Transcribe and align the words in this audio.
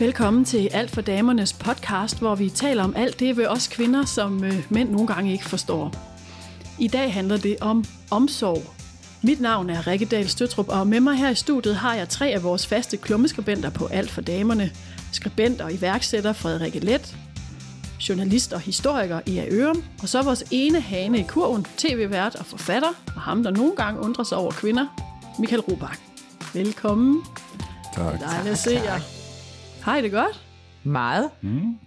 Velkommen 0.00 0.44
til 0.44 0.68
Alt 0.72 0.90
for 0.90 1.00
Damernes 1.00 1.52
podcast, 1.52 2.18
hvor 2.18 2.34
vi 2.34 2.48
taler 2.48 2.84
om 2.84 2.94
alt 2.96 3.20
det 3.20 3.36
ved 3.36 3.46
os 3.46 3.68
kvinder, 3.68 4.04
som 4.04 4.44
øh, 4.44 4.66
mænd 4.70 4.90
nogle 4.90 5.06
gange 5.06 5.32
ikke 5.32 5.44
forstår. 5.44 5.94
I 6.78 6.88
dag 6.88 7.12
handler 7.12 7.36
det 7.36 7.56
om 7.60 7.84
omsorg. 8.10 8.62
Mit 9.22 9.40
navn 9.40 9.70
er 9.70 9.86
Rikke 9.86 10.04
Dahl 10.04 10.28
Støtrup, 10.28 10.68
og 10.68 10.86
med 10.86 11.00
mig 11.00 11.16
her 11.16 11.30
i 11.30 11.34
studiet 11.34 11.76
har 11.76 11.94
jeg 11.94 12.08
tre 12.08 12.26
af 12.28 12.42
vores 12.42 12.66
faste 12.66 12.96
klummeskribenter 12.96 13.70
på 13.70 13.86
Alt 13.86 14.10
for 14.10 14.20
Damerne. 14.20 14.70
Skribent 15.12 15.60
og 15.60 15.72
iværksætter 15.72 16.32
Frederikke 16.32 16.78
Let, 16.78 17.16
journalist 18.08 18.52
og 18.52 18.60
historiker 18.60 19.20
i 19.26 19.40
Ørum, 19.50 19.84
og 20.02 20.08
så 20.08 20.22
vores 20.22 20.44
ene 20.50 20.80
hane 20.80 21.18
i 21.18 21.24
kurven, 21.28 21.66
tv-vært 21.76 22.34
og 22.34 22.46
forfatter, 22.46 22.90
og 23.14 23.20
ham, 23.20 23.42
der 23.42 23.50
nogle 23.50 23.76
gange 23.76 24.00
undrer 24.00 24.24
sig 24.24 24.38
over 24.38 24.50
kvinder, 24.50 24.86
Michael 25.38 25.60
Robach. 25.60 26.00
Velkommen. 26.54 27.22
Tak. 27.94 28.20
Dejligt 28.20 28.52
at 28.52 28.58
se 28.58 28.70
jer. 28.70 29.19
Hej, 29.84 30.00
det 30.00 30.12
godt? 30.12 30.46
Meget. 30.82 31.30
Mm. 31.40 31.78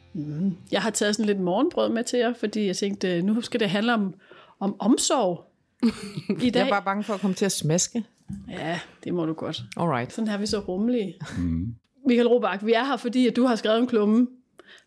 Jeg 0.71 0.81
har 0.81 0.89
taget 0.89 1.15
sådan 1.15 1.25
lidt 1.25 1.39
morgenbrød 1.39 1.89
med 1.89 2.03
til 2.03 2.19
jer, 2.19 2.33
fordi 2.33 2.67
jeg 2.67 2.77
tænkte, 2.77 3.21
nu 3.21 3.41
skal 3.41 3.59
det 3.59 3.69
handle 3.69 3.93
om, 3.93 4.13
om 4.59 4.75
omsorg 4.79 5.45
i 6.47 6.49
dag. 6.49 6.59
Jeg 6.59 6.65
er 6.65 6.69
bare 6.69 6.81
bange 6.81 7.03
for 7.03 7.13
at 7.13 7.19
komme 7.21 7.33
til 7.33 7.45
at 7.45 7.51
smaske. 7.51 8.03
Ja, 8.49 8.79
det 9.03 9.13
må 9.13 9.25
du 9.25 9.33
godt. 9.33 9.61
Alright. 9.77 10.13
Sådan 10.13 10.27
her 10.27 10.33
er 10.33 10.39
vi 10.39 10.45
så 10.45 10.59
rummelige. 10.59 11.15
Mm. 11.37 11.75
Michael 12.07 12.27
Robach, 12.27 12.65
vi 12.65 12.73
er 12.73 12.83
her, 12.83 12.97
fordi 12.97 13.27
at 13.27 13.35
du 13.35 13.45
har 13.45 13.55
skrevet 13.55 13.79
en 13.79 13.87
klumme, 13.87 14.27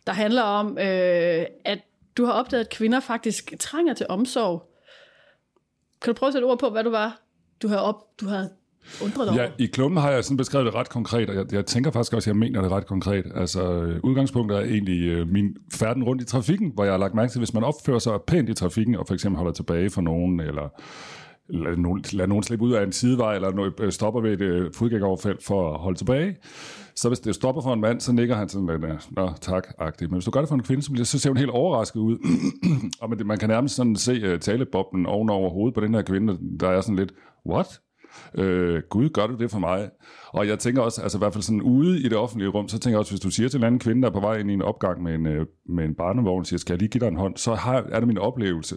der 0.07 0.13
handler 0.13 0.43
om, 0.43 0.79
øh, 0.79 1.47
at 1.65 1.79
du 2.17 2.25
har 2.25 2.33
opdaget, 2.33 2.65
at 2.65 2.71
kvinder 2.71 3.01
faktisk 3.01 3.55
trænger 3.61 3.95
til 3.95 4.07
omsorg. 4.09 4.71
Kan 6.03 6.15
du 6.15 6.19
prøve 6.19 6.29
at 6.29 6.33
sætte 6.33 6.47
ord 6.47 6.59
på, 6.59 6.71
hvad 6.71 6.85
du 6.85 6.91
var, 6.91 7.21
du 7.63 7.69
har, 7.69 7.77
op, 7.77 8.21
du 8.21 8.27
har 8.27 8.49
undret 9.03 9.29
dig 9.29 9.37
Ja, 9.37 9.43
over? 9.43 9.51
i 9.59 9.67
klummen 9.67 10.03
har 10.03 10.11
jeg 10.11 10.25
sådan 10.25 10.37
beskrevet 10.37 10.67
det 10.67 10.75
ret 10.75 10.89
konkret, 10.89 11.31
og 11.31 11.37
jeg, 11.37 11.53
jeg 11.53 11.67
tænker 11.67 11.91
faktisk 11.91 12.15
også, 12.15 12.31
at 12.31 12.35
jeg 12.35 12.39
mener 12.39 12.63
det 12.63 12.71
ret 12.71 12.87
konkret. 12.87 13.25
Altså, 13.35 13.73
øh, 13.83 14.01
udgangspunktet 14.03 14.59
er 14.59 14.63
egentlig 14.63 15.09
øh, 15.09 15.29
min 15.29 15.57
færden 15.75 16.05
rundt 16.05 16.23
i 16.23 16.25
trafikken, 16.25 16.71
hvor 16.75 16.85
jeg 16.85 16.93
har 16.93 16.99
lagt 16.99 17.15
mærke 17.15 17.33
til, 17.33 17.39
hvis 17.39 17.55
man 17.55 17.65
opfører 17.65 17.99
sig 17.99 18.13
pænt 18.27 18.49
i 18.49 18.55
trafikken, 18.55 18.95
og 18.95 19.07
for 19.07 19.15
eksempel 19.15 19.37
holder 19.37 19.53
tilbage 19.53 19.91
for 19.91 20.01
nogen, 20.01 20.41
eller 20.41 20.69
lader 21.49 21.77
nogen, 21.77 22.05
lader 22.13 22.29
nogen 22.29 22.43
slippe 22.43 22.65
ud 22.65 22.73
af 22.73 22.83
en 22.83 22.93
sidevej, 22.93 23.35
eller 23.35 23.71
øh, 23.81 23.93
stopper 23.93 24.21
ved 24.21 24.33
et 24.33 24.41
øh, 24.41 24.71
fodgængeroverfelt 24.75 25.45
for 25.45 25.75
at 25.75 25.81
holde 25.81 25.99
tilbage, 25.99 26.37
så 26.97 27.09
hvis 27.09 27.21
det 27.21 27.35
stopper 27.35 27.63
for 27.63 27.73
en 27.73 27.81
mand, 27.81 28.01
så 28.01 28.13
nikker 28.13 28.37
han 28.37 28.49
sådan 28.49 28.67
lidt, 28.67 29.11
nå 29.17 29.31
tak, 29.41 29.69
agtigt. 29.79 30.11
Men 30.11 30.17
hvis 30.17 30.25
du 30.25 30.31
gør 30.31 30.41
det 30.41 30.49
for 30.49 30.55
en 30.55 30.63
kvinde, 30.63 30.83
så, 30.83 30.91
bliver, 30.93 31.05
så 31.05 31.19
ser 31.19 31.31
hun 31.31 31.37
helt 31.37 31.51
overrasket 31.51 32.01
ud. 32.01 32.17
og 33.01 33.11
man, 33.11 33.27
man 33.27 33.39
kan 33.39 33.49
nærmest 33.49 33.75
sådan 33.75 33.97
se 33.97 34.33
uh, 34.33 34.41
talebobben 34.41 35.07
ovenover 35.07 35.51
hovedet 35.51 35.75
på 35.75 35.81
den 35.81 35.95
her 35.95 36.03
kvinde, 36.03 36.39
der 36.61 36.69
er 36.69 36.81
sådan 36.81 36.97
lidt, 36.97 37.13
what? 37.47 37.81
Øh, 38.35 38.83
Gud, 38.91 39.09
gør 39.09 39.27
du 39.27 39.37
det 39.37 39.51
for 39.51 39.59
mig? 39.59 39.91
Og 40.29 40.49
jeg 40.49 40.59
tænker 40.59 40.83
også, 40.83 41.03
altså 41.03 41.19
i 41.19 41.21
hvert 41.21 41.33
fald 41.33 41.43
sådan 41.43 41.63
ude 41.63 42.01
i 42.01 42.03
det 42.03 42.17
offentlige 42.19 42.49
rum, 42.49 42.69
så 42.69 42.79
tænker 42.79 42.95
jeg 42.95 42.99
også, 42.99 43.13
hvis 43.13 43.21
du 43.21 43.31
siger 43.31 43.49
til 43.49 43.59
en 43.59 43.65
anden 43.65 43.81
kvinde, 43.81 44.03
der 44.03 44.09
er 44.09 44.13
på 44.13 44.21
vej 44.21 44.37
ind 44.37 44.51
i 44.51 44.55
en 44.55 44.63
opgang 44.63 45.03
med 45.03 45.15
en, 45.15 45.27
øh, 45.27 45.47
med 45.69 45.85
en 45.85 45.95
barnevogn, 45.95 46.45
siger, 46.45 46.59
skal 46.59 46.73
jeg 46.73 46.79
lige 46.79 46.89
give 46.89 47.01
dig 47.01 47.09
en 47.09 47.17
hånd, 47.17 47.37
så 47.37 47.55
har, 47.55 47.87
er 47.89 47.99
det 48.01 48.07
min 48.07 48.19
oplevelse, 48.19 48.77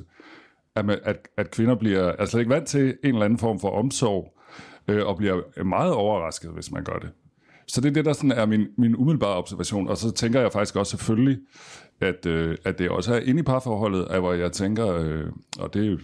at, 0.76 0.86
man, 0.86 1.00
at, 1.04 1.18
at 1.38 1.52
kvinder 1.52 1.76
bliver 1.76 2.12
altså 2.12 2.40
ikke 2.40 2.52
vant 2.52 2.68
til 2.68 2.98
en 3.04 3.14
eller 3.14 3.26
anden 3.26 3.40
form 3.40 3.60
for 3.60 3.70
omsorg, 3.70 4.40
øh, 4.88 5.06
og 5.06 5.18
bliver 5.18 5.64
meget 5.64 5.94
overrasket, 5.94 6.52
hvis 6.52 6.72
man 6.72 6.84
gør 6.84 7.00
det. 7.00 7.10
Så 7.68 7.82
det 7.82 7.90
er 7.90 7.94
det, 7.94 8.06
der 8.06 8.14
sådan 8.14 8.32
er 8.32 8.46
min, 8.46 8.68
min 8.78 8.96
umiddelbare 8.96 9.38
observation. 9.38 9.88
Og 9.88 9.98
så 9.98 10.12
tænker 10.12 10.42
jeg 10.42 10.52
faktisk 10.52 10.76
også 10.76 10.98
selvfølgelig, 10.98 11.38
at, 12.02 12.26
øh, 12.26 12.58
at 12.66 12.80
det 12.80 12.90
også 12.90 13.14
er 13.14 13.20
inde 13.20 13.40
i 13.40 13.44
parforholdet, 13.44 14.08
at 14.10 14.20
hvor 14.20 14.34
jeg 14.34 14.52
tænker, 14.52 14.96
øh, 14.96 15.26
og 15.60 15.74
det, 15.74 16.00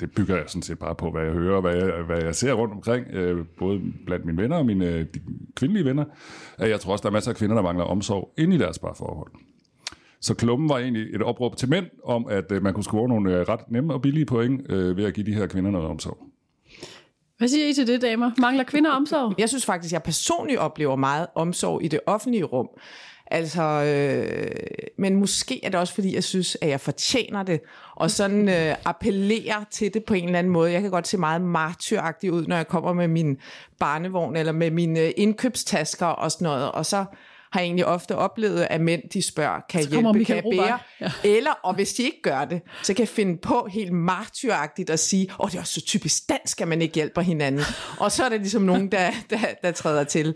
det 0.00 0.10
bygger 0.16 0.36
jeg 0.36 0.44
sådan 0.46 0.62
set 0.62 0.78
bare 0.78 0.94
på, 0.94 1.10
hvad 1.10 1.22
jeg 1.22 1.32
hører, 1.32 1.56
og 1.56 1.60
hvad 1.60 1.74
jeg, 1.74 2.02
hvad 2.06 2.22
jeg 2.22 2.34
ser 2.34 2.52
rundt 2.52 2.74
omkring, 2.74 3.06
øh, 3.06 3.46
både 3.58 3.80
blandt 4.06 4.24
mine 4.24 4.42
venner 4.42 4.56
og 4.56 4.66
mine 4.66 4.86
øh, 4.86 5.06
de 5.14 5.20
kvindelige 5.56 5.84
venner, 5.84 6.04
at 6.58 6.70
jeg 6.70 6.80
tror 6.80 6.92
også, 6.92 7.02
der 7.02 7.08
er 7.08 7.12
masser 7.12 7.30
af 7.30 7.36
kvinder, 7.36 7.54
der 7.54 7.62
mangler 7.62 7.84
omsorg 7.84 8.34
inde 8.38 8.56
i 8.56 8.58
deres 8.58 8.78
parforhold. 8.78 9.30
Så 10.20 10.34
klummen 10.34 10.68
var 10.68 10.78
egentlig 10.78 11.14
et 11.14 11.22
opråb 11.22 11.56
til 11.56 11.68
mænd 11.68 11.86
om, 12.04 12.26
at 12.28 12.52
øh, 12.52 12.62
man 12.62 12.74
kunne 12.74 12.84
score 12.84 13.08
nogle 13.08 13.38
øh, 13.38 13.40
ret 13.48 13.70
nemme 13.70 13.94
og 13.94 14.02
billige 14.02 14.26
point 14.26 14.72
øh, 14.72 14.96
ved 14.96 15.04
at 15.04 15.14
give 15.14 15.26
de 15.26 15.34
her 15.34 15.46
kvinder 15.46 15.70
noget 15.70 15.88
omsorg. 15.88 16.18
Hvad 17.38 17.48
siger 17.48 17.68
I 17.68 17.72
til 17.72 17.86
det, 17.86 18.02
damer? 18.02 18.30
Mangler 18.38 18.64
kvinder 18.64 18.90
omsorg? 18.90 19.34
Jeg 19.38 19.48
synes 19.48 19.66
faktisk, 19.66 19.92
jeg 19.92 20.02
personligt 20.02 20.58
oplever 20.58 20.96
meget 20.96 21.26
omsorg 21.34 21.84
i 21.84 21.88
det 21.88 22.00
offentlige 22.06 22.44
rum. 22.44 22.68
Altså, 23.26 23.62
øh, 23.62 24.50
men 24.98 25.16
måske 25.16 25.64
er 25.64 25.68
det 25.68 25.80
også, 25.80 25.94
fordi 25.94 26.14
jeg 26.14 26.24
synes, 26.24 26.56
at 26.60 26.68
jeg 26.68 26.80
fortjener 26.80 27.42
det, 27.42 27.60
og 27.94 28.10
sådan 28.10 28.48
øh, 28.48 28.76
appellerer 28.84 29.64
til 29.70 29.94
det 29.94 30.04
på 30.04 30.14
en 30.14 30.24
eller 30.24 30.38
anden 30.38 30.52
måde. 30.52 30.72
Jeg 30.72 30.82
kan 30.82 30.90
godt 30.90 31.08
se 31.08 31.18
meget 31.18 31.42
martyragtig 31.42 32.32
ud, 32.32 32.46
når 32.46 32.56
jeg 32.56 32.68
kommer 32.68 32.92
med 32.92 33.08
min 33.08 33.38
barnevogn, 33.78 34.36
eller 34.36 34.52
med 34.52 34.70
mine 34.70 35.00
øh, 35.00 35.12
indkøbstasker 35.16 36.06
og 36.06 36.32
sådan 36.32 36.44
noget, 36.44 36.72
og 36.72 36.86
så 36.86 37.04
har 37.54 37.60
jeg 37.60 37.66
egentlig 37.66 37.86
ofte 37.86 38.16
oplevet, 38.16 38.66
at 38.70 38.80
mænd 38.80 39.02
de 39.12 39.22
spørger, 39.22 39.60
kan 39.68 39.80
jeg 39.80 39.88
hjælpe, 39.88 40.24
kan 40.24 40.36
jeg 40.36 40.44
bære? 40.52 40.78
Ja. 41.00 41.12
Eller, 41.24 41.50
og 41.62 41.74
hvis 41.74 41.94
de 41.94 42.02
ikke 42.02 42.22
gør 42.22 42.44
det, 42.44 42.60
så 42.82 42.94
kan 42.94 43.00
jeg 43.00 43.08
finde 43.08 43.36
på 43.36 43.68
helt 43.70 43.92
martyragtigt 43.92 44.90
at 44.90 45.00
sige, 45.00 45.28
åh, 45.40 45.50
det 45.50 45.56
er 45.56 45.60
også 45.60 45.72
så 45.72 45.80
typisk 45.80 46.28
dansk, 46.28 46.60
at 46.60 46.68
man 46.68 46.82
ikke 46.82 46.94
hjælper 46.94 47.22
hinanden. 47.22 47.62
og 48.00 48.12
så 48.12 48.24
er 48.24 48.28
der 48.28 48.36
ligesom 48.36 48.62
nogen, 48.62 48.92
der, 48.92 49.10
der, 49.30 49.38
der 49.62 49.70
træder 49.70 50.04
til. 50.04 50.34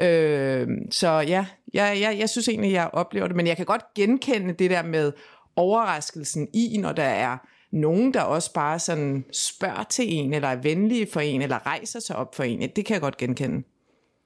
Øh, 0.00 0.68
så 0.90 1.08
ja, 1.08 1.46
jeg, 1.74 1.98
jeg, 2.00 2.16
jeg 2.18 2.28
synes 2.28 2.48
egentlig, 2.48 2.72
jeg 2.72 2.90
oplever 2.92 3.26
det, 3.26 3.36
men 3.36 3.46
jeg 3.46 3.56
kan 3.56 3.66
godt 3.66 3.82
genkende 3.94 4.54
det 4.54 4.70
der 4.70 4.82
med 4.82 5.12
overraskelsen 5.56 6.48
i, 6.54 6.78
når 6.78 6.92
der 6.92 7.02
er 7.02 7.36
nogen, 7.72 8.14
der 8.14 8.20
også 8.20 8.52
bare 8.52 8.78
sådan 8.78 9.24
spørger 9.32 9.82
til 9.82 10.14
en, 10.14 10.34
eller 10.34 10.48
er 10.48 10.56
venlige 10.56 11.06
for 11.12 11.20
en, 11.20 11.42
eller 11.42 11.66
rejser 11.66 12.00
sig 12.00 12.16
op 12.16 12.34
for 12.34 12.42
en. 12.42 12.70
Det 12.76 12.84
kan 12.86 12.94
jeg 12.94 13.00
godt 13.00 13.16
genkende. 13.16 13.62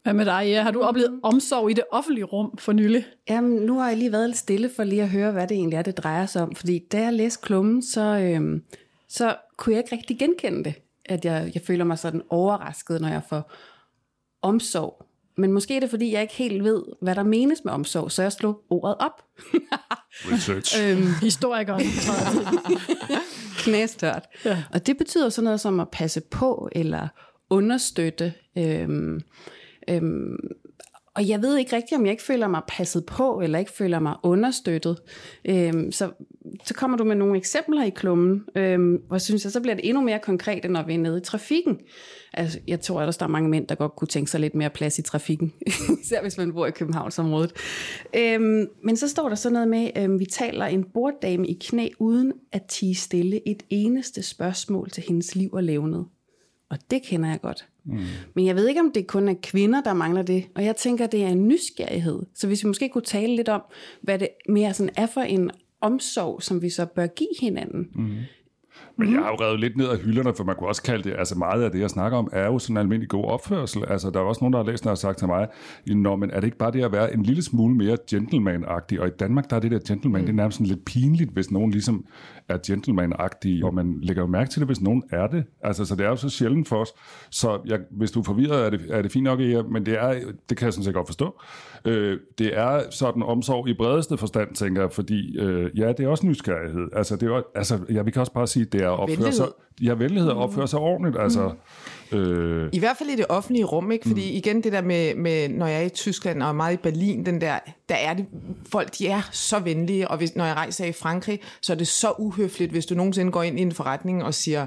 Hvad 0.03 0.15
med 0.15 0.25
dig? 0.25 0.45
Ja, 0.47 0.63
har 0.63 0.71
du 0.71 0.83
oplevet 0.83 1.21
omsorg 1.23 1.71
i 1.71 1.73
det 1.73 1.85
offentlige 1.91 2.25
rum 2.25 2.57
for 2.59 2.73
nylig? 2.73 3.07
Jamen, 3.31 3.51
nu 3.51 3.79
har 3.79 3.89
jeg 3.89 3.99
lige 3.99 4.13
været 4.13 4.29
lidt 4.29 4.39
stille 4.39 4.71
for 4.77 4.85
lige 4.85 5.03
at 5.03 5.09
høre, 5.09 5.33
hvad 5.33 5.47
det 5.47 5.55
egentlig 5.55 5.77
er, 5.77 5.83
det 5.83 5.99
drejer 5.99 6.27
sig 6.27 6.43
om. 6.43 6.55
Fordi 6.55 6.79
da 6.93 7.01
jeg 7.01 7.13
læste 7.13 7.43
klummen, 7.43 7.83
så, 7.83 8.01
øhm, 8.01 8.63
så 9.09 9.37
kunne 9.57 9.73
jeg 9.73 9.85
ikke 9.85 9.97
rigtig 9.97 10.19
genkende 10.19 10.65
det. 10.65 10.75
At 11.05 11.25
jeg, 11.25 11.51
jeg 11.55 11.63
føler 11.63 11.85
mig 11.85 11.99
sådan 11.99 12.23
overrasket, 12.29 13.01
når 13.01 13.09
jeg 13.09 13.23
får 13.29 13.53
omsorg. 14.43 15.05
Men 15.37 15.53
måske 15.53 15.77
er 15.77 15.81
det, 15.81 15.91
fordi 15.91 16.13
jeg 16.13 16.23
ikke 16.23 16.35
helt 16.35 16.65
ved, 16.65 16.83
hvad 17.03 17.15
der 17.15 17.23
menes 17.23 17.65
med 17.65 17.73
omsorg, 17.73 18.13
så 18.13 18.23
jeg 18.23 18.33
slog 18.33 18.61
ordet 18.71 18.97
op. 19.01 19.23
Research. 20.33 20.77
Øhm, 20.83 21.07
historikeren 21.23 21.83
Knæstørt. 23.63 24.27
Ja. 24.45 24.63
Og 24.73 24.87
det 24.87 24.99
betyder 24.99 25.29
sådan 25.29 25.45
noget 25.45 25.61
som 25.61 25.81
at 25.81 25.89
passe 25.93 26.21
på, 26.21 26.69
eller 26.73 27.09
understøtte. 27.51 28.33
Øhm, 28.59 29.21
øhm, 29.89 30.37
og 31.19 31.29
jeg 31.29 31.43
ved 31.43 31.57
ikke 31.57 31.77
rigtigt, 31.77 31.99
om 31.99 32.05
jeg 32.05 32.11
ikke 32.11 32.23
føler 32.23 32.49
mig 32.49 32.63
passet 32.69 33.07
på, 33.07 33.41
eller 33.41 33.59
ikke 33.59 33.73
føler 33.73 33.99
mig 33.99 34.17
understøttet. 34.23 34.99
Øhm, 35.45 35.93
så, 35.93 36.11
så 36.65 36.75
kommer 36.75 36.97
du 36.97 37.05
med 37.05 37.17
nogle 37.17 37.37
eksempler 37.37 37.85
i 37.85 37.91
klummen, 37.91 38.45
øhm, 38.57 39.03
hvor 39.09 39.19
synes 39.19 39.45
jeg, 39.45 39.53
så 39.53 39.61
bliver 39.61 39.75
det 39.75 39.89
endnu 39.89 40.03
mere 40.03 40.19
konkret, 40.19 40.65
end 40.65 40.73
når 40.73 40.83
vi 40.83 40.95
er 40.95 40.99
nede 40.99 41.19
i 41.19 41.21
trafikken. 41.21 41.79
Altså, 42.33 42.59
jeg 42.67 42.81
tror 42.81 43.01
at 43.01 43.21
der 43.21 43.27
er 43.27 43.31
mange 43.31 43.49
mænd, 43.49 43.67
der 43.67 43.75
godt 43.75 43.97
kunne 43.97 44.09
tænke 44.09 44.31
sig 44.31 44.41
lidt 44.41 44.55
mere 44.55 44.71
plads 44.71 44.99
i 44.99 45.03
trafikken, 45.03 45.53
især 46.03 46.23
hvis 46.23 46.39
man 46.39 46.53
bor 46.53 46.67
i 46.67 46.71
Københavnsområdet. 46.71 47.53
Øhm, 48.17 48.67
men 48.85 48.97
så 48.97 49.09
står 49.09 49.29
der 49.29 49.37
sådan 49.37 49.53
noget 49.53 49.69
med, 49.69 49.91
øhm, 49.97 50.21
vi 50.21 50.25
taler 50.25 50.67
en 50.67 50.85
borddame 50.95 51.49
i 51.49 51.59
knæ, 51.61 51.89
uden 51.99 52.33
at 52.53 52.63
tige 52.65 52.95
stille 52.95 53.49
et 53.49 53.63
eneste 53.71 54.23
spørgsmål 54.23 54.91
til 54.91 55.05
hendes 55.09 55.35
liv 55.35 55.51
og 55.53 55.63
levnet. 55.63 56.07
Og 56.71 56.79
det 56.91 57.03
kender 57.03 57.29
jeg 57.29 57.41
godt. 57.41 57.69
Mm. 57.85 57.99
Men 58.35 58.47
jeg 58.47 58.57
ved 58.57 58.69
ikke, 58.69 58.81
om 58.81 58.93
det 58.95 59.07
kun 59.07 59.29
er 59.29 59.35
kvinder, 59.43 59.83
der 59.83 59.95
mangler 59.95 60.23
det. 60.23 60.45
Og 60.55 60.65
jeg 60.65 60.77
tænker, 60.77 61.07
det 61.07 61.25
er 61.25 61.29
en 61.29 61.49
nysgerrighed. 61.49 62.23
Så 62.35 62.47
hvis 62.47 62.65
vi 62.65 62.69
måske 62.69 62.89
kunne 62.89 63.05
tale 63.05 63.37
lidt 63.37 63.49
om, 63.49 63.63
hvad 64.03 64.19
det 64.19 64.29
mere 64.49 64.75
sådan 64.75 64.93
er 64.97 65.07
for 65.07 65.21
en 65.21 65.51
omsorg, 65.81 66.43
som 66.43 66.63
vi 66.63 66.71
så 66.71 66.87
bør 66.87 67.07
give 67.07 67.29
hinanden. 67.41 67.89
Mm. 67.95 68.17
Men 68.97 69.13
jeg 69.13 69.23
har 69.23 69.29
jo 69.29 69.35
revet 69.35 69.61
lidt 69.61 69.77
ned 69.77 69.89
af 69.89 69.99
hylderne, 69.99 70.35
for 70.35 70.45
man 70.45 70.57
kunne 70.57 70.69
også 70.69 70.83
kalde 70.83 71.11
det, 71.11 71.17
altså 71.19 71.39
meget 71.39 71.63
af 71.63 71.71
det, 71.71 71.81
jeg 71.81 71.91
snakker 71.91 72.19
om, 72.19 72.29
er 72.33 72.47
jo 72.47 72.59
sådan 72.59 72.77
en 72.77 72.79
almindelig 72.79 73.09
god 73.09 73.25
opførsel. 73.25 73.85
Altså, 73.89 74.11
der 74.11 74.21
er 74.21 74.25
også 74.25 74.39
nogen, 74.41 74.53
der 74.53 74.59
har 74.59 74.71
læst, 74.71 74.85
der 74.85 74.91
har 74.91 74.95
sagt 74.95 75.19
til 75.19 75.27
mig, 75.27 75.49
Nå, 75.87 76.17
men 76.17 76.31
er 76.31 76.41
det 76.41 76.47
ikke 76.47 76.57
bare 76.57 76.73
det 76.73 76.85
at 76.85 76.93
være 76.93 77.15
en 77.15 77.23
lille 77.23 77.43
smule 77.43 77.75
mere 77.75 77.97
gentleman-agtig? 78.11 79.01
Og 79.01 79.09
i 79.09 79.11
Danmark, 79.11 79.51
der 79.51 79.57
er 79.57 79.61
det 79.61 79.71
der 79.71 79.79
gentleman, 79.89 80.21
mm. 80.21 80.27
det 80.27 80.33
er 80.33 80.37
nærmest 80.37 80.59
sådan 80.59 80.67
lidt 80.67 80.85
pinligt, 80.85 81.31
hvis 81.31 81.51
nogen 81.51 81.71
ligesom 81.71 82.05
er 82.49 82.59
gentleman-agtig, 82.67 83.65
og 83.65 83.75
man 83.75 83.99
lægger 84.03 84.23
jo 84.23 84.27
mærke 84.27 84.51
til 84.51 84.61
det, 84.61 84.69
hvis 84.69 84.81
nogen 84.81 85.03
er 85.11 85.27
det. 85.27 85.45
Altså, 85.63 85.85
så 85.85 85.95
det 85.95 86.07
er 86.07 86.09
jo 86.09 86.17
så 86.17 86.29
sjældent 86.29 86.69
for 86.69 86.77
os. 86.77 86.93
Så 87.31 87.61
jeg, 87.67 87.79
hvis 87.91 88.11
du 88.11 88.21
er 88.21 88.25
forvirret, 88.25 88.67
er 88.67 88.71
det, 88.71 88.81
er 88.91 89.03
det 89.03 89.13
fint 89.13 89.25
nok, 89.25 89.41
ja, 89.41 89.63
men 89.63 89.87
det, 89.87 89.95
er, 89.95 90.21
det 90.49 90.57
kan 90.57 90.65
jeg 90.65 90.73
sådan 90.73 90.85
set 90.85 90.95
godt 90.95 91.09
forstå. 91.09 91.41
Øh, 91.85 92.19
det 92.39 92.59
er 92.59 92.83
sådan 92.91 93.23
omsorg 93.23 93.69
i 93.69 93.75
bredeste 93.75 94.17
forstand, 94.17 94.55
tænker 94.55 94.83
jeg, 94.83 94.93
fordi 94.93 95.39
øh, 95.39 95.79
ja, 95.79 95.89
det 95.93 96.01
er 96.01 96.09
også 96.09 96.27
nysgerrighed. 96.27 96.89
Altså, 96.93 97.17
det 97.17 97.23
er 97.23 97.27
jo, 97.27 97.43
altså, 97.55 97.79
ja, 97.91 98.03
vi 98.03 98.11
kan 98.11 98.21
også 98.21 98.33
bare 98.33 98.47
sige, 98.47 98.65
det 98.65 98.83
er 98.83 98.91
at 98.91 98.99
opføre 98.99 99.33
sig, 99.33 99.47
ja, 99.83 99.95
venlighed 99.95 100.31
at 100.31 100.37
opføre 100.37 100.69
sig 100.69 100.79
ordentligt. 100.79 101.17
Altså, 101.21 101.53
øh, 102.13 102.69
I 102.73 102.79
hvert 102.79 102.97
fald 102.97 103.09
i 103.09 103.17
det 103.17 103.27
offentlige 103.29 103.65
rum, 103.65 103.93
ikke? 103.93 104.09
Fordi 104.09 104.31
igen 104.31 104.63
det 104.63 104.73
der 104.73 104.83
med, 104.83 105.15
med, 105.15 105.49
når 105.49 105.67
jeg 105.67 105.81
er 105.81 105.87
i 105.87 105.89
Tyskland 105.89 106.43
og 106.43 106.57
meget 106.57 106.75
i 106.75 106.77
Berlin, 106.77 107.27
den 107.27 107.41
der, 107.41 107.59
der 107.89 107.95
er 107.95 108.15
det, 108.15 108.27
folk 108.73 108.99
de 108.99 109.09
er 109.09 109.29
så 109.33 109.59
venlige, 109.59 110.09
og 110.09 110.17
hvis, 110.17 110.37
når 110.37 110.45
jeg 110.45 110.55
rejser 110.55 110.85
i 110.85 110.93
Frankrig, 110.93 111.41
så 111.63 111.73
er 111.73 111.77
det 111.77 111.89
så 111.89 112.15
uhøfligt, 112.39 112.71
hvis 112.71 112.87
du 112.87 112.95
nogensinde 112.95 113.33
går 113.33 113.43
ind 113.43 113.59
i 113.59 113.63
en 113.63 113.73
forretning 113.73 114.25
og 114.25 114.35
siger, 114.35 114.67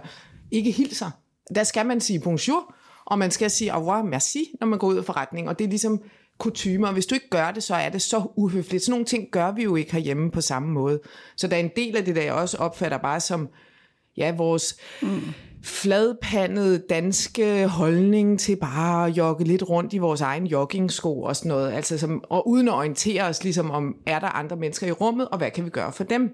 ikke 0.51 0.71
hilser. 0.71 1.11
Der 1.55 1.63
skal 1.63 1.85
man 1.85 2.01
sige 2.01 2.19
bonjour, 2.19 2.75
og 3.05 3.19
man 3.19 3.31
skal 3.31 3.49
sige 3.49 3.73
au 3.73 3.81
revoir, 3.81 4.03
merci, 4.03 4.55
når 4.59 4.67
man 4.67 4.79
går 4.79 4.87
ud 4.87 4.97
af 4.97 5.05
forretningen, 5.05 5.49
og 5.49 5.59
det 5.59 5.65
er 5.65 5.69
ligesom 5.69 6.01
kutumer, 6.37 6.87
og 6.87 6.93
hvis 6.93 7.05
du 7.05 7.15
ikke 7.15 7.29
gør 7.29 7.51
det, 7.51 7.63
så 7.63 7.75
er 7.75 7.89
det 7.89 8.01
så 8.01 8.27
uhøfligt. 8.35 8.83
Sådan 8.83 8.91
nogle 8.91 9.05
ting 9.05 9.27
gør 9.31 9.51
vi 9.51 9.63
jo 9.63 9.75
ikke 9.75 9.91
herhjemme 9.91 10.31
på 10.31 10.41
samme 10.41 10.71
måde. 10.71 10.99
Så 11.37 11.47
der 11.47 11.55
er 11.55 11.59
en 11.59 11.71
del 11.75 11.97
af 11.97 12.05
det, 12.05 12.15
der 12.15 12.21
jeg 12.21 12.33
også 12.33 12.57
opfatter 12.57 12.97
bare 12.97 13.19
som 13.19 13.49
ja, 14.17 14.35
vores 14.35 14.77
mm. 15.01 15.21
fladpandede 15.63 16.83
danske 16.89 17.67
holdning 17.67 18.39
til 18.39 18.55
bare 18.55 19.07
at 19.07 19.17
jogge 19.17 19.43
lidt 19.43 19.69
rundt 19.69 19.93
i 19.93 19.97
vores 19.97 20.21
egen 20.21 20.47
joggingsko 20.47 21.21
og 21.21 21.35
sådan 21.35 21.49
noget. 21.49 21.71
Altså 21.71 21.97
som, 21.97 22.23
og 22.29 22.47
uden 22.47 22.67
at 22.67 22.73
orientere 22.73 23.23
os 23.23 23.43
ligesom 23.43 23.71
om, 23.71 23.95
er 24.05 24.19
der 24.19 24.27
andre 24.27 24.55
mennesker 24.55 24.87
i 24.87 24.91
rummet, 24.91 25.27
og 25.27 25.37
hvad 25.37 25.51
kan 25.51 25.65
vi 25.65 25.69
gøre 25.69 25.91
for 25.91 26.03
dem? 26.03 26.29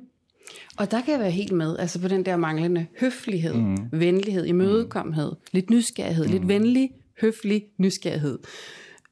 Og 0.78 0.92
der 0.92 1.02
kan 1.02 1.12
jeg 1.12 1.20
være 1.20 1.32
helt 1.32 1.52
med, 1.52 1.78
altså 1.78 2.02
på 2.02 2.08
den 2.08 2.26
der 2.26 2.38
manglende 2.38 2.86
høflighed, 3.00 3.54
mm. 3.54 3.78
venlighed, 3.92 4.46
imødekommenhed, 4.46 5.32
mm. 5.32 5.38
lidt 5.52 5.70
nysgerrighed, 5.70 6.26
mm. 6.26 6.32
lidt 6.32 6.48
venlig, 6.48 6.92
høflig 7.22 7.64
nysgerrighed. 7.78 8.40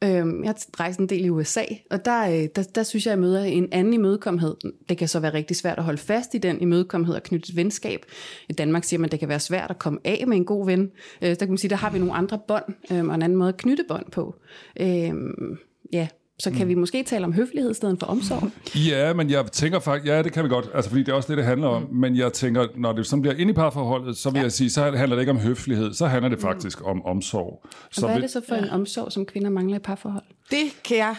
Øhm, 0.04 0.44
jeg 0.44 0.50
har 0.50 0.80
rejst 0.80 1.00
en 1.00 1.10
del 1.10 1.26
i 1.26 1.30
USA, 1.30 1.64
og 1.92 2.06
der, 2.06 2.28
øh, 2.30 2.48
der, 2.56 2.64
der 2.76 2.84
synes 2.84 3.06
jeg, 3.06 3.12
jeg 3.12 3.20
møder 3.20 3.44
en 3.44 3.68
anden 3.72 3.94
imødekommenhed. 3.94 4.56
Det 4.90 4.98
kan 4.98 5.08
så 5.08 5.20
være 5.20 5.34
rigtig 5.34 5.58
svært 5.58 5.78
at 5.78 5.84
holde 5.84 5.98
fast 5.98 6.34
i 6.34 6.38
den 6.38 6.62
imødekommenhed 6.62 7.16
og 7.16 7.24
knytte 7.24 7.50
et 7.50 7.56
venskab. 7.56 8.06
I 8.50 8.54
Danmark 8.54 8.84
siger 8.84 9.00
man, 9.00 9.06
at 9.06 9.12
det 9.12 9.20
kan 9.20 9.30
være 9.30 9.40
svært 9.40 9.70
at 9.70 9.80
komme 9.80 10.00
af 10.04 10.24
med 10.28 10.38
en 10.38 10.46
god 10.46 10.66
ven. 10.66 10.92
Øh, 11.22 11.30
der 11.30 11.36
kan 11.36 11.50
man 11.50 11.58
sige, 11.58 11.70
der 11.70 11.76
har 11.76 11.90
vi 11.90 12.00
nogle 12.00 12.14
andre 12.14 12.40
bånd, 12.48 12.64
øhm, 12.92 13.10
og 13.10 13.16
en 13.16 13.22
anden 13.22 13.38
måde 13.38 13.50
at 13.50 13.58
knytte 13.58 13.84
bånd 13.88 14.12
på. 14.12 14.36
Øhm, 14.80 15.58
ja, 15.94 16.08
så 16.40 16.52
kan 16.52 16.62
mm. 16.62 16.70
vi 16.70 16.76
måske 16.76 17.04
tale 17.04 17.26
om 17.26 17.34
høflighed 17.34 17.72
i 17.72 17.74
stedet 17.74 18.00
for 18.00 18.08
omsorg. 18.08 18.52
Ja, 18.90 19.14
men 19.14 19.30
jeg 19.30 19.52
tænker 19.52 19.80
faktisk, 19.80 20.12
ja, 20.12 20.24
det 20.24 20.34
kan 20.34 20.44
vi 20.44 20.50
godt, 20.50 20.70
altså 20.74 20.90
fordi 20.90 21.04
det 21.04 21.12
er 21.12 21.16
også 21.16 21.28
det, 21.28 21.38
det 21.38 21.46
handler 21.46 21.68
om, 21.68 21.82
mm. 21.82 21.96
men 21.96 22.16
jeg 22.16 22.34
tænker, 22.34 22.68
når 22.76 22.94
det 22.94 23.08
sådan 23.08 23.22
bliver 23.22 23.36
inde 23.36 23.52
i 23.52 23.54
parforholdet, 23.54 24.18
så 24.18 24.30
vil 24.30 24.38
ja. 24.38 24.44
jeg 24.44 24.52
sige, 24.52 24.70
så 24.70 24.84
handler 24.84 25.16
det 25.16 25.20
ikke 25.20 25.32
om 25.32 25.40
høflighed, 25.40 25.94
så 25.94 26.08
handler 26.08 26.30
det 26.30 26.38
mm. 26.38 26.42
faktisk 26.42 26.80
mm. 26.80 26.86
om 26.86 27.06
omsorg. 27.06 27.66
Så 27.92 28.02
Og 28.02 28.08
hvad 28.08 28.18
er 28.18 28.22
det 28.22 28.32
så 28.32 28.42
for 28.48 28.56
ja. 28.56 28.62
en 28.62 28.70
omsorg, 28.70 29.12
som 29.12 29.26
kvinder 29.26 29.50
mangler 29.50 29.76
i 29.76 29.80
parforhold? 29.80 30.24
Det 30.52 30.84
kan 30.84 30.98
jeg 30.98 31.16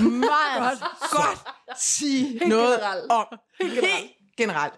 meget 0.00 0.78
godt 1.16 1.44
sige 1.78 2.26
Helt 2.26 2.48
noget 2.48 2.78
generelt. 2.78 3.10
om. 3.10 3.26
Helt 3.60 3.74
generelt. 3.74 4.00
Helt 4.00 4.36
generelt. 4.36 4.74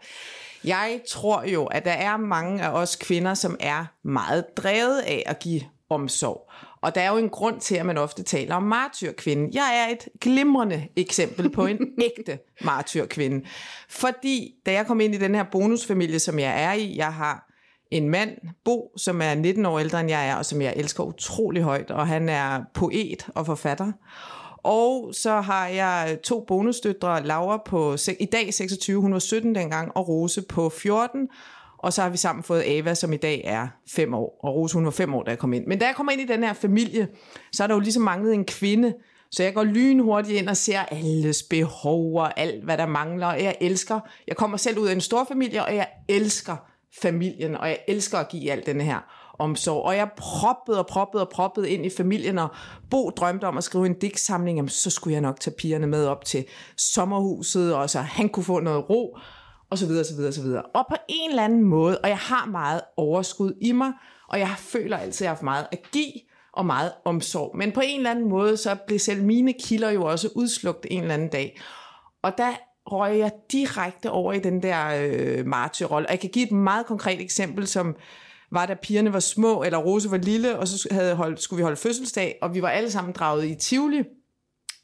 Jeg 0.65 1.01
tror 1.09 1.43
jo, 1.43 1.65
at 1.65 1.85
der 1.85 1.93
er 1.93 2.17
mange 2.17 2.63
af 2.63 2.71
os 2.71 2.97
kvinder, 2.97 3.35
som 3.35 3.57
er 3.61 3.85
meget 4.05 4.45
drevet 4.57 4.99
af 4.99 5.23
at 5.27 5.39
give 5.39 5.61
omsorg. 5.91 6.53
Og 6.85 6.95
der 6.95 7.01
er 7.01 7.11
jo 7.11 7.17
en 7.17 7.29
grund 7.29 7.61
til, 7.61 7.75
at 7.75 7.87
man 7.87 7.99
ofte 7.99 8.23
taler 8.23 8.55
om 8.55 8.63
martyrkvinden. 8.63 9.55
Jeg 9.55 9.87
er 9.87 9.93
et 9.93 10.09
glimrende 10.21 10.89
eksempel 10.97 11.51
på 11.51 11.67
en 11.67 11.79
ægte 12.19 12.39
martyrkvinde. 12.65 13.47
Fordi 13.89 14.55
da 14.67 14.73
jeg 14.73 14.87
kom 14.87 15.01
ind 15.01 15.15
i 15.15 15.19
den 15.19 15.35
her 15.35 15.45
bonusfamilie, 15.53 16.19
som 16.19 16.39
jeg 16.39 16.63
er 16.63 16.73
i, 16.73 16.97
jeg 16.97 17.15
har 17.15 17.51
en 17.91 18.09
mand, 18.09 18.31
Bo, 18.65 18.93
som 18.97 19.23
er 19.23 19.35
19 19.35 19.67
år 19.67 19.79
ældre 19.79 20.01
end 20.01 20.11
jeg 20.11 20.29
er, 20.29 20.37
og 20.37 20.47
som 20.47 20.63
jeg 20.63 20.75
elsker 20.77 21.05
utrolig 21.05 21.63
højt, 21.63 21.91
og 21.91 22.07
han 22.07 22.29
er 22.29 22.61
poet 22.75 23.27
og 23.35 23.47
forfatter. 23.47 23.93
Og 24.63 25.15
så 25.15 25.41
har 25.41 25.67
jeg 25.67 26.19
to 26.25 26.45
bonusdøtre, 26.49 27.27
Laura 27.27 27.63
på 27.67 27.97
i 28.21 28.25
dag 28.25 28.55
26, 28.55 29.01
hun 29.01 29.13
var 29.13 29.19
17 29.19 29.55
dengang, 29.55 29.97
og 29.97 30.09
Rose 30.09 30.43
på 30.43 30.69
14. 30.69 31.29
Og 31.85 31.93
så 31.93 32.03
har 32.03 32.09
vi 32.09 32.17
sammen 32.17 32.43
fået 32.43 32.63
Ava, 32.63 32.95
som 32.95 33.13
i 33.13 33.17
dag 33.17 33.43
er 33.45 33.69
fem 33.89 34.15
år. 34.15 34.39
Og 34.43 34.55
Rose, 34.55 34.75
hun 34.75 34.85
var 34.85 34.91
fem 34.91 35.15
år, 35.15 35.23
da 35.23 35.31
jeg 35.31 35.39
kom 35.39 35.53
ind. 35.53 35.67
Men 35.67 35.79
da 35.79 35.87
jeg 35.87 35.95
kommer 35.95 36.13
ind 36.13 36.21
i 36.21 36.27
den 36.27 36.43
her 36.43 36.53
familie, 36.53 37.09
så 37.53 37.63
er 37.63 37.67
der 37.67 37.75
jo 37.75 37.81
ligesom 37.81 38.03
manglet 38.03 38.35
en 38.35 38.45
kvinde. 38.45 38.95
Så 39.31 39.43
jeg 39.43 39.55
går 39.55 39.65
lynhurtigt 39.65 40.39
ind 40.39 40.49
og 40.49 40.57
ser 40.57 40.81
alles 40.81 41.43
behov 41.43 42.17
og 42.17 42.41
alt, 42.41 42.65
hvad 42.65 42.79
der 42.79 42.87
mangler. 42.87 43.27
Og 43.27 43.43
jeg 43.43 43.57
elsker, 43.61 44.01
jeg 44.27 44.37
kommer 44.37 44.57
selv 44.57 44.79
ud 44.79 44.87
af 44.87 44.93
en 44.93 45.01
stor 45.01 45.25
familie, 45.29 45.65
og 45.65 45.77
jeg 45.77 45.89
elsker 46.09 46.57
familien, 47.03 47.57
og 47.57 47.69
jeg 47.69 47.79
elsker 47.89 48.19
at 48.19 48.29
give 48.29 48.53
alt 48.53 48.67
den 48.67 48.81
her 48.81 48.99
omsorg. 49.39 49.83
Og 49.83 49.97
jeg 49.97 50.09
proppede 50.17 50.79
og 50.79 50.87
proppede 50.87 51.23
og 51.23 51.29
proppede 51.29 51.71
ind 51.71 51.87
i 51.87 51.91
familien, 51.97 52.39
og 52.39 52.49
Bo 52.91 53.11
drømte 53.11 53.45
om 53.45 53.59
at 53.59 53.65
skrive 53.65 53.87
en 53.87 53.99
digtsamling, 53.99 54.59
jamen 54.59 54.69
så 54.69 54.91
skulle 54.91 55.15
jeg 55.15 55.21
nok 55.21 55.41
tage 55.41 55.55
pigerne 55.59 55.87
med 55.87 56.07
op 56.07 56.25
til 56.25 56.45
sommerhuset, 56.77 57.75
og 57.75 57.91
så 57.91 58.01
han 58.01 58.29
kunne 58.29 58.45
få 58.45 58.61
noget 58.61 58.91
ro 58.91 59.19
og 59.71 59.79
så 59.79 59.87
videre, 59.87 60.05
så 60.05 60.17
videre, 60.17 60.33
så 60.33 60.43
videre. 60.43 60.63
Og 60.63 60.87
på 60.89 60.97
en 61.09 61.31
eller 61.31 61.45
anden 61.45 61.63
måde, 61.63 61.99
og 61.99 62.09
jeg 62.09 62.19
har 62.19 62.47
meget 62.47 62.81
overskud 62.97 63.53
i 63.61 63.73
mig, 63.73 63.93
og 64.29 64.39
jeg 64.39 64.55
føler 64.59 64.97
altid, 64.97 65.09
at 65.09 65.21
jeg 65.21 65.31
har 65.31 65.35
haft 65.35 65.43
meget 65.43 65.67
at 65.73 65.91
give, 65.93 66.13
og 66.53 66.67
meget 66.67 66.93
omsorg. 67.05 67.57
Men 67.57 67.73
på 67.73 67.81
en 67.85 67.97
eller 67.97 68.11
anden 68.11 68.29
måde, 68.29 68.57
så 68.57 68.77
blev 68.87 68.99
selv 68.99 69.25
mine 69.25 69.53
kilder 69.53 69.91
jo 69.91 70.05
også 70.05 70.29
udslugt 70.35 70.87
en 70.91 71.01
eller 71.01 71.15
anden 71.15 71.29
dag. 71.29 71.61
Og 72.23 72.39
der 72.39 72.53
røg 72.87 73.19
jeg 73.19 73.33
direkte 73.53 74.11
over 74.11 74.33
i 74.33 74.39
den 74.39 74.63
der 74.63 75.09
øh, 75.11 75.47
martyrrolle. 75.47 76.09
Og 76.09 76.13
jeg 76.13 76.21
kan 76.21 76.31
give 76.31 76.47
et 76.47 76.53
meget 76.53 76.87
konkret 76.87 77.21
eksempel, 77.21 77.67
som 77.67 77.97
var, 78.53 78.67
da 78.67 78.75
pigerne 78.75 79.13
var 79.13 79.21
små, 79.21 79.63
eller 79.63 79.79
Rose 79.79 80.11
var 80.11 80.17
lille, 80.17 80.59
og 80.59 80.69
så 80.69 80.89
havde 80.91 81.15
holdt, 81.15 81.43
skulle 81.43 81.59
vi 81.59 81.63
holde 81.63 81.77
fødselsdag, 81.77 82.39
og 82.43 82.55
vi 82.55 82.63
var 82.63 82.69
alle 82.69 82.91
sammen 82.91 83.13
draget 83.13 83.45
i 83.45 83.55
Tivoli. 83.55 84.03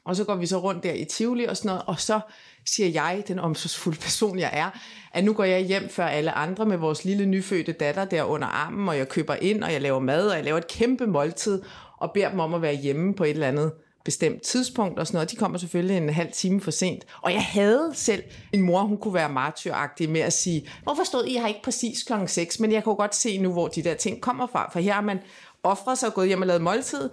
Og 0.04 0.16
så 0.16 0.24
går 0.24 0.34
vi 0.34 0.46
så 0.46 0.58
rundt 0.58 0.84
der 0.84 0.92
i 0.92 1.04
Tivoli 1.04 1.44
og 1.44 1.56
sådan 1.56 1.68
noget, 1.68 1.82
og 1.86 2.00
så 2.00 2.20
siger 2.66 2.88
jeg, 2.88 3.24
den 3.28 3.38
omsorgsfulde 3.38 3.98
person 3.98 4.38
jeg 4.38 4.50
er, 4.52 4.70
at 5.12 5.24
nu 5.24 5.32
går 5.32 5.44
jeg 5.44 5.60
hjem 5.60 5.88
før 5.88 6.06
alle 6.06 6.32
andre 6.32 6.66
med 6.66 6.76
vores 6.76 7.04
lille 7.04 7.26
nyfødte 7.26 7.72
datter 7.72 8.04
der 8.04 8.22
under 8.22 8.48
armen, 8.48 8.88
og 8.88 8.96
jeg 8.96 9.08
køber 9.08 9.34
ind, 9.34 9.64
og 9.64 9.72
jeg 9.72 9.80
laver 9.80 9.98
mad, 9.98 10.28
og 10.28 10.36
jeg 10.36 10.44
laver 10.44 10.58
et 10.58 10.68
kæmpe 10.68 11.06
måltid, 11.06 11.62
og 11.98 12.10
beder 12.14 12.30
dem 12.30 12.40
om 12.40 12.54
at 12.54 12.62
være 12.62 12.74
hjemme 12.74 13.14
på 13.14 13.24
et 13.24 13.30
eller 13.30 13.48
andet 13.48 13.72
bestemt 14.04 14.42
tidspunkt 14.42 14.98
og 14.98 15.06
sådan 15.06 15.16
noget. 15.16 15.30
De 15.30 15.36
kommer 15.36 15.58
selvfølgelig 15.58 15.96
en 15.96 16.08
halv 16.08 16.32
time 16.32 16.60
for 16.60 16.70
sent. 16.70 17.04
Og 17.22 17.32
jeg 17.32 17.44
havde 17.44 17.90
selv 17.94 18.22
en 18.52 18.62
mor, 18.62 18.82
hun 18.82 18.98
kunne 18.98 19.14
være 19.14 19.28
martyragtig 19.28 20.10
med 20.10 20.20
at 20.20 20.32
sige, 20.32 20.68
hvorfor 20.82 21.04
stod 21.04 21.24
I 21.24 21.38
her 21.38 21.46
ikke 21.46 21.62
præcis 21.64 22.02
klokken 22.02 22.28
6? 22.28 22.60
Men 22.60 22.72
jeg 22.72 22.84
kunne 22.84 22.94
godt 22.94 23.14
se 23.14 23.38
nu, 23.38 23.52
hvor 23.52 23.68
de 23.68 23.82
der 23.82 23.94
ting 23.94 24.20
kommer 24.20 24.46
fra. 24.46 24.70
For 24.72 24.80
her 24.80 24.92
har 24.92 25.00
man 25.00 25.18
offret 25.62 25.98
sig 25.98 26.08
og 26.08 26.14
gået 26.14 26.28
hjem 26.28 26.40
og 26.40 26.46
lavet 26.46 26.62
måltid, 26.62 27.10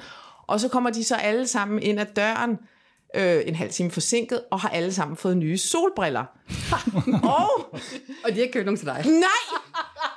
og 0.47 0.59
så 0.59 0.69
kommer 0.69 0.89
de 0.89 1.03
så 1.03 1.15
alle 1.15 1.47
sammen 1.47 1.81
ind 1.83 1.99
ad 1.99 2.05
døren, 2.15 2.57
øh, 3.15 3.41
en 3.45 3.55
halv 3.55 3.71
time 3.71 3.91
forsinket, 3.91 4.41
og 4.51 4.59
har 4.59 4.69
alle 4.69 4.93
sammen 4.93 5.17
fået 5.17 5.37
nye 5.37 5.57
solbriller. 5.57 6.25
og, 7.37 7.75
og 8.23 8.35
de 8.35 8.39
har 8.39 8.47
købt 8.53 8.65
nogle 8.65 8.77
til 8.77 8.85
dig. 8.85 9.05
Nej! 9.05 9.59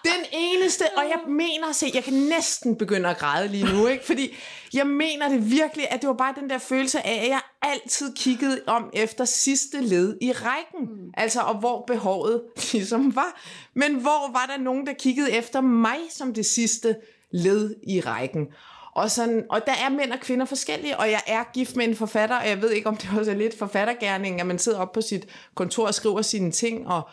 Den 0.04 0.24
eneste, 0.32 0.82
og 0.96 1.02
jeg 1.02 1.18
mener, 1.28 1.72
se, 1.72 1.90
jeg 1.94 2.04
kan 2.04 2.12
næsten 2.12 2.76
begynde 2.76 3.08
at 3.08 3.18
græde 3.18 3.48
lige 3.48 3.64
nu, 3.64 3.86
ikke? 3.86 4.06
fordi 4.06 4.36
jeg 4.74 4.86
mener 4.86 5.28
det 5.28 5.50
virkelig, 5.50 5.90
at 5.90 6.00
det 6.00 6.08
var 6.08 6.14
bare 6.14 6.34
den 6.40 6.50
der 6.50 6.58
følelse 6.58 7.06
af, 7.06 7.22
at 7.24 7.28
jeg 7.28 7.40
altid 7.62 8.14
kiggede 8.14 8.60
om 8.66 8.90
efter 8.92 9.24
sidste 9.24 9.80
led 9.80 10.16
i 10.20 10.32
rækken. 10.32 10.80
Mm. 10.80 11.10
Altså, 11.16 11.40
og 11.40 11.54
hvor 11.58 11.84
behovet 11.86 12.42
ligesom 12.72 13.16
var. 13.16 13.40
Men 13.74 13.94
hvor 13.94 14.32
var 14.32 14.46
der 14.56 14.62
nogen, 14.62 14.86
der 14.86 14.92
kiggede 14.92 15.32
efter 15.32 15.60
mig 15.60 15.98
som 16.10 16.34
det 16.34 16.46
sidste 16.46 16.96
led 17.30 17.74
i 17.82 18.00
rækken? 18.00 18.46
Og, 18.94 19.10
sådan, 19.10 19.46
og 19.50 19.60
der 19.66 19.72
er 19.72 19.88
mænd 19.88 20.12
og 20.12 20.20
kvinder 20.20 20.46
forskellige, 20.46 20.98
og 20.98 21.10
jeg 21.10 21.20
er 21.26 21.44
gift 21.54 21.76
med 21.76 21.84
en 21.84 21.96
forfatter, 21.96 22.36
og 22.36 22.48
jeg 22.48 22.62
ved 22.62 22.70
ikke, 22.70 22.88
om 22.88 22.96
det 22.96 23.10
også 23.18 23.30
er 23.30 23.36
lidt 23.36 23.58
forfattergærning, 23.58 24.40
at 24.40 24.46
man 24.46 24.58
sidder 24.58 24.78
op 24.78 24.92
på 24.92 25.00
sit 25.00 25.26
kontor 25.54 25.86
og 25.86 25.94
skriver 25.94 26.22
sine 26.22 26.50
ting, 26.50 26.88
og, 26.88 27.08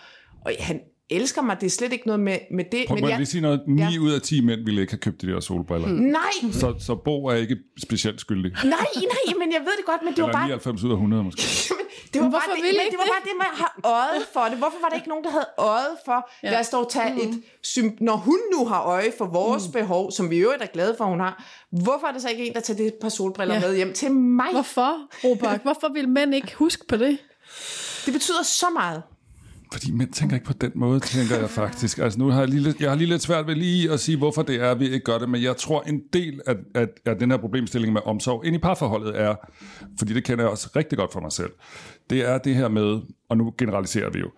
og 0.45 0.51
han 0.59 0.81
elsker 1.09 1.41
mig, 1.41 1.57
det 1.61 1.65
er 1.65 1.71
slet 1.71 1.93
ikke 1.93 2.07
noget 2.07 2.19
med, 2.19 2.37
med 2.51 2.65
det. 2.71 2.83
Prøv, 2.87 2.95
men 2.95 3.09
jeg, 3.09 3.17
lige 3.17 3.25
sige 3.25 3.41
noget, 3.41 3.61
9 3.67 3.81
ja. 3.81 3.99
ud 3.99 4.11
af 4.11 4.21
10 4.21 4.41
mænd 4.41 4.65
ville 4.65 4.81
ikke 4.81 4.93
have 4.93 4.99
købt 4.99 5.21
de 5.21 5.27
der 5.27 5.39
solbriller. 5.39 5.87
Mm. 5.87 5.93
Nej! 5.93 6.51
Så, 6.51 6.75
så 6.79 6.95
Bo 6.95 7.25
er 7.25 7.35
ikke 7.35 7.57
specielt 7.81 8.21
skyldig. 8.21 8.51
Nej, 8.51 8.69
nej, 8.95 9.33
men 9.39 9.51
jeg 9.53 9.61
ved 9.61 9.73
det 9.77 9.85
godt, 9.85 10.01
men 10.01 10.13
det 10.13 10.19
Eller 10.19 10.25
var 10.25 10.33
bare... 10.33 10.43
99 10.43 10.83
ud 10.83 10.89
af 10.89 10.93
100 10.93 11.23
måske. 11.23 11.41
det 12.13 12.21
var, 12.21 12.29
bare 12.29 12.41
det, 12.55 12.63
men 12.63 12.91
det 12.91 12.97
var 12.97 13.09
bare 13.15 13.23
det, 13.29 13.35
man 13.37 13.53
har 13.53 13.79
øjet 13.83 14.23
for 14.33 14.43
det. 14.49 14.57
Hvorfor 14.57 14.77
var 14.81 14.89
der 14.89 14.95
ikke 14.95 15.09
nogen, 15.09 15.23
der 15.23 15.31
havde 15.31 15.49
øjet 15.57 15.95
for, 16.05 16.29
ja. 16.43 16.51
lad 16.51 16.59
os 16.59 16.69
dog 16.69 16.89
tage 16.89 17.13
mm. 17.13 17.19
et... 17.85 18.01
Når 18.01 18.15
hun 18.15 18.39
nu 18.53 18.65
har 18.65 18.81
øje 18.83 19.11
for 19.17 19.25
vores 19.25 19.67
mm. 19.67 19.71
behov, 19.71 20.11
som 20.11 20.29
vi 20.29 20.41
jo 20.41 20.49
er 20.49 20.65
glade 20.65 20.95
for, 20.97 21.05
hun 21.05 21.19
har, 21.19 21.43
hvorfor 21.71 22.07
er 22.07 22.11
der 22.11 22.19
så 22.19 22.29
ikke 22.29 22.47
en, 22.47 22.53
der 22.53 22.59
tager 22.59 22.77
det 22.77 22.93
par 23.01 23.09
solbriller 23.09 23.55
ja. 23.55 23.61
med 23.61 23.75
hjem 23.75 23.93
til 23.93 24.11
mig? 24.11 24.51
Hvorfor, 24.51 24.91
Robert? 25.23 25.61
Hvorfor 25.61 25.93
vil 25.93 26.09
mænd 26.09 26.35
ikke 26.35 26.55
huske 26.55 26.87
på 26.87 26.97
det? 26.97 27.17
Det 28.05 28.13
betyder 28.13 28.43
så 28.43 28.65
meget. 28.73 29.03
Fordi 29.71 29.91
mænd 29.91 30.11
tænker 30.11 30.35
ikke 30.35 30.45
på 30.45 30.53
den 30.53 30.71
måde, 30.75 30.99
tænker 30.99 31.39
jeg 31.39 31.49
faktisk. 31.49 31.97
Altså 31.97 32.19
nu 32.19 32.27
har 32.27 32.39
jeg 32.39 32.49
lige 32.49 32.61
lidt, 32.61 32.81
jeg 32.81 32.89
har 32.89 32.95
lige 32.95 33.09
lidt 33.09 33.21
svært 33.21 33.47
ved 33.47 33.55
lige 33.55 33.91
at 33.91 33.99
sige, 33.99 34.17
hvorfor 34.17 34.41
det 34.41 34.55
er, 34.55 34.71
at 34.71 34.79
vi 34.79 34.85
ikke 34.85 34.99
gør 34.99 35.17
det, 35.17 35.29
men 35.29 35.43
jeg 35.43 35.57
tror 35.57 35.81
en 35.81 36.01
del 36.13 36.41
af, 36.47 36.55
af, 36.75 36.87
af 37.05 37.15
den 37.15 37.31
her 37.31 37.37
problemstilling 37.37 37.93
med 37.93 38.01
omsorg 38.05 38.45
ind 38.45 38.55
i 38.55 38.59
parforholdet 38.59 39.21
er, 39.21 39.35
fordi 39.99 40.13
det 40.13 40.23
kender 40.23 40.43
jeg 40.43 40.51
også 40.51 40.69
rigtig 40.75 40.97
godt 40.97 41.13
for 41.13 41.19
mig 41.19 41.31
selv, 41.31 41.51
det 42.09 42.29
er 42.29 42.37
det 42.37 42.55
her 42.55 42.67
med, 42.67 42.99
og 43.29 43.37
nu 43.37 43.53
generaliserer 43.57 44.09
vi 44.09 44.19
jo, 44.19 44.31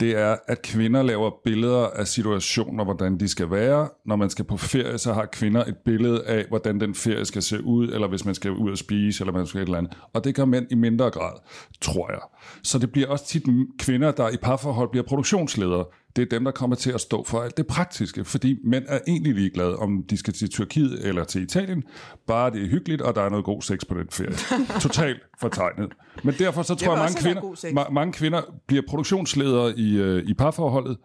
det 0.00 0.18
er, 0.18 0.36
at 0.48 0.62
kvinder 0.62 1.02
laver 1.02 1.30
billeder 1.44 1.86
af 1.86 2.06
situationer, 2.06 2.84
hvordan 2.84 3.20
de 3.20 3.28
skal 3.28 3.50
være. 3.50 3.88
Når 4.06 4.16
man 4.16 4.30
skal 4.30 4.44
på 4.44 4.56
ferie, 4.56 4.98
så 4.98 5.12
har 5.12 5.26
kvinder 5.26 5.64
et 5.64 5.76
billede 5.84 6.24
af, 6.24 6.44
hvordan 6.48 6.80
den 6.80 6.94
ferie 6.94 7.24
skal 7.24 7.42
se 7.42 7.64
ud, 7.64 7.88
eller 7.88 8.08
hvis 8.08 8.24
man 8.24 8.34
skal 8.34 8.50
ud 8.50 8.70
og 8.70 8.78
spise, 8.78 9.22
eller 9.22 9.32
man 9.32 9.46
skal 9.46 9.60
et 9.60 9.66
eller 9.66 9.78
andet. 9.78 9.96
Og 10.12 10.24
det 10.24 10.34
gør 10.34 10.44
mænd 10.44 10.66
i 10.70 10.74
mindre 10.74 11.10
grad, 11.10 11.32
tror 11.80 12.10
jeg. 12.10 12.20
Så 12.62 12.78
det 12.78 12.92
bliver 12.92 13.08
også 13.08 13.26
tit 13.26 13.42
kvinder, 13.78 14.10
der 14.12 14.28
i 14.28 14.36
parforhold 14.42 14.90
bliver 14.90 15.04
produktionsledere 15.04 15.84
det 16.16 16.22
er 16.22 16.26
dem, 16.26 16.44
der 16.44 16.50
kommer 16.50 16.76
til 16.76 16.90
at 16.92 17.00
stå 17.00 17.24
for 17.24 17.40
alt 17.40 17.56
det 17.56 17.66
praktiske, 17.66 18.24
fordi 18.24 18.58
mænd 18.64 18.84
er 18.88 18.98
egentlig 19.08 19.34
ligeglade, 19.34 19.76
om 19.76 20.04
de 20.10 20.16
skal 20.16 20.34
til 20.34 20.50
Tyrkiet 20.50 21.06
eller 21.06 21.24
til 21.24 21.42
Italien, 21.42 21.82
bare 22.26 22.50
det 22.50 22.62
er 22.62 22.66
hyggeligt, 22.66 23.02
og 23.02 23.14
der 23.14 23.22
er 23.22 23.28
noget 23.28 23.44
god 23.44 23.62
sex 23.62 23.80
på 23.88 23.94
den 23.94 24.06
ferie. 24.10 24.34
Totalt 24.80 25.20
fortegnet. 25.40 25.92
Men 26.24 26.34
derfor 26.38 26.62
så 26.62 26.74
tror 26.74 26.92
jeg, 26.92 26.98
mange 26.98 27.20
kvinder, 27.20 27.82
ma- 27.82 27.90
mange 27.92 28.12
kvinder 28.12 28.40
bliver 28.66 28.82
produktionsledere 28.88 29.78
i, 29.78 29.96
øh, 29.96 30.24
i 30.28 30.34
parforholdet, 30.34 30.96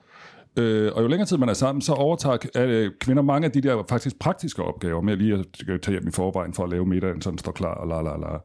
Øh, 0.60 0.92
og 0.96 1.04
jo 1.04 1.08
længere 1.08 1.28
tid 1.28 1.38
man 1.38 1.50
er 1.50 1.54
sammen, 1.54 1.82
så 1.82 1.94
overtager 1.94 2.38
øh, 2.56 2.92
kvinder 3.00 3.24
mange 3.24 3.46
af 3.46 3.52
de 3.52 3.62
der 3.62 3.84
faktisk 3.90 4.20
praktiske 4.20 4.64
opgaver 4.64 5.02
med 5.02 5.18
lige 5.18 5.34
at 5.34 5.46
tage 5.82 5.92
hjem 5.92 6.08
i 6.08 6.12
forvejen 6.12 6.54
for 6.54 6.64
at 6.64 6.70
lave 6.70 6.86
middagen, 6.86 7.22
så 7.22 7.30
den 7.30 7.38
står 7.38 7.52
klar 7.52 7.74
og 7.74 7.88
la 7.88 8.02
la 8.02 8.18
la. 8.18 8.38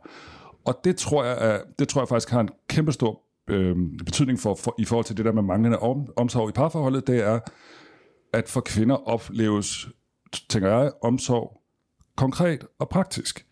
Og 0.64 0.81
det 0.85 0.97
tror 0.97 1.25
jeg, 1.25 1.37
er, 1.40 1.59
det 1.78 1.88
tror 1.88 2.00
jeg 2.00 2.09
faktisk 2.09 2.31
har 2.31 2.40
en 2.40 2.49
kæmpe 2.69 2.92
stor 2.92 3.21
øh, 3.50 3.76
betydning 4.04 4.40
for, 4.40 4.54
for, 4.54 4.75
i 4.78 4.84
forhold 4.84 5.04
til 5.04 5.16
det 5.16 5.25
der 5.25 5.32
med 5.32 5.42
manglende 5.42 5.78
om, 5.78 6.12
omsorg 6.16 6.49
i 6.49 6.52
parforholdet, 6.52 7.06
det 7.06 7.20
er, 7.20 7.40
at 8.32 8.49
for 8.49 8.61
kvinder 8.61 8.96
opleves, 8.96 9.88
tænker 10.49 10.68
jeg, 10.68 10.92
omsorg 11.02 11.62
konkret 12.16 12.66
og 12.78 12.88
praktisk. 12.88 13.46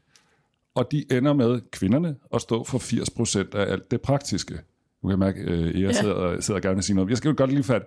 Og 0.75 0.93
de 0.93 1.05
ender 1.13 1.33
med, 1.33 1.61
kvinderne, 1.73 2.17
at 2.35 2.41
stå 2.41 2.65
for 2.65 2.79
80% 2.79 3.57
af 3.59 3.73
alt 3.73 3.91
det 3.91 4.01
praktiske. 4.01 4.59
Du 5.03 5.09
kan 5.09 5.19
mærke, 5.19 5.41
at 5.41 5.81
jeg 5.81 5.95
sidder, 5.95 6.41
sidder 6.41 6.61
gerne 6.61 6.77
og 6.79 6.85
siger 6.85 6.95
noget. 6.95 7.11
Jeg 7.11 7.17
skal 7.17 7.29
jo 7.29 7.35
godt 7.37 7.51
lige 7.51 7.63
fat. 7.63 7.83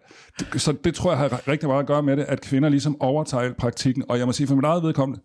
Så 0.58 0.76
det 0.84 0.96
tror 0.96 1.12
jeg 1.12 1.20
har 1.20 1.48
rigtig 1.48 1.70
meget 1.70 1.80
at 1.80 1.88
gøre 1.88 2.04
med 2.04 2.18
det, 2.18 2.24
at 2.24 2.42
kvinder 2.42 2.70
ligesom 2.70 3.02
overtager 3.02 3.54
praktikken. 3.54 4.04
Og 4.10 4.18
jeg 4.18 4.26
må 4.26 4.32
sige 4.32 4.48
for 4.48 4.56
mit 4.56 4.66
eget 4.66 4.84
vedkommende, 4.84 5.22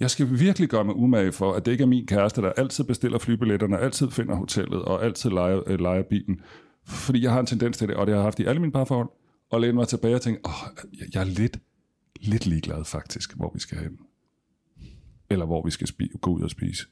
jeg 0.00 0.10
skal 0.10 0.38
virkelig 0.40 0.68
gøre 0.68 0.84
mig 0.84 0.94
umage 0.96 1.32
for, 1.32 1.52
at 1.52 1.66
det 1.66 1.72
ikke 1.72 1.82
er 1.82 1.86
min 1.88 2.06
kæreste, 2.06 2.42
der 2.42 2.52
altid 2.52 2.84
bestiller 2.84 3.18
flybilletterne, 3.18 3.78
altid 3.78 4.10
finder 4.10 4.34
hotellet 4.34 4.82
og 4.82 5.04
altid 5.04 5.30
leger, 5.30 5.60
øh, 5.66 5.80
leger 5.80 6.02
bilen. 6.02 6.40
Fordi 6.86 7.22
jeg 7.22 7.32
har 7.32 7.40
en 7.40 7.46
tendens 7.46 7.76
til 7.76 7.88
det, 7.88 7.96
og 7.96 8.06
det 8.06 8.14
har 8.14 8.20
jeg 8.20 8.24
haft 8.24 8.40
i 8.40 8.44
alle 8.44 8.60
mine 8.60 8.72
parforhold, 8.72 9.08
og 9.50 9.60
læne 9.60 9.72
mig 9.72 9.88
tilbage 9.88 10.14
og 10.14 10.22
tænke, 10.22 10.40
åh, 10.44 10.52
jeg 11.14 11.20
er 11.20 11.24
lidt, 11.24 11.56
lidt 12.20 12.46
ligeglad 12.46 12.84
faktisk, 12.84 13.36
hvor 13.36 13.50
vi 13.54 13.60
skal 13.60 13.78
hen. 13.78 13.98
Eller 15.30 15.46
hvor 15.46 15.64
vi 15.64 15.70
skal 15.70 15.86
spi- 15.86 16.18
gå 16.20 16.30
ud 16.30 16.42
og 16.42 16.50
spise. 16.50 16.86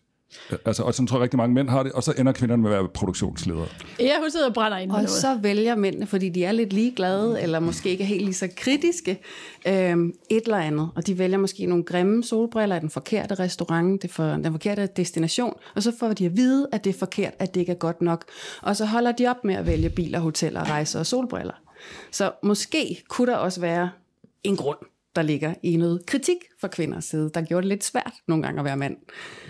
Altså, 0.65 0.83
og 0.83 0.95
sådan 0.95 1.07
tror 1.07 1.17
jeg 1.17 1.23
rigtig 1.23 1.37
mange 1.37 1.55
mænd 1.55 1.69
har 1.69 1.83
det, 1.83 1.93
og 1.93 2.03
så 2.03 2.15
ender 2.19 2.33
kvinderne 2.33 2.63
med 2.63 2.71
at 2.71 2.79
være 2.79 2.89
produktionsledere. 2.95 3.67
Ja, 4.01 4.21
hun 4.21 4.31
sidder 4.31 4.49
og 4.49 4.55
brænder 4.55 4.79
ind 4.79 4.91
Og 4.91 4.97
noget. 4.97 5.11
så 5.11 5.39
vælger 5.43 5.77
mændene, 5.77 6.07
fordi 6.07 6.29
de 6.29 6.45
er 6.45 6.53
lidt 6.53 6.73
ligeglade, 6.73 7.43
eller 7.43 7.61
måske 7.61 7.91
ikke 7.91 8.05
er 8.05 8.09
helt 8.09 8.25
lige 8.25 8.35
så 8.35 8.49
kritiske, 8.57 9.21
øhm, 9.69 10.13
et 10.31 10.43
eller 10.45 10.59
andet. 10.59 10.91
Og 10.97 11.07
de 11.07 11.19
vælger 11.19 11.39
måske 11.39 11.67
nogle 11.67 11.85
grimme 11.85 12.25
solbriller 12.25 12.77
i 12.77 12.81
den 12.81 12.91
forkerte 12.91 13.35
restaurant, 13.35 14.03
det 14.03 14.11
for, 14.11 14.25
den 14.25 14.53
forkerte 14.53 14.89
destination, 14.97 15.55
og 15.75 15.83
så 15.83 15.93
får 16.01 16.13
de 16.13 16.27
at 16.27 16.37
vide, 16.37 16.69
at 16.73 16.85
det 16.85 16.95
er 16.95 16.99
forkert, 16.99 17.33
at 17.39 17.55
det 17.55 17.61
ikke 17.61 17.73
er 17.73 17.77
godt 17.77 18.03
nok. 18.03 18.25
Og 18.63 18.77
så 18.77 18.85
holder 18.87 19.13
de 19.13 19.27
op 19.27 19.45
med 19.45 19.55
at 19.55 19.67
vælge 19.67 19.91
biler, 19.91 20.19
hoteller, 20.19 20.71
rejser 20.71 20.99
og 20.99 21.07
solbriller. 21.07 21.55
Så 22.11 22.33
måske 22.43 23.03
kunne 23.09 23.33
der 23.33 23.39
også 23.39 23.61
være 23.61 23.91
en 24.45 24.57
grund, 24.57 24.79
der 25.17 25.23
ligger 25.23 25.55
i 25.63 25.77
noget 25.77 26.07
kritik 26.07 26.37
fra 26.61 26.69
kvinders 26.69 27.05
side, 27.05 27.31
der 27.35 27.43
gjorde 27.43 27.63
det 27.63 27.69
lidt 27.69 27.85
svært 27.85 28.13
nogle 28.29 28.43
gange 28.45 28.59
at 28.59 28.65
være 28.65 28.77
mand. 28.77 28.97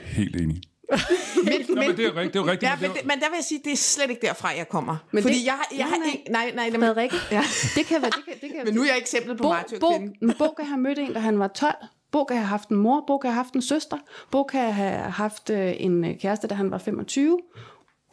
Helt 0.05 0.37
enig. 0.37 0.63
Men, 1.45 1.53
Nå, 1.69 1.75
men 1.75 1.97
det 1.97 2.07
er 2.07 2.17
rigtigt. 2.17 2.35
Det 2.35 2.41
er 2.41 2.47
rigtigt 2.47 2.63
Ja, 2.63 2.77
men 2.81 2.91
det 2.91 3.01
men, 3.05 3.11
er 3.11 3.15
der 3.21 3.29
vil 3.29 3.37
jeg 3.37 3.45
sige, 3.45 3.61
det 3.65 3.73
er 3.73 3.77
slet 3.77 4.11
ikke 4.11 4.27
derfra, 4.27 4.49
jeg 4.57 4.69
kommer. 4.69 4.97
Men 5.13 5.23
Fordi 5.23 5.39
det- 5.39 5.47
jeg, 5.47 5.59
jeg 5.77 5.87
har 5.87 5.97
nej, 5.97 5.99
nej. 6.07 6.13
ikke... 6.19 6.33
Nej, 6.33 6.53
nej, 6.55 6.71
nej, 6.71 6.81
Frederik, 6.81 7.13
Ja. 7.31 7.43
det 7.75 7.87
kan 7.87 8.03
være... 8.03 8.11
Det 8.11 8.25
kan, 8.25 8.35
det 8.41 8.51
kan, 8.57 8.65
Men 8.65 8.75
nu 8.75 8.83
er 8.83 8.87
jeg 8.87 8.99
eksemplet 8.99 9.37
på 9.37 9.43
Bo, 9.43 9.49
Martin 9.49 9.79
Bo, 9.81 9.91
kvinde. 9.99 10.35
Bo 10.39 10.49
kan 10.57 10.67
have 10.67 10.81
mødt 10.81 10.99
en, 10.99 11.13
da 11.13 11.19
han 11.19 11.39
var 11.39 11.49
12. 11.49 11.75
Bo 12.13 12.25
kan 12.25 12.37
have 12.37 12.47
haft 12.47 12.69
en 12.69 12.77
mor. 12.77 13.05
Bo 13.07 13.19
kan 13.19 13.31
have 13.31 13.45
haft 13.45 13.55
en 13.55 13.63
søster. 13.63 13.97
Bo 14.31 14.43
kan 14.43 14.73
have 14.73 14.97
haft 15.11 15.51
øh, 15.51 15.73
en 15.77 16.05
øh, 16.05 16.19
kæreste, 16.19 16.47
da 16.49 16.55
han 16.55 16.71
var 16.71 16.79
25. 16.79 17.39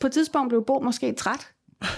På 0.02 0.08
et 0.08 0.14
tidspunkt 0.14 0.50
blev 0.50 0.64
Bo 0.68 0.80
måske 0.80 1.14
træt 1.14 1.48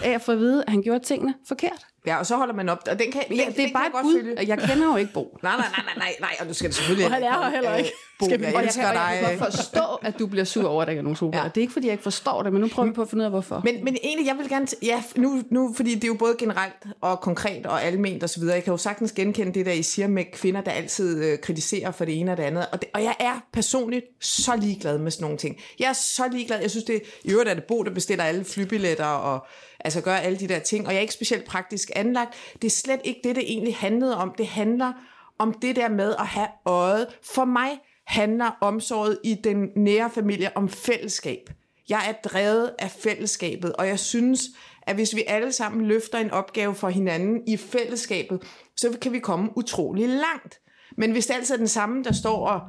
af 0.03 0.09
at 0.09 0.21
få 0.21 0.31
at 0.31 0.39
vide, 0.39 0.63
at 0.63 0.69
han 0.71 0.81
gjorde 0.81 1.03
tingene 1.05 1.33
forkert. 1.47 1.85
Ja, 2.05 2.17
og 2.17 2.25
så 2.25 2.35
holder 2.37 2.53
man 2.53 2.69
op. 2.69 2.79
Og 2.91 2.99
den 2.99 3.11
kan, 3.11 3.21
Ja, 3.29 3.35
den, 3.35 3.47
det 3.47 3.55
den 3.57 3.65
er 3.69 3.73
bare 3.73 3.83
jeg 3.93 3.99
et 3.99 4.03
bud. 4.03 4.21
følge. 4.21 4.47
Jeg 4.47 4.59
kender 4.59 4.85
jo 4.91 4.95
ikke 4.95 5.13
Bo. 5.13 5.37
Nej, 5.43 5.51
nej, 5.57 5.65
nej, 5.77 5.83
nej, 5.85 5.93
nej, 5.97 6.15
nej, 6.19 6.35
og 6.39 6.47
du 6.49 6.53
skal 6.53 6.73
selvfølgelig... 6.73 7.05
Og 7.05 7.13
han 7.13 7.23
er 7.23 7.43
her 7.43 7.49
heller 7.49 7.75
ikke. 7.75 7.91
Bo, 8.19 8.25
Skal 8.25 8.39
vi- 8.39 8.45
jeg 8.45 8.53
jeg 8.53 8.63
elsker 8.63 8.87
og 8.87 8.95
jeg 8.95 9.19
kan 9.21 9.29
dig. 9.29 9.37
forstå, 9.51 9.81
at 10.01 10.19
du 10.19 10.27
bliver 10.27 10.43
sur 10.45 10.69
over, 10.69 10.81
at 10.81 10.85
der 10.85 10.91
ikke 10.91 10.99
er 10.99 11.03
nogen 11.03 11.15
solbriller. 11.15 11.43
Ja. 11.43 11.49
Det 11.49 11.57
er 11.57 11.61
ikke, 11.61 11.73
fordi 11.73 11.87
jeg 11.87 11.91
ikke 11.93 12.03
forstår 12.03 12.43
det, 12.43 12.53
men 12.53 12.61
nu 12.61 12.67
prøver 12.67 12.87
vi 12.87 12.93
på 12.93 13.01
at 13.01 13.09
finde 13.09 13.21
ud 13.21 13.25
af, 13.25 13.31
hvorfor. 13.31 13.61
Men, 13.63 13.83
men 13.83 13.97
egentlig, 14.03 14.27
jeg 14.27 14.37
vil 14.37 14.49
gerne... 14.49 14.67
Ja, 14.83 15.03
nu, 15.15 15.41
nu, 15.49 15.73
fordi 15.75 15.95
det 15.95 16.03
er 16.03 16.07
jo 16.07 16.13
både 16.13 16.35
generelt 16.39 16.73
og 17.01 17.19
konkret 17.19 17.65
og 17.65 17.83
alment 17.83 18.23
og 18.23 18.29
så 18.29 18.39
videre. 18.39 18.55
Jeg 18.55 18.63
kan 18.63 18.71
jo 18.73 18.77
sagtens 18.77 19.11
genkende 19.11 19.53
det 19.53 19.65
der, 19.65 19.71
I 19.71 19.83
siger 19.83 20.07
med 20.07 20.23
kvinder, 20.33 20.61
der 20.61 20.71
altid 20.71 21.23
øh, 21.25 21.39
kritiserer 21.39 21.91
for 21.91 22.05
det 22.05 22.19
ene 22.19 22.31
og 22.31 22.37
det 22.37 22.43
andet. 22.43 22.65
Og, 22.71 22.81
det, 22.81 22.89
og 22.93 23.03
jeg 23.03 23.15
er 23.19 23.43
personligt 23.53 24.05
så 24.21 24.55
ligeglad 24.55 24.97
med 24.97 25.11
sådan 25.11 25.23
nogle 25.23 25.37
ting. 25.37 25.57
Jeg 25.79 25.89
er 25.89 25.93
så 25.93 26.23
ligeglad. 26.31 26.59
Jeg 26.61 26.69
synes, 26.71 26.83
det 26.83 27.01
i 27.23 27.31
øvrigt 27.31 27.49
er 27.49 27.53
det 27.53 27.63
Bo, 27.63 27.83
der 27.83 27.91
bestiller 27.93 28.23
alle 28.23 28.45
flybilletter 28.45 29.05
og 29.05 29.45
altså 29.85 30.01
gør 30.01 30.15
alle 30.15 30.39
de 30.39 30.47
der 30.47 30.59
ting. 30.59 30.87
Og 30.87 30.91
jeg 30.91 30.97
er 30.97 31.01
ikke 31.01 31.13
specielt 31.13 31.45
praktisk 31.45 31.91
anlagt. 31.95 32.33
Det 32.53 32.63
er 32.63 32.71
slet 32.71 33.01
ikke 33.03 33.19
det, 33.23 33.35
det 33.35 33.43
egentlig 33.51 33.75
handlede 33.75 34.17
om. 34.17 34.33
Det 34.37 34.47
handler 34.47 34.93
om 35.39 35.53
det 35.53 35.75
der 35.75 35.89
med 35.89 36.15
at 36.19 36.27
have 36.27 36.47
øjet. 36.65 37.07
For 37.23 37.45
mig 37.45 37.69
handler 38.07 38.57
omsorget 38.61 39.19
i 39.23 39.33
den 39.43 39.69
nære 39.75 40.09
familie 40.09 40.57
om 40.57 40.69
fællesskab. 40.69 41.49
Jeg 41.89 42.01
er 42.09 42.29
drevet 42.29 42.71
af 42.79 42.91
fællesskabet, 42.91 43.73
og 43.73 43.87
jeg 43.87 43.99
synes, 43.99 44.43
at 44.81 44.95
hvis 44.95 45.15
vi 45.15 45.23
alle 45.27 45.51
sammen 45.51 45.85
løfter 45.85 46.17
en 46.17 46.31
opgave 46.31 46.75
for 46.75 46.89
hinanden 46.89 47.47
i 47.47 47.57
fællesskabet, 47.57 48.43
så 48.77 48.97
kan 49.01 49.13
vi 49.13 49.19
komme 49.19 49.49
utrolig 49.57 50.09
langt. 50.09 50.59
Men 50.97 51.11
hvis 51.11 51.27
det 51.27 51.33
altid 51.33 51.55
er 51.55 51.57
den 51.57 51.67
samme, 51.67 52.03
der 52.03 52.13
står 52.13 52.47
og 52.47 52.61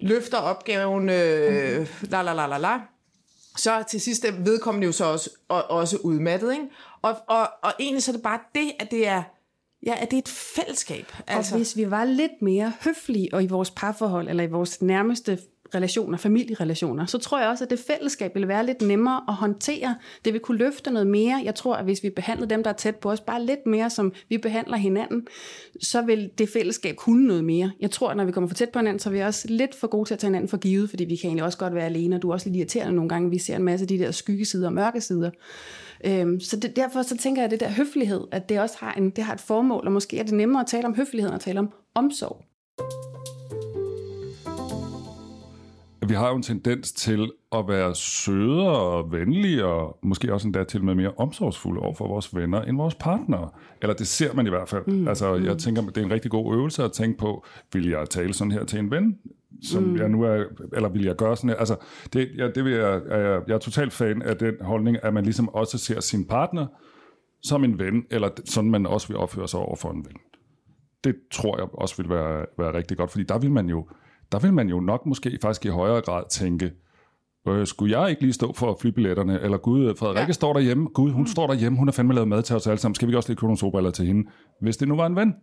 løfter 0.00 0.38
opgaven, 0.38 1.08
øh, 1.08 1.88
la 2.02 2.22
la 2.22 2.32
la 2.32 2.46
la 2.46 2.58
la, 2.58 2.78
så 3.56 3.84
til 3.88 4.00
sidst 4.00 4.24
er 4.24 4.32
vedkommende 4.32 4.86
jo 4.86 4.92
så 4.92 5.04
også, 5.04 5.30
og, 5.48 5.70
også 5.70 5.96
udmattet. 5.96 6.52
Ikke? 6.52 6.64
Og, 7.02 7.16
og, 7.28 7.48
og 7.62 7.72
egentlig 7.80 8.02
så 8.02 8.10
er 8.10 8.14
det 8.14 8.22
bare 8.22 8.40
det, 8.54 8.72
at 8.80 8.90
det 8.90 9.06
er, 9.06 9.22
ja, 9.86 9.94
at 10.02 10.10
det 10.10 10.16
er 10.16 10.18
et 10.18 10.28
fællesskab. 10.28 11.12
Altså. 11.26 11.54
Og 11.54 11.58
hvis 11.58 11.76
vi 11.76 11.90
var 11.90 12.04
lidt 12.04 12.42
mere 12.42 12.72
høflige 12.84 13.28
og 13.32 13.44
i 13.44 13.46
vores 13.46 13.70
parforhold, 13.70 14.28
eller 14.28 14.44
i 14.44 14.50
vores 14.50 14.82
nærmeste 14.82 15.38
relationer, 15.74 16.18
familierelationer, 16.18 17.06
så 17.06 17.18
tror 17.18 17.40
jeg 17.40 17.48
også, 17.48 17.64
at 17.64 17.70
det 17.70 17.78
fællesskab 17.78 18.34
ville 18.34 18.48
være 18.48 18.66
lidt 18.66 18.82
nemmere 18.82 19.22
at 19.28 19.34
håndtere. 19.34 19.96
Det 20.24 20.32
vil 20.32 20.40
kunne 20.40 20.58
løfte 20.58 20.90
noget 20.90 21.06
mere. 21.06 21.40
Jeg 21.44 21.54
tror, 21.54 21.74
at 21.74 21.84
hvis 21.84 22.02
vi 22.02 22.10
behandler 22.10 22.46
dem, 22.46 22.62
der 22.62 22.70
er 22.70 22.74
tæt 22.74 22.96
på 22.96 23.10
os, 23.10 23.20
bare 23.20 23.44
lidt 23.44 23.66
mere, 23.66 23.90
som 23.90 24.12
vi 24.28 24.38
behandler 24.38 24.76
hinanden, 24.76 25.26
så 25.80 26.02
vil 26.02 26.30
det 26.38 26.48
fællesskab 26.48 26.96
kunne 26.96 27.26
noget 27.26 27.44
mere. 27.44 27.70
Jeg 27.80 27.90
tror, 27.90 28.10
at 28.10 28.16
når 28.16 28.24
vi 28.24 28.32
kommer 28.32 28.48
for 28.48 28.54
tæt 28.54 28.70
på 28.70 28.78
hinanden, 28.78 28.98
så 28.98 29.08
er 29.08 29.12
vi 29.12 29.20
også 29.20 29.48
lidt 29.48 29.74
for 29.74 29.86
gode 29.86 30.08
til 30.08 30.14
at 30.14 30.18
tage 30.18 30.28
hinanden 30.28 30.48
for 30.48 30.56
givet, 30.56 30.90
fordi 30.90 31.04
vi 31.04 31.16
kan 31.16 31.28
egentlig 31.28 31.44
også 31.44 31.58
godt 31.58 31.74
være 31.74 31.86
alene, 31.86 32.16
og 32.16 32.22
du 32.22 32.28
er 32.28 32.32
også 32.32 32.48
lidt 32.48 32.56
irriterende 32.56 32.94
nogle 32.94 33.08
gange. 33.08 33.30
Vi 33.30 33.38
ser 33.38 33.56
en 33.56 33.62
masse 33.62 33.84
af 33.84 33.88
de 33.88 33.98
der 33.98 34.10
skyggesider 34.10 34.66
og 34.66 34.72
mørke 34.72 35.00
sider. 35.00 35.30
Øhm, 36.04 36.40
så 36.40 36.56
det, 36.56 36.76
derfor 36.76 37.02
så 37.02 37.16
tænker 37.16 37.42
jeg, 37.42 37.44
at 37.44 37.50
det 37.50 37.60
der 37.60 37.70
høflighed, 37.70 38.20
at 38.32 38.48
det 38.48 38.60
også 38.60 38.76
har, 38.78 38.92
en, 38.92 39.10
det 39.10 39.24
har 39.24 39.34
et 39.34 39.40
formål, 39.40 39.86
og 39.86 39.92
måske 39.92 40.18
er 40.18 40.22
det 40.22 40.32
nemmere 40.32 40.60
at 40.60 40.66
tale 40.66 40.86
om 40.86 40.94
høflighed, 40.94 41.28
end 41.28 41.34
at 41.34 41.40
tale 41.40 41.58
om 41.58 41.72
omsorg. 41.94 42.44
Vi 46.08 46.14
har 46.14 46.28
jo 46.28 46.36
en 46.36 46.42
tendens 46.42 46.92
til 46.92 47.30
at 47.52 47.68
være 47.68 47.94
søde 47.94 48.68
og 48.68 49.12
venlige, 49.12 49.64
og 49.64 49.98
måske 50.02 50.32
også 50.32 50.48
endda 50.48 50.64
til 50.64 50.84
med 50.84 50.94
mere 50.94 51.12
omsorgsfulde 51.16 51.80
over 51.80 51.94
for 51.94 52.08
vores 52.08 52.34
venner 52.34 52.62
end 52.62 52.76
vores 52.76 52.94
partnere. 52.94 53.50
Eller 53.82 53.94
det 53.94 54.06
ser 54.06 54.34
man 54.34 54.46
i 54.46 54.50
hvert 54.50 54.68
fald. 54.68 54.86
Mm. 54.86 55.08
Altså, 55.08 55.34
jeg 55.34 55.58
tænker, 55.58 55.82
det 55.82 55.98
er 55.98 56.04
en 56.04 56.10
rigtig 56.10 56.30
god 56.30 56.54
øvelse 56.54 56.84
at 56.84 56.92
tænke 56.92 57.18
på, 57.18 57.44
vil 57.72 57.88
jeg 57.88 58.10
tale 58.10 58.34
sådan 58.34 58.50
her 58.50 58.64
til 58.64 58.78
en 58.78 58.90
ven, 58.90 59.18
som 59.62 59.82
mm. 59.82 59.96
jeg 59.96 60.08
nu 60.08 60.22
er, 60.22 60.44
eller 60.72 60.88
vil 60.88 61.04
jeg 61.04 61.16
gøre 61.16 61.36
sådan 61.36 61.50
her? 61.50 61.56
Altså, 61.56 61.76
det, 62.12 62.30
ja, 62.36 62.48
det 62.48 62.64
vil 62.64 62.72
jeg, 62.72 63.00
jeg, 63.10 63.42
jeg 63.48 63.54
er 63.54 63.58
totalt 63.58 63.92
fan 63.92 64.22
af 64.22 64.36
den 64.36 64.54
holdning, 64.60 64.96
at 65.02 65.14
man 65.14 65.24
ligesom 65.24 65.48
også 65.48 65.78
ser 65.78 66.00
sin 66.00 66.24
partner 66.24 66.66
som 67.42 67.64
en 67.64 67.78
ven, 67.78 68.04
eller 68.10 68.28
sådan 68.44 68.70
man 68.70 68.86
også 68.86 69.08
vil 69.08 69.16
opføre 69.16 69.48
sig 69.48 69.60
over 69.60 69.76
for 69.76 69.90
en 69.90 70.04
ven. 70.04 70.16
Det 71.04 71.16
tror 71.30 71.58
jeg 71.58 71.68
også 71.72 72.02
vil 72.02 72.08
være, 72.08 72.46
være 72.58 72.74
rigtig 72.74 72.96
godt, 72.96 73.10
fordi 73.10 73.24
der 73.24 73.38
vil 73.38 73.50
man 73.50 73.68
jo 73.68 73.86
der 74.32 74.38
vil 74.38 74.52
man 74.52 74.68
jo 74.68 74.80
nok 74.80 75.06
måske 75.06 75.38
faktisk 75.42 75.64
i 75.64 75.68
højere 75.68 76.00
grad 76.00 76.22
tænke, 76.30 76.72
øh, 77.48 77.66
skulle 77.66 78.00
jeg 78.00 78.10
ikke 78.10 78.22
lige 78.22 78.32
stå 78.32 78.52
for 78.52 78.78
flybilletterne? 78.80 79.40
Eller 79.40 79.58
gud, 79.58 79.94
Frederikke 79.98 80.28
ja. 80.28 80.32
står 80.32 80.52
derhjemme. 80.52 80.88
Gud, 80.88 81.10
hun 81.10 81.22
mm. 81.22 81.26
står 81.26 81.46
derhjemme. 81.46 81.78
Hun 81.78 81.88
har 81.88 81.92
fandme 81.92 82.14
lavet 82.14 82.28
mad 82.28 82.42
til 82.42 82.56
os 82.56 82.66
alle 82.66 82.78
sammen. 82.78 82.94
Skal 82.94 83.08
vi 83.08 83.10
ikke 83.10 83.18
også 83.18 83.28
lige 83.28 83.36
købe 83.36 83.46
nogle 83.46 83.58
solbriller 83.58 83.90
til 83.90 84.06
hende? 84.06 84.30
Hvis 84.60 84.76
det 84.76 84.88
nu 84.88 84.96
var 84.96 85.06
en 85.06 85.16
ven. 85.16 85.34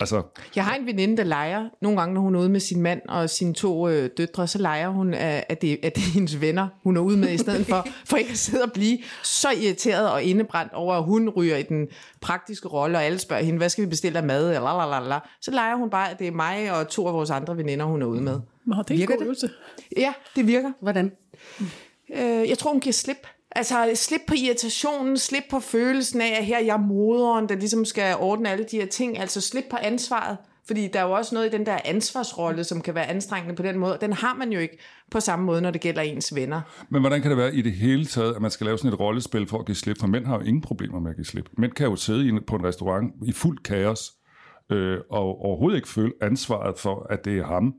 Altså, 0.00 0.22
Jeg 0.56 0.64
har 0.64 0.74
en 0.74 0.86
veninde, 0.86 1.16
der 1.16 1.24
leger. 1.24 1.68
Nogle 1.82 1.98
gange, 1.98 2.14
når 2.14 2.20
hun 2.20 2.34
er 2.34 2.40
ude 2.40 2.48
med 2.48 2.60
sin 2.60 2.80
mand 2.82 3.00
og 3.08 3.30
sine 3.30 3.54
to 3.54 3.88
øh, 3.88 4.10
døtre, 4.16 4.46
så 4.48 4.58
leger 4.58 4.88
hun, 4.88 5.14
at, 5.14 5.62
det, 5.62 5.78
at 5.82 5.94
det 5.96 6.02
er 6.02 6.12
hendes 6.14 6.40
venner, 6.40 6.68
hun 6.82 6.96
er 6.96 7.00
ude 7.00 7.16
med, 7.16 7.28
i 7.30 7.38
stedet 7.38 7.66
for, 7.66 7.86
for 8.08 8.16
ikke 8.16 8.30
at 8.30 8.38
sidde 8.38 8.62
og 8.62 8.72
blive 8.72 8.98
så 9.22 9.48
irriteret 9.50 10.10
og 10.10 10.22
indebrændt 10.22 10.72
over, 10.72 10.94
at 10.94 11.04
hun 11.04 11.28
ryger 11.28 11.56
i 11.56 11.62
den 11.62 11.88
praktiske 12.20 12.68
rolle, 12.68 12.98
og 12.98 13.04
alle 13.04 13.18
spørger 13.18 13.42
hende, 13.42 13.58
hvad 13.58 13.68
skal 13.68 13.84
vi 13.84 13.88
bestille 13.90 14.18
af 14.18 14.24
mad? 14.24 14.46
Eller, 14.48 14.90
la, 14.90 15.00
la, 15.00 15.08
la. 15.08 15.18
Så 15.40 15.50
leger 15.50 15.76
hun 15.76 15.90
bare, 15.90 16.10
at 16.10 16.18
det 16.18 16.26
er 16.26 16.32
mig 16.32 16.72
og 16.78 16.88
to 16.88 17.06
af 17.06 17.12
vores 17.14 17.30
andre 17.30 17.56
veninder, 17.56 17.84
hun 17.84 18.02
er 18.02 18.06
ude 18.06 18.20
med. 18.22 18.40
Nå, 18.64 18.76
det 18.82 18.90
er 18.90 18.94
en 18.94 18.98
Virker 19.00 19.14
god 19.14 19.18
det? 19.20 19.24
øvelse. 19.24 19.50
Ja, 19.96 20.12
det 20.36 20.46
virker. 20.46 20.72
Hvordan? 20.80 21.12
Øh, 22.16 22.48
jeg 22.48 22.58
tror, 22.58 22.70
hun 22.70 22.80
giver 22.80 22.92
slip. 22.92 23.26
Altså 23.54 23.90
slip 23.94 24.20
på 24.28 24.34
irritationen, 24.36 25.18
slip 25.18 25.44
på 25.50 25.60
følelsen 25.60 26.20
af, 26.20 26.36
at 26.38 26.44
her 26.44 26.58
er 26.58 26.64
jeg 26.64 26.80
moderen, 26.80 27.48
der 27.48 27.54
ligesom 27.54 27.84
skal 27.84 28.16
ordne 28.16 28.50
alle 28.50 28.64
de 28.70 28.76
her 28.76 28.86
ting. 28.86 29.18
Altså 29.18 29.40
slip 29.40 29.64
på 29.70 29.76
ansvaret. 29.76 30.36
Fordi 30.66 30.88
der 30.88 31.00
er 31.00 31.04
jo 31.04 31.12
også 31.12 31.34
noget 31.34 31.54
i 31.54 31.56
den 31.56 31.66
der 31.66 31.78
ansvarsrolle, 31.84 32.64
som 32.64 32.80
kan 32.80 32.94
være 32.94 33.06
anstrengende 33.06 33.56
på 33.56 33.62
den 33.62 33.78
måde. 33.78 33.98
Den 34.00 34.12
har 34.12 34.34
man 34.34 34.52
jo 34.52 34.58
ikke 34.58 34.78
på 35.10 35.20
samme 35.20 35.44
måde, 35.44 35.60
når 35.60 35.70
det 35.70 35.80
gælder 35.80 36.02
ens 36.02 36.34
venner. 36.34 36.60
Men 36.88 37.00
hvordan 37.00 37.22
kan 37.22 37.30
det 37.30 37.38
være 37.38 37.54
i 37.54 37.62
det 37.62 37.72
hele 37.72 38.06
taget, 38.06 38.34
at 38.34 38.42
man 38.42 38.50
skal 38.50 38.64
lave 38.64 38.78
sådan 38.78 38.92
et 38.92 39.00
rollespil 39.00 39.46
for 39.46 39.58
at 39.58 39.66
give 39.66 39.74
slip? 39.74 40.00
For 40.00 40.06
mænd 40.06 40.26
har 40.26 40.34
jo 40.34 40.40
ingen 40.40 40.60
problemer 40.60 41.00
med 41.00 41.10
at 41.10 41.16
give 41.16 41.24
slip. 41.24 41.48
Mænd 41.58 41.72
kan 41.72 41.86
jo 41.86 41.96
sidde 41.96 42.40
på 42.40 42.56
en 42.56 42.64
restaurant 42.64 43.14
i 43.26 43.32
fuld 43.32 43.58
kaos, 43.58 44.12
øh, 44.72 44.98
og 45.10 45.40
overhovedet 45.40 45.76
ikke 45.76 45.88
føle 45.88 46.12
ansvaret 46.20 46.78
for, 46.78 47.06
at 47.10 47.24
det 47.24 47.38
er 47.38 47.46
ham, 47.46 47.74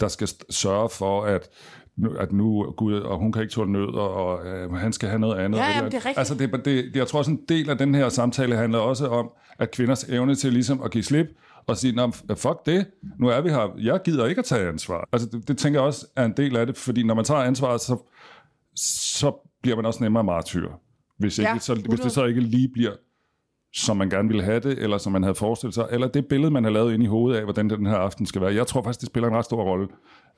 der 0.00 0.08
skal 0.08 0.28
sørge 0.50 0.88
for, 0.88 1.22
at 1.24 1.48
at 2.18 2.32
nu 2.32 2.74
Gud, 2.76 2.94
og 2.94 3.18
hun 3.18 3.32
kan 3.32 3.42
ikke 3.42 3.52
tåle 3.52 3.72
nød, 3.72 3.94
og, 3.94 4.14
og 4.14 4.46
øh, 4.46 4.72
han 4.72 4.92
skal 4.92 5.08
have 5.08 5.18
noget 5.18 5.36
andet. 5.38 5.58
Ja, 5.58 5.64
eller- 5.64 5.76
jamen, 5.76 5.90
det 5.92 5.96
er 5.96 6.06
rigtigt. 6.06 6.18
Altså, 6.18 6.34
det, 6.34 6.64
det, 6.64 6.96
jeg 6.96 7.06
tror, 7.06 7.22
sådan 7.22 7.34
en 7.38 7.44
del 7.48 7.70
af 7.70 7.78
den 7.78 7.94
her 7.94 8.08
samtale 8.08 8.56
handler 8.56 8.78
også 8.78 9.06
om, 9.08 9.30
at 9.58 9.70
kvinders 9.70 10.04
evne 10.04 10.34
til 10.34 10.52
ligesom 10.52 10.82
at 10.82 10.90
give 10.90 11.04
slip, 11.04 11.26
og 11.66 11.76
sige, 11.76 11.92
Nå, 11.96 12.10
fuck 12.36 12.66
det, 12.66 12.86
nu 13.18 13.28
er 13.28 13.40
vi 13.40 13.48
her, 13.50 13.74
jeg 13.78 14.00
gider 14.04 14.26
ikke 14.26 14.38
at 14.38 14.44
tage 14.44 14.68
ansvar. 14.68 15.08
Altså, 15.12 15.28
det, 15.32 15.48
det 15.48 15.58
tænker 15.58 15.80
jeg 15.80 15.86
også 15.86 16.06
er 16.16 16.24
en 16.24 16.32
del 16.36 16.56
af 16.56 16.66
det, 16.66 16.76
fordi 16.76 17.02
når 17.02 17.14
man 17.14 17.24
tager 17.24 17.40
ansvar, 17.40 17.76
så, 17.76 17.96
så 18.76 19.32
bliver 19.62 19.76
man 19.76 19.86
også 19.86 20.02
nemmere 20.02 20.24
martyr. 20.24 20.68
Hvis, 21.18 21.38
ikke, 21.38 21.50
Ja, 21.50 21.58
så, 21.58 21.72
hvis 21.74 21.82
100. 21.82 22.02
det 22.04 22.12
så 22.12 22.24
ikke 22.24 22.40
lige 22.40 22.68
bliver, 22.72 22.92
som 23.74 23.96
man 23.96 24.10
gerne 24.10 24.28
ville 24.28 24.42
have 24.44 24.60
det, 24.60 24.78
eller 24.78 24.98
som 24.98 25.12
man 25.12 25.22
havde 25.22 25.34
forestillet 25.34 25.74
sig, 25.74 25.86
eller 25.90 26.08
det 26.08 26.26
billede, 26.26 26.50
man 26.50 26.64
har 26.64 26.70
lavet 26.70 26.94
ind 26.94 27.02
i 27.02 27.06
hovedet 27.06 27.38
af, 27.38 27.44
hvordan 27.44 27.70
den 27.70 27.86
her 27.86 27.96
aften 27.96 28.26
skal 28.26 28.40
være. 28.42 28.54
Jeg 28.54 28.66
tror 28.66 28.82
faktisk, 28.82 29.00
det 29.00 29.06
spiller 29.06 29.28
en 29.28 29.36
ret 29.36 29.44
stor 29.44 29.62
rolle, 29.64 29.88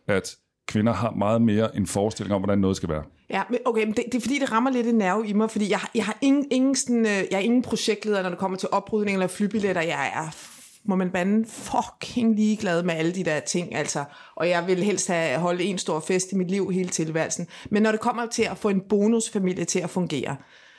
at 0.09 0.37
kvinder 0.71 0.93
har 0.93 1.11
meget 1.11 1.43
mere 1.43 1.77
en 1.77 1.87
forestilling 1.87 2.35
om, 2.35 2.41
hvordan 2.41 2.59
noget 2.59 2.77
skal 2.77 2.89
være. 2.89 3.03
Ja, 3.31 3.43
men 3.51 3.59
okay, 3.65 3.85
men 3.85 3.95
det, 3.95 4.05
det 4.07 4.15
er 4.15 4.21
fordi, 4.21 4.39
det 4.39 4.53
rammer 4.53 4.71
lidt 4.71 4.87
en 4.87 4.95
nerve 4.95 5.29
i 5.29 5.33
mig, 5.33 5.51
fordi 5.51 5.71
jeg, 5.71 5.81
jeg 5.95 6.05
har 6.05 6.19
ingen, 6.21 6.47
ingen, 6.51 6.75
sådan, 6.75 7.07
øh, 7.07 7.07
jeg 7.07 7.33
er 7.33 7.39
ingen 7.39 7.63
projektleder, 7.63 8.23
når 8.23 8.29
det 8.29 8.39
kommer 8.39 8.59
til 8.59 8.69
oprydning 8.73 9.15
eller 9.15 9.27
flybilletter. 9.27 9.83
Jeg 9.83 10.13
er, 10.15 10.37
må 10.85 10.97
man 10.97 11.11
bande, 11.11 11.49
fucking 11.49 12.37
ligeglad 12.37 12.83
med 12.83 12.95
alle 12.95 13.15
de 13.15 13.25
der 13.25 13.41
ting, 13.41 13.75
altså. 13.75 14.05
Og 14.37 14.49
jeg 14.49 14.67
vil 14.67 14.83
helst 14.83 15.09
have 15.09 15.39
holdt 15.39 15.61
en 15.61 15.79
stor 15.79 16.01
fest 16.01 16.33
i 16.33 16.35
mit 16.35 16.51
liv 16.51 16.71
hele 16.71 16.89
tilværelsen. 16.89 17.47
Men 17.71 17.83
når 17.83 17.91
det 17.91 18.01
kommer 18.01 18.27
til 18.27 18.43
at 18.43 18.59
få 18.59 18.69
en 18.69 18.81
bonusfamilie 18.89 19.65
til 19.65 19.81
at 19.81 19.91
fungere, 19.91 20.37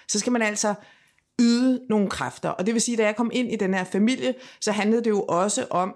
så 0.07 0.19
skal 0.19 0.31
man 0.31 0.41
altså 0.41 0.73
yde 1.41 1.81
nogle 1.89 2.09
kræfter. 2.09 2.49
Og 2.49 2.65
det 2.65 2.73
vil 2.73 2.81
sige, 2.81 2.97
da 2.97 3.05
jeg 3.05 3.15
kom 3.15 3.31
ind 3.33 3.51
i 3.51 3.55
den 3.55 3.73
her 3.73 3.83
familie, 3.83 4.33
så 4.61 4.71
handlede 4.71 5.03
det 5.03 5.09
jo 5.09 5.21
også 5.21 5.65
om, 5.69 5.95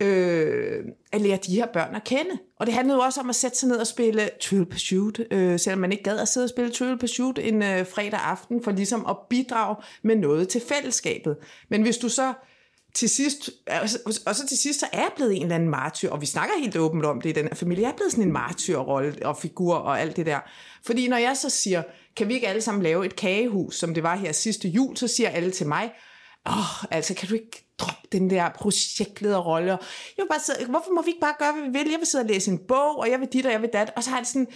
øh, 0.00 0.84
at 1.12 1.20
lære 1.20 1.38
de 1.46 1.54
her 1.54 1.66
børn 1.66 1.94
at 1.94 2.04
kende. 2.04 2.38
Og 2.60 2.66
det 2.66 2.74
handlede 2.74 2.98
jo 2.98 3.02
også 3.02 3.20
om 3.20 3.28
at 3.28 3.36
sætte 3.36 3.58
sig 3.58 3.68
ned 3.68 3.76
og 3.76 3.86
spille 3.86 4.30
Trivial 4.42 4.66
Pursuit, 4.66 5.20
øh, 5.30 5.58
selvom 5.58 5.80
man 5.80 5.92
ikke 5.92 6.04
gad 6.04 6.18
at 6.18 6.28
sidde 6.28 6.44
og 6.44 6.50
spille 6.50 6.70
Trivial 6.70 6.98
Pursuit 6.98 7.38
en 7.38 7.62
øh, 7.62 7.86
fredag 7.86 8.20
aften, 8.20 8.64
for 8.64 8.70
ligesom 8.70 9.06
at 9.08 9.16
bidrage 9.30 9.76
med 10.02 10.16
noget 10.16 10.48
til 10.48 10.62
fællesskabet. 10.68 11.36
Men 11.68 11.82
hvis 11.82 11.98
du 11.98 12.08
så 12.08 12.32
til 12.94 13.08
sidst, 13.08 13.50
altså, 13.66 14.22
og 14.26 14.36
så 14.36 14.46
til 14.46 14.58
sidst, 14.58 14.80
så 14.80 14.86
er 14.92 14.98
jeg 14.98 15.10
blevet 15.16 15.36
en 15.36 15.42
eller 15.42 15.54
anden 15.54 15.68
martyr, 15.68 16.10
og 16.10 16.20
vi 16.20 16.26
snakker 16.26 16.54
helt 16.60 16.76
åbent 16.76 17.04
om 17.04 17.20
det 17.20 17.30
i 17.30 17.32
den 17.32 17.44
her 17.44 17.54
familie, 17.54 17.82
jeg 17.82 17.90
er 17.90 17.96
blevet 17.96 18.12
sådan 18.12 18.24
en 18.24 18.32
martyrrolle 18.32 19.14
og 19.24 19.36
figur 19.36 19.74
og 19.74 20.00
alt 20.00 20.16
det 20.16 20.26
der. 20.26 20.38
Fordi 20.86 21.08
når 21.08 21.16
jeg 21.16 21.36
så 21.36 21.50
siger, 21.50 21.82
kan 22.16 22.28
vi 22.28 22.34
ikke 22.34 22.48
alle 22.48 22.60
sammen 22.60 22.82
lave 22.82 23.06
et 23.06 23.16
kagehus, 23.16 23.76
som 23.76 23.94
det 23.94 24.02
var 24.02 24.16
her 24.16 24.32
sidste 24.32 24.68
jul, 24.68 24.96
så 24.96 25.08
siger 25.08 25.28
alle 25.28 25.50
til 25.50 25.66
mig, 25.66 25.92
åh, 26.46 26.58
oh, 26.58 26.84
altså 26.90 27.14
kan 27.14 27.28
du 27.28 27.34
ikke 27.34 27.66
droppe 27.78 28.08
den 28.12 28.30
der 28.30 28.48
projektlederrolle? 28.48 29.70
Jeg 29.70 29.78
vil 30.22 30.28
bare 30.28 30.40
sidde, 30.40 30.70
hvorfor 30.70 30.90
må 30.94 31.02
vi 31.02 31.08
ikke 31.08 31.20
bare 31.20 31.34
gøre, 31.38 31.52
hvad 31.52 31.62
vi 31.62 31.78
vil? 31.78 31.90
Jeg 31.90 31.98
vil 31.98 32.06
sidde 32.06 32.22
og 32.22 32.28
læse 32.28 32.50
en 32.50 32.58
bog, 32.68 32.98
og 32.98 33.10
jeg 33.10 33.20
vil 33.20 33.28
dit, 33.28 33.46
og 33.46 33.52
jeg 33.52 33.62
vil 33.62 33.70
dat. 33.72 33.92
Og 33.96 34.02
så 34.02 34.10
har 34.10 34.16
jeg 34.16 34.24
det 34.24 34.32
sådan, 34.32 34.48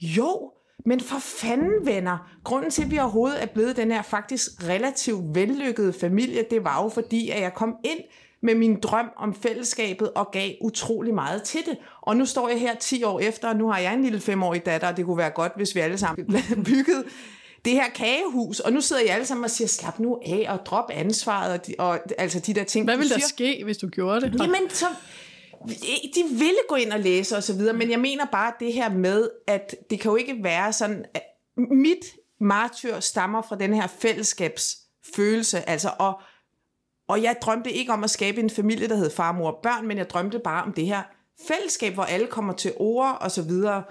jo, 0.00 0.52
men 0.86 1.00
for 1.00 1.18
fanden, 1.18 1.86
venner. 1.86 2.18
Grunden 2.44 2.70
til, 2.70 2.82
at 2.82 2.90
vi 2.90 2.98
overhovedet 2.98 3.42
er 3.42 3.46
blevet 3.46 3.76
den 3.76 3.90
her 3.90 4.02
faktisk 4.02 4.68
relativt 4.68 5.34
vellykkede 5.34 5.92
familie, 5.92 6.44
det 6.50 6.64
var 6.64 6.82
jo 6.82 6.88
fordi, 6.88 7.30
at 7.30 7.42
jeg 7.42 7.54
kom 7.54 7.76
ind 7.84 8.00
med 8.42 8.54
min 8.54 8.80
drøm 8.80 9.10
om 9.16 9.34
fællesskabet 9.34 10.12
og 10.12 10.30
gav 10.32 10.50
utrolig 10.60 11.14
meget 11.14 11.42
til 11.42 11.60
det. 11.66 11.78
Og 12.02 12.16
nu 12.16 12.24
står 12.24 12.48
jeg 12.48 12.60
her 12.60 12.74
10 12.74 13.04
år 13.04 13.20
efter, 13.20 13.48
og 13.48 13.56
nu 13.56 13.68
har 13.68 13.78
jeg 13.78 13.94
en 13.94 14.02
lille 14.02 14.20
femårig 14.20 14.66
datter, 14.66 14.88
og 14.88 14.96
det 14.96 15.04
kunne 15.04 15.18
være 15.18 15.30
godt, 15.30 15.52
hvis 15.56 15.74
vi 15.74 15.80
alle 15.80 15.98
sammen 15.98 16.26
byggede 16.66 17.04
det 17.66 17.74
her 17.74 17.88
kagehus, 17.88 18.60
og 18.60 18.72
nu 18.72 18.80
sidder 18.80 19.02
I 19.02 19.06
alle 19.06 19.26
sammen 19.26 19.44
og 19.44 19.50
siger, 19.50 19.68
slap 19.68 19.98
nu 19.98 20.20
af 20.26 20.46
og 20.48 20.66
drop 20.66 20.90
ansvaret, 20.92 21.52
og, 21.52 21.66
de, 21.66 21.74
og 21.78 22.00
altså 22.18 22.40
de 22.40 22.54
der 22.54 22.64
ting, 22.64 22.84
Hvad 22.84 22.96
ville 22.96 23.10
der 23.10 23.18
siger. 23.18 23.28
ske, 23.28 23.64
hvis 23.64 23.78
du 23.78 23.88
gjorde 23.88 24.20
det? 24.20 24.40
Jamen, 24.40 24.70
så, 24.70 24.86
de 26.14 26.24
ville 26.30 26.58
gå 26.68 26.74
ind 26.74 26.92
og 26.92 27.00
læse 27.00 27.36
og 27.36 27.42
så 27.42 27.52
videre, 27.52 27.74
men 27.74 27.90
jeg 27.90 28.00
mener 28.00 28.24
bare 28.32 28.52
det 28.60 28.72
her 28.72 28.90
med, 28.90 29.28
at 29.46 29.74
det 29.90 30.00
kan 30.00 30.10
jo 30.10 30.16
ikke 30.16 30.36
være 30.42 30.72
sådan, 30.72 31.04
at 31.14 31.22
mit 31.56 32.04
martyr 32.40 33.00
stammer 33.00 33.42
fra 33.42 33.56
den 33.56 33.74
her 33.74 33.86
fællesskabsfølelse, 33.86 35.68
altså, 35.68 35.90
og, 35.98 36.20
og 37.08 37.22
jeg 37.22 37.36
drømte 37.42 37.72
ikke 37.72 37.92
om 37.92 38.04
at 38.04 38.10
skabe 38.10 38.40
en 38.40 38.50
familie, 38.50 38.88
der 38.88 38.96
hed 38.96 39.10
far, 39.10 39.32
mor 39.32 39.50
og 39.50 39.58
børn, 39.62 39.86
men 39.86 39.98
jeg 39.98 40.10
drømte 40.10 40.38
bare 40.38 40.62
om 40.62 40.72
det 40.72 40.86
her 40.86 41.02
fællesskab, 41.48 41.94
hvor 41.94 42.04
alle 42.04 42.26
kommer 42.26 42.52
til 42.52 42.72
ord 42.76 43.18
og 43.20 43.30
så 43.30 43.42
videre. 43.42 43.82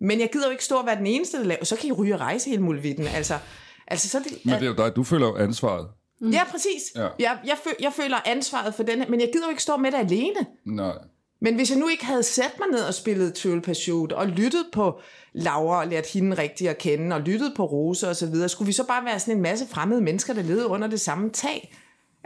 Men 0.00 0.20
jeg 0.20 0.30
gider 0.32 0.46
jo 0.46 0.50
ikke 0.50 0.64
stå 0.64 0.76
og 0.76 0.86
være 0.86 0.96
den 0.96 1.06
eneste, 1.06 1.38
der 1.38 1.44
laver. 1.44 1.64
Så 1.64 1.76
kan 1.76 1.88
I 1.88 1.92
ryge 1.92 2.14
og 2.14 2.20
rejse 2.20 2.50
hele 2.50 2.62
muligheden. 2.62 3.06
Altså, 3.06 3.38
altså 3.86 4.08
så 4.08 4.18
det, 4.18 4.44
Men 4.44 4.54
det 4.54 4.62
er 4.62 4.66
jo 4.66 4.74
dig, 4.74 4.96
du 4.96 5.04
føler 5.04 5.26
jo 5.26 5.36
ansvaret. 5.36 5.88
Ja, 6.32 6.44
præcis. 6.50 6.82
Ja. 6.94 7.08
Jeg, 7.18 7.38
jeg, 7.46 7.56
føl, 7.64 7.72
jeg 7.80 7.92
føler 7.92 8.16
ansvaret 8.24 8.74
for 8.74 8.82
den 8.82 8.98
her, 8.98 9.08
men 9.08 9.20
jeg 9.20 9.28
gider 9.32 9.46
jo 9.46 9.50
ikke 9.50 9.62
stå 9.62 9.76
med 9.76 9.92
det 9.92 9.98
alene. 9.98 10.46
Nej. 10.64 10.94
Men 11.40 11.54
hvis 11.54 11.70
jeg 11.70 11.78
nu 11.78 11.88
ikke 11.88 12.04
havde 12.04 12.22
sat 12.22 12.52
mig 12.58 12.68
ned 12.68 12.82
og 12.84 12.94
spillet 12.94 13.34
Trivial 13.34 13.60
Pursuit, 13.60 14.12
og 14.12 14.26
lyttet 14.26 14.66
på 14.72 15.00
Laura 15.32 15.80
og 15.80 15.86
lært 15.86 16.06
hende 16.06 16.38
rigtigt 16.38 16.70
at 16.70 16.78
kende, 16.78 17.16
og 17.16 17.22
lyttet 17.22 17.52
på 17.56 17.64
Rose 17.64 18.08
og 18.08 18.16
så 18.16 18.26
videre, 18.26 18.48
skulle 18.48 18.66
vi 18.66 18.72
så 18.72 18.86
bare 18.86 19.04
være 19.04 19.20
sådan 19.20 19.36
en 19.36 19.42
masse 19.42 19.66
fremmede 19.66 20.00
mennesker, 20.00 20.34
der 20.34 20.42
levede 20.42 20.66
under 20.66 20.88
det 20.88 21.00
samme 21.00 21.30
tag? 21.30 21.74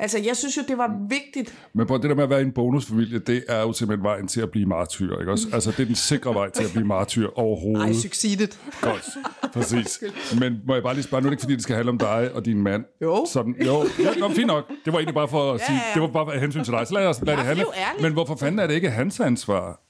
Altså, 0.00 0.18
jeg 0.18 0.36
synes 0.36 0.56
jo, 0.56 0.62
det 0.68 0.78
var 0.78 0.96
vigtigt. 1.08 1.54
Men 1.74 1.86
på 1.86 1.98
det 1.98 2.10
der 2.10 2.14
med 2.14 2.24
at 2.24 2.30
være 2.30 2.40
en 2.40 2.52
bonusfamilie, 2.52 3.18
det 3.18 3.44
er 3.48 3.60
jo 3.60 3.72
simpelthen 3.72 4.04
vejen 4.04 4.28
til 4.28 4.40
at 4.40 4.50
blive 4.50 4.66
martyr, 4.66 5.18
ikke 5.20 5.32
også? 5.32 5.46
Altså, 5.52 5.70
det 5.70 5.80
er 5.80 5.84
den 5.84 5.94
sikre 5.94 6.34
vej 6.34 6.50
til 6.50 6.64
at 6.64 6.70
blive 6.72 6.86
martyr 6.86 7.28
overhovedet. 7.38 7.90
I 7.90 8.00
succeeded. 8.00 8.48
Godt, 8.80 9.08
præcis. 9.52 10.02
Men 10.40 10.60
må 10.66 10.74
jeg 10.74 10.82
bare 10.82 10.94
lige 10.94 11.04
spørge, 11.04 11.22
nu 11.22 11.26
er 11.26 11.30
det 11.30 11.34
ikke 11.34 11.40
fordi, 11.42 11.54
det 11.54 11.62
skal 11.62 11.76
handle 11.76 11.90
om 11.90 11.98
dig 11.98 12.30
og 12.34 12.44
din 12.44 12.62
mand. 12.62 12.84
Jo. 13.02 13.26
Sådan, 13.28 13.56
jo, 13.66 13.72
jo 13.74 14.10
nå, 14.18 14.28
fint 14.28 14.46
nok. 14.46 14.68
Det 14.84 14.92
var 14.92 14.98
egentlig 14.98 15.14
bare 15.14 15.28
for 15.28 15.52
at 15.52 15.60
sige, 15.60 15.80
ja. 15.88 15.94
det 15.94 16.02
var 16.02 16.08
bare 16.08 16.34
af 16.34 16.40
hensyn 16.40 16.64
til 16.64 16.72
dig. 16.72 16.86
Så 16.86 16.94
lad 16.94 17.06
os 17.06 17.20
lad 17.22 17.36
det 17.36 17.42
Ja, 17.42 17.46
handle. 17.46 17.64
Men 18.00 18.12
hvorfor 18.12 18.36
fanden 18.36 18.58
er 18.58 18.66
det 18.66 18.74
ikke 18.74 18.90
hans 18.90 19.20
ansvar? 19.20 19.80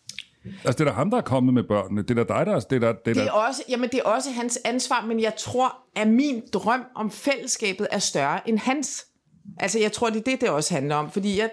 Altså, 0.44 0.72
det 0.72 0.80
er 0.80 0.84
da 0.84 0.90
ham, 0.90 1.10
der 1.10 1.18
er 1.18 1.22
kommet 1.22 1.54
med 1.54 1.62
børnene. 1.62 2.02
Det 2.02 2.18
er 2.18 2.24
da 2.24 2.34
dig, 2.34 2.46
der 2.46 2.56
er... 2.56 2.60
Det 2.60 2.76
er, 2.76 2.80
der, 2.80 2.92
det 3.04 3.10
er 3.10 3.14
Det 3.14 3.26
er, 3.26 3.30
også, 3.30 3.62
jamen, 3.68 3.88
det 3.92 4.00
er 4.04 4.08
også 4.08 4.30
hans 4.30 4.58
ansvar, 4.64 5.04
men 5.06 5.20
jeg 5.20 5.32
tror, 5.38 5.76
at 5.96 6.08
min 6.08 6.42
drøm 6.52 6.84
om 6.96 7.10
fællesskabet 7.10 7.86
er 7.90 7.98
større 7.98 8.48
end 8.48 8.58
hans. 8.58 9.06
Altså, 9.58 9.78
jeg 9.78 9.92
tror, 9.92 10.10
det 10.10 10.18
er 10.18 10.22
det, 10.22 10.40
det 10.40 10.48
også 10.48 10.74
handler 10.74 10.94
om. 10.94 11.10
Fordi 11.10 11.38
jeg, 11.38 11.50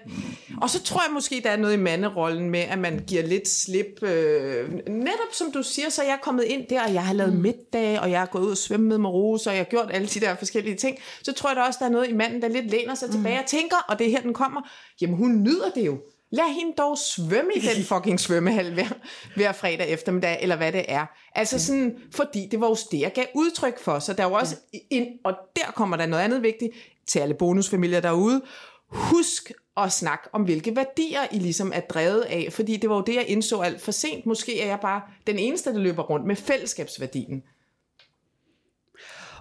og 0.62 0.70
så 0.70 0.84
tror 0.84 1.02
jeg 1.08 1.14
måske, 1.14 1.42
der 1.44 1.50
er 1.50 1.58
noget 1.58 1.74
i 1.74 1.78
manderollen 1.78 2.50
med, 2.50 2.60
at 2.60 2.80
man 2.80 3.04
giver 3.08 3.24
lidt 3.24 3.48
slip. 3.50 4.04
Øh, 4.04 4.74
netop 4.88 5.34
som 5.34 5.52
du 5.52 5.64
siger, 5.64 5.90
så 5.90 6.02
er 6.02 6.06
jeg 6.06 6.20
kommet 6.22 6.44
ind 6.44 6.68
der, 6.70 6.84
og 6.84 6.94
jeg 6.94 7.06
har 7.06 7.14
lavet 7.14 7.34
middag, 7.36 8.00
og 8.00 8.12
jeg 8.12 8.20
har 8.20 8.26
gået 8.26 8.44
ud 8.44 8.52
og 8.52 8.58
svømmet 8.58 9.02
med 9.02 9.10
Rose, 9.10 9.50
og 9.50 9.56
jeg 9.56 9.60
har 9.60 9.70
gjort 9.70 9.90
alle 9.92 10.08
de 10.08 10.20
der 10.20 10.36
forskellige 10.36 10.76
ting. 10.76 10.98
Så 11.24 11.34
tror 11.34 11.50
jeg 11.50 11.56
da 11.56 11.62
også, 11.62 11.78
der 11.80 11.86
er 11.86 11.90
noget 11.90 12.10
i 12.10 12.14
manden, 12.14 12.42
der 12.42 12.48
lidt 12.48 12.72
læner 12.72 12.96
sig 12.96 13.10
tilbage 13.10 13.40
og 13.40 13.46
tænker, 13.46 13.78
og 13.88 14.00
det 14.00 14.08
er 14.08 14.12
her, 14.12 14.22
den 14.22 14.34
kommer. 14.34 14.62
Jamen, 15.02 15.16
hun 15.16 15.44
nyder 15.44 15.70
det 15.76 15.86
jo. 15.86 15.98
Lad 16.32 16.54
hende 16.60 16.74
dog 16.78 16.98
svømme 16.98 17.52
i 17.56 17.60
den 17.60 17.84
fucking 17.84 18.20
svømmehal 18.20 18.74
hver, 18.74 18.88
hver 19.36 19.52
fredag 19.52 19.90
eftermiddag, 19.90 20.38
eller 20.42 20.56
hvad 20.56 20.72
det 20.72 20.86
er. 20.88 21.06
Altså 21.36 21.60
sådan, 21.60 21.96
fordi 22.12 22.48
det 22.52 22.62
var 22.62 22.68
jo 22.68 22.76
det, 22.92 23.00
jeg 23.00 23.14
gav 23.14 23.26
udtryk 23.36 23.80
for. 23.80 24.00
Så 24.00 24.14
der 24.14 24.24
er 24.24 24.28
jo 24.28 24.34
også 24.34 24.56
en, 24.90 25.08
og 25.24 25.34
der 25.56 25.72
kommer 25.76 25.98
der 25.98 26.06
noget 26.06 26.24
andet 26.24 26.44
vigtigt 26.44 26.72
til 27.08 27.20
alle 27.20 27.34
bonusfamilier 27.34 28.00
derude. 28.00 28.41
Husk 28.88 29.52
at 29.78 29.91
snakke 29.91 30.30
om, 30.34 30.43
hvilke 30.43 30.76
værdier 30.76 31.20
I 31.32 31.39
ligesom 31.39 31.72
er 31.76 31.80
drevet 31.80 32.22
af, 32.22 32.48
fordi 32.52 32.78
det 32.78 32.89
var 32.89 32.96
jo 32.96 33.02
det, 33.02 33.15
jeg 33.15 33.26
indså 33.28 33.60
alt 33.60 33.82
for 33.82 33.91
sent. 33.91 34.26
Måske 34.26 34.62
er 34.62 34.67
jeg 34.67 34.80
bare 34.82 35.02
den 35.28 35.39
eneste, 35.39 35.74
der 35.74 35.80
løber 35.80 36.04
rundt 36.04 36.26
med 36.26 36.36
fællesskabsværdien. 36.36 37.43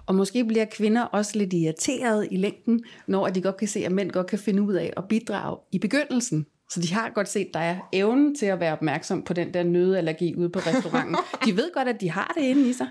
Og 0.05 0.15
måske 0.15 0.45
bliver 0.45 0.65
kvinder 0.65 1.01
også 1.01 1.37
lidt 1.37 1.53
irriteret 1.53 2.27
i 2.31 2.37
længden, 2.37 2.83
når 3.07 3.27
de 3.27 3.41
godt 3.41 3.57
kan 3.57 3.67
se, 3.67 3.85
at 3.85 3.91
mænd 3.91 4.11
godt 4.11 4.27
kan 4.27 4.39
finde 4.39 4.61
ud 4.61 4.73
af 4.73 4.93
at 4.97 5.03
bidrage 5.09 5.57
i 5.71 5.79
begyndelsen. 5.79 6.45
Så 6.69 6.81
de 6.81 6.93
har 6.93 7.09
godt 7.09 7.29
set, 7.29 7.45
at 7.45 7.53
der 7.53 7.59
er 7.59 7.79
evnen 7.93 8.35
til 8.35 8.45
at 8.45 8.59
være 8.59 8.73
opmærksom 8.73 9.23
på 9.23 9.33
den 9.33 9.53
der 9.53 9.63
nødallergi 9.63 10.35
ude 10.35 10.49
på 10.49 10.59
restauranten. 10.59 11.15
De 11.45 11.55
ved 11.55 11.73
godt, 11.73 11.87
at 11.87 12.01
de 12.01 12.11
har 12.11 12.33
det 12.37 12.43
inde 12.43 12.69
i 12.69 12.73
sig. 12.73 12.87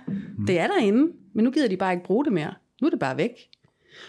Det 0.47 0.59
er 0.59 0.67
derinde, 0.67 1.13
men 1.35 1.45
nu 1.45 1.51
gider 1.51 1.69
de 1.69 1.77
bare 1.77 1.93
ikke 1.93 2.05
bruge 2.05 2.25
det 2.25 2.33
mere. 2.33 2.55
Nu 2.81 2.87
er 2.87 2.91
det 2.91 3.01
bare 3.01 3.17
væk. 3.17 3.31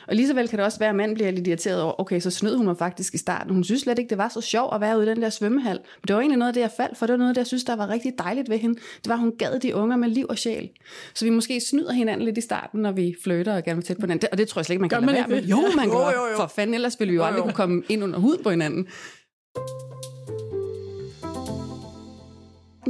Og 0.08 0.16
lige 0.16 0.28
så 0.28 0.34
vel 0.34 0.48
kan 0.48 0.58
det 0.60 0.66
også 0.66 0.80
være, 0.80 0.90
at 0.90 0.96
mand 0.96 1.16
bliver 1.16 1.32
lidt 1.32 1.48
irriteret 1.48 1.82
over, 1.82 2.02
okay, 2.02 2.20
så 2.20 2.32
snød 2.32 2.56
hun 2.56 2.66
mig 2.66 2.78
faktisk 2.78 3.14
i 3.14 3.18
starten. 3.18 3.54
Hun 3.54 3.64
synes 3.64 3.82
slet 3.82 4.00
ikke, 4.00 4.10
det 4.10 4.18
var 4.18 4.30
så 4.30 4.42
sjovt 4.42 4.76
at 4.76 4.82
være 4.82 4.98
ude 4.98 5.06
i 5.06 5.10
den 5.10 5.22
der 5.22 5.30
svømmehal. 5.30 5.76
Men 5.76 6.08
det 6.08 6.14
var 6.16 6.22
egentlig 6.22 6.38
noget 6.40 6.50
af 6.50 6.54
det, 6.54 6.62
jeg 6.62 6.72
faldt 6.78 6.98
for. 6.98 7.06
Det 7.06 7.14
var 7.14 7.18
noget 7.18 7.30
af 7.30 7.34
det, 7.34 7.40
jeg 7.40 7.48
synes, 7.48 7.64
der 7.64 7.76
var 7.76 7.90
rigtig 7.90 8.14
dejligt 8.20 8.50
ved 8.50 8.58
hende. 8.58 8.76
Det 8.76 9.08
var, 9.08 9.14
at 9.14 9.20
hun 9.20 9.34
gad 9.40 9.60
de 9.60 9.76
unger 9.76 9.98
med 9.98 10.10
liv 10.10 10.26
og 10.30 10.38
sjæl. 10.38 10.70
Så 11.14 11.26
vi 11.26 11.32
måske 11.32 11.60
snyder 11.70 11.92
hinanden 11.92 12.26
lidt 12.26 12.38
i 12.38 12.42
starten, 12.42 12.82
når 12.82 12.92
vi 12.92 13.16
flytter 13.24 13.56
og 13.56 13.64
gerne 13.64 13.76
vil 13.78 13.86
tæt 13.86 13.98
på 13.98 14.06
hinanden. 14.06 14.28
Og 14.32 14.38
det 14.38 14.48
tror 14.48 14.60
jeg 14.60 14.66
slet 14.66 14.74
ikke, 14.74 14.82
man 14.82 14.90
kan 14.90 15.00
Gør 15.00 15.06
man 15.06 15.16
lade 15.16 15.30
være 15.30 15.38
ikke 15.38 15.56
med. 15.56 15.64
Jo, 15.70 15.76
man 15.76 15.86
Jo, 15.86 15.92
gør. 15.92 16.06
jo, 16.06 16.12
jo. 16.32 16.36
For 16.38 16.48
fanden, 16.56 16.74
ellers 16.74 17.00
ville 17.00 17.12
vi 17.12 17.16
jo 17.16 17.24
aldrig 17.24 17.44
kunne 17.44 17.54
komme 17.54 17.84
ind 17.90 18.04
under 18.04 18.20
hud 18.20 18.38
på 18.44 18.50
hinanden. 18.50 18.88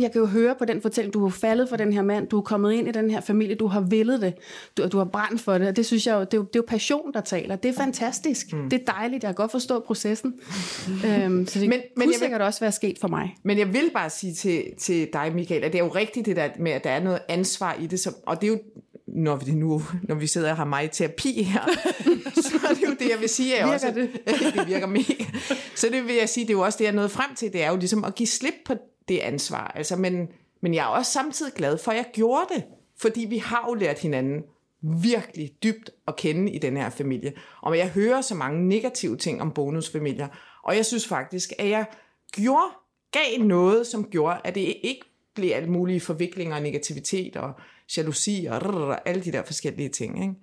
Jeg 0.01 0.11
kan 0.11 0.21
jo 0.21 0.27
høre 0.27 0.55
på 0.59 0.65
den 0.65 0.81
fortælling, 0.81 1.13
du 1.13 1.23
har 1.23 1.29
faldet 1.29 1.69
for 1.69 1.75
den 1.75 1.93
her 1.93 2.01
mand, 2.01 2.27
du 2.27 2.37
er 2.37 2.41
kommet 2.41 2.73
ind 2.73 2.87
i 2.87 2.91
den 2.91 3.09
her 3.09 3.21
familie, 3.21 3.55
du 3.55 3.67
har 3.67 3.81
villet 3.81 4.21
det, 4.21 4.33
du, 4.77 4.87
du 4.87 4.97
har 4.97 5.05
brændt 5.05 5.41
for 5.41 5.57
det, 5.57 5.67
og 5.67 5.75
det 5.75 5.85
synes 5.85 6.07
jeg 6.07 6.13
jo, 6.13 6.19
det 6.19 6.33
er 6.33 6.37
jo, 6.37 6.43
det 6.43 6.55
er 6.55 6.59
jo 6.59 6.65
passion, 6.67 7.13
der 7.13 7.21
taler. 7.21 7.55
Det 7.55 7.69
er 7.69 7.73
fantastisk. 7.73 8.53
Mm. 8.53 8.69
Det 8.69 8.81
er 8.81 8.91
dejligt, 8.93 9.23
jeg 9.23 9.29
kan 9.29 9.35
godt 9.35 9.51
forstå 9.51 9.79
processen. 9.79 10.33
øhm, 11.05 11.47
så 11.47 11.59
det 11.59 11.69
men, 11.69 11.69
Men- 11.69 11.81
kunne 11.95 12.01
jeg 12.03 12.07
vil- 12.07 12.13
sikkert 12.19 12.41
også 12.41 12.59
være 12.59 12.71
sket 12.71 12.97
for 13.01 13.07
mig. 13.07 13.35
Men 13.43 13.57
jeg 13.57 13.73
vil 13.73 13.89
bare 13.93 14.09
sige 14.09 14.33
til, 14.33 14.63
til 14.79 15.07
dig, 15.13 15.31
Michael, 15.35 15.63
at 15.63 15.73
det 15.73 15.79
er 15.79 15.83
jo 15.85 15.91
rigtigt 15.91 16.25
det 16.25 16.35
der 16.35 16.49
med, 16.59 16.71
at 16.71 16.83
der 16.83 16.89
er 16.89 17.03
noget 17.03 17.19
ansvar 17.29 17.77
i 17.81 17.87
det, 17.87 17.99
som, 17.99 18.13
og 18.25 18.41
det 18.41 18.47
er 18.47 18.51
jo, 18.51 18.59
når 19.07 19.35
vi, 19.35 19.51
nu, 19.51 19.81
når 20.03 20.15
vi 20.15 20.27
sidder 20.27 20.49
og 20.51 20.57
har 20.57 20.65
mig 20.65 20.83
i 20.85 20.87
terapi 20.87 21.43
her, 21.43 21.61
så 22.45 22.55
er 22.69 22.73
det 22.73 22.81
jo 22.81 22.95
det, 22.99 23.09
jeg 23.09 23.19
vil 23.19 23.29
sige. 23.29 23.55
Er 23.55 23.63
Virker 23.65 23.73
også, 23.73 23.91
det? 23.95 24.09
det 24.55 24.67
virker 24.67 24.87
mega. 24.87 25.23
Så 25.75 25.87
det 25.91 26.07
vil 26.07 26.15
jeg 26.15 26.29
sige, 26.29 26.43
det 26.43 26.49
er 26.49 26.57
jo 26.57 26.61
også 26.61 26.77
det, 26.77 26.83
jeg 26.85 26.91
er 26.91 26.95
nået 26.95 27.11
frem 27.11 27.35
til, 27.35 27.53
det 27.53 27.63
er 27.63 27.69
jo 27.71 27.75
ligesom 27.77 28.03
at 28.03 28.15
give 28.15 28.27
slip 28.27 28.53
på 28.65 28.73
det 29.07 29.19
ansvar. 29.19 29.71
Altså, 29.75 29.95
men, 29.95 30.27
men 30.61 30.73
jeg 30.73 30.83
er 30.83 30.87
også 30.87 31.11
samtidig 31.11 31.53
glad 31.53 31.77
for, 31.77 31.91
at 31.91 31.97
jeg 31.97 32.05
gjorde 32.13 32.45
det, 32.55 32.63
fordi 32.97 33.25
vi 33.29 33.37
har 33.37 33.65
jo 33.69 33.73
lært 33.73 33.99
hinanden 33.99 34.43
virkelig 34.81 35.51
dybt 35.63 35.89
at 36.07 36.15
kende 36.15 36.51
i 36.51 36.57
den 36.57 36.77
her 36.77 36.89
familie. 36.89 37.33
Og 37.61 37.77
jeg 37.77 37.89
hører 37.89 38.21
så 38.21 38.35
mange 38.35 38.67
negative 38.67 39.17
ting 39.17 39.41
om 39.41 39.51
bonusfamilier, 39.51 40.27
og 40.63 40.75
jeg 40.75 40.85
synes 40.85 41.07
faktisk, 41.07 41.53
at 41.59 41.69
jeg 41.69 41.85
gjorde, 42.31 42.71
gav 43.11 43.45
noget, 43.45 43.87
som 43.87 44.09
gjorde, 44.09 44.39
at 44.43 44.55
det 44.55 44.75
ikke 44.83 45.05
blev 45.35 45.51
alle 45.53 45.69
mulige 45.69 45.99
forviklinger 45.99 46.55
og 46.55 46.61
negativitet 46.61 47.35
og 47.35 47.53
jalousi 47.97 48.47
og 48.49 48.65
rrr, 48.65 48.99
alle 49.05 49.23
de 49.23 49.31
der 49.31 49.43
forskellige 49.43 49.89
ting. 49.89 50.21
Ikke? 50.21 50.33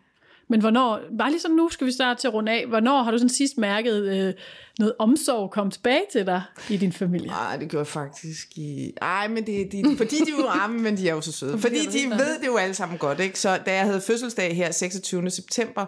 Men 0.54 0.60
hvornår, 0.60 1.00
bare 1.18 1.30
lige 1.30 1.40
sådan 1.40 1.56
nu 1.56 1.68
skal 1.68 1.86
vi 1.86 1.92
starte 1.92 2.20
til 2.20 2.28
at 2.28 2.34
runde 2.34 2.52
af, 2.52 2.66
hvornår 2.66 3.02
har 3.02 3.10
du 3.10 3.18
sådan 3.18 3.28
sidst 3.28 3.58
mærket 3.58 4.02
øh, 4.02 4.34
noget 4.78 4.94
omsorg 4.98 5.50
komme 5.50 5.72
tilbage 5.72 6.02
til 6.12 6.26
dig 6.26 6.42
i 6.68 6.76
din 6.76 6.92
familie? 6.92 7.26
Nej, 7.26 7.56
det 7.56 7.68
gjorde 7.68 7.80
jeg 7.80 7.86
faktisk 7.86 8.48
i... 8.56 8.92
Ej, 9.02 9.28
men 9.28 9.46
det, 9.46 9.72
de, 9.72 9.96
fordi 9.96 10.16
de 10.16 10.30
er 10.30 10.42
jo 10.42 10.46
arme, 10.46 10.78
men 10.78 10.96
de 10.96 11.08
er 11.08 11.14
jo 11.14 11.20
så 11.20 11.32
søde. 11.32 11.58
Fordi 11.66 11.86
de 11.86 12.10
ved 12.10 12.38
det 12.40 12.46
jo 12.46 12.56
alle 12.56 12.74
sammen 12.74 12.98
godt, 12.98 13.20
ikke? 13.20 13.38
Så 13.38 13.58
da 13.66 13.74
jeg 13.74 13.84
havde 13.84 14.00
fødselsdag 14.00 14.56
her 14.56 14.70
26. 14.70 15.30
september, 15.30 15.86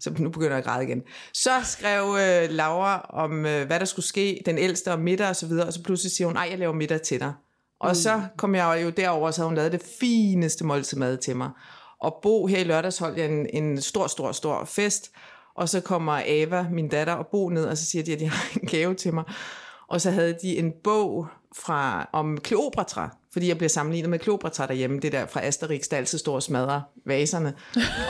så 0.00 0.12
nu 0.18 0.28
begynder 0.28 0.52
jeg 0.52 0.58
at 0.58 0.64
græde 0.64 0.84
igen, 0.84 1.02
så 1.32 1.50
skrev 1.64 2.02
øh, 2.02 2.50
Laura 2.50 3.06
om, 3.10 3.46
øh, 3.46 3.66
hvad 3.66 3.80
der 3.80 3.86
skulle 3.86 4.06
ske, 4.06 4.42
den 4.46 4.58
ældste 4.58 4.92
om 4.92 4.98
middag 4.98 5.28
og 5.28 5.36
så 5.36 5.46
videre, 5.46 5.66
og 5.66 5.72
så 5.72 5.82
pludselig 5.82 6.12
siger 6.12 6.26
hun, 6.26 6.34
nej, 6.34 6.48
jeg 6.50 6.58
laver 6.58 6.72
middag 6.72 7.02
til 7.02 7.20
dig. 7.20 7.32
Og 7.80 7.96
så 7.96 8.22
kom 8.36 8.54
jeg 8.54 8.80
jo 8.82 8.90
derover, 8.90 9.26
og 9.26 9.34
så 9.34 9.40
havde 9.40 9.48
hun 9.48 9.56
lavet 9.56 9.72
det 9.72 9.82
fineste 10.00 10.64
måltid 10.64 10.98
mad 10.98 11.16
til 11.16 11.36
mig. 11.36 11.50
Og 12.00 12.18
Bo 12.22 12.46
her 12.46 12.58
i 12.58 12.64
lørdags 12.64 12.98
holdt 12.98 13.18
jeg 13.18 13.26
en, 13.26 13.46
en 13.52 13.80
stor, 13.80 14.06
stor, 14.06 14.32
stor 14.32 14.64
fest, 14.64 15.10
og 15.54 15.68
så 15.68 15.80
kommer 15.80 16.22
Ava, 16.26 16.66
min 16.70 16.88
datter, 16.88 17.12
og 17.12 17.26
Bo 17.26 17.48
ned, 17.48 17.64
og 17.64 17.76
så 17.76 17.84
siger 17.84 18.04
de, 18.04 18.12
at 18.12 18.20
de 18.20 18.28
har 18.28 18.58
en 18.60 18.68
gave 18.68 18.94
til 18.94 19.14
mig. 19.14 19.24
Og 19.88 20.00
så 20.00 20.10
havde 20.10 20.38
de 20.42 20.58
en 20.58 20.72
bog 20.84 21.26
fra, 21.56 22.08
om 22.12 22.38
Kleopatra, 22.38 23.16
fordi 23.32 23.48
jeg 23.48 23.56
bliver 23.56 23.68
sammenlignet 23.68 24.10
med 24.10 24.18
Kleopatra 24.18 24.66
derhjemme, 24.66 25.00
det 25.00 25.12
der 25.12 25.26
fra 25.26 25.46
Asterix, 25.46 25.88
der 25.88 25.96
altid 25.96 26.18
står 26.18 26.34
og 26.34 26.42
smadrer 26.42 26.80
vaserne. 27.04 27.54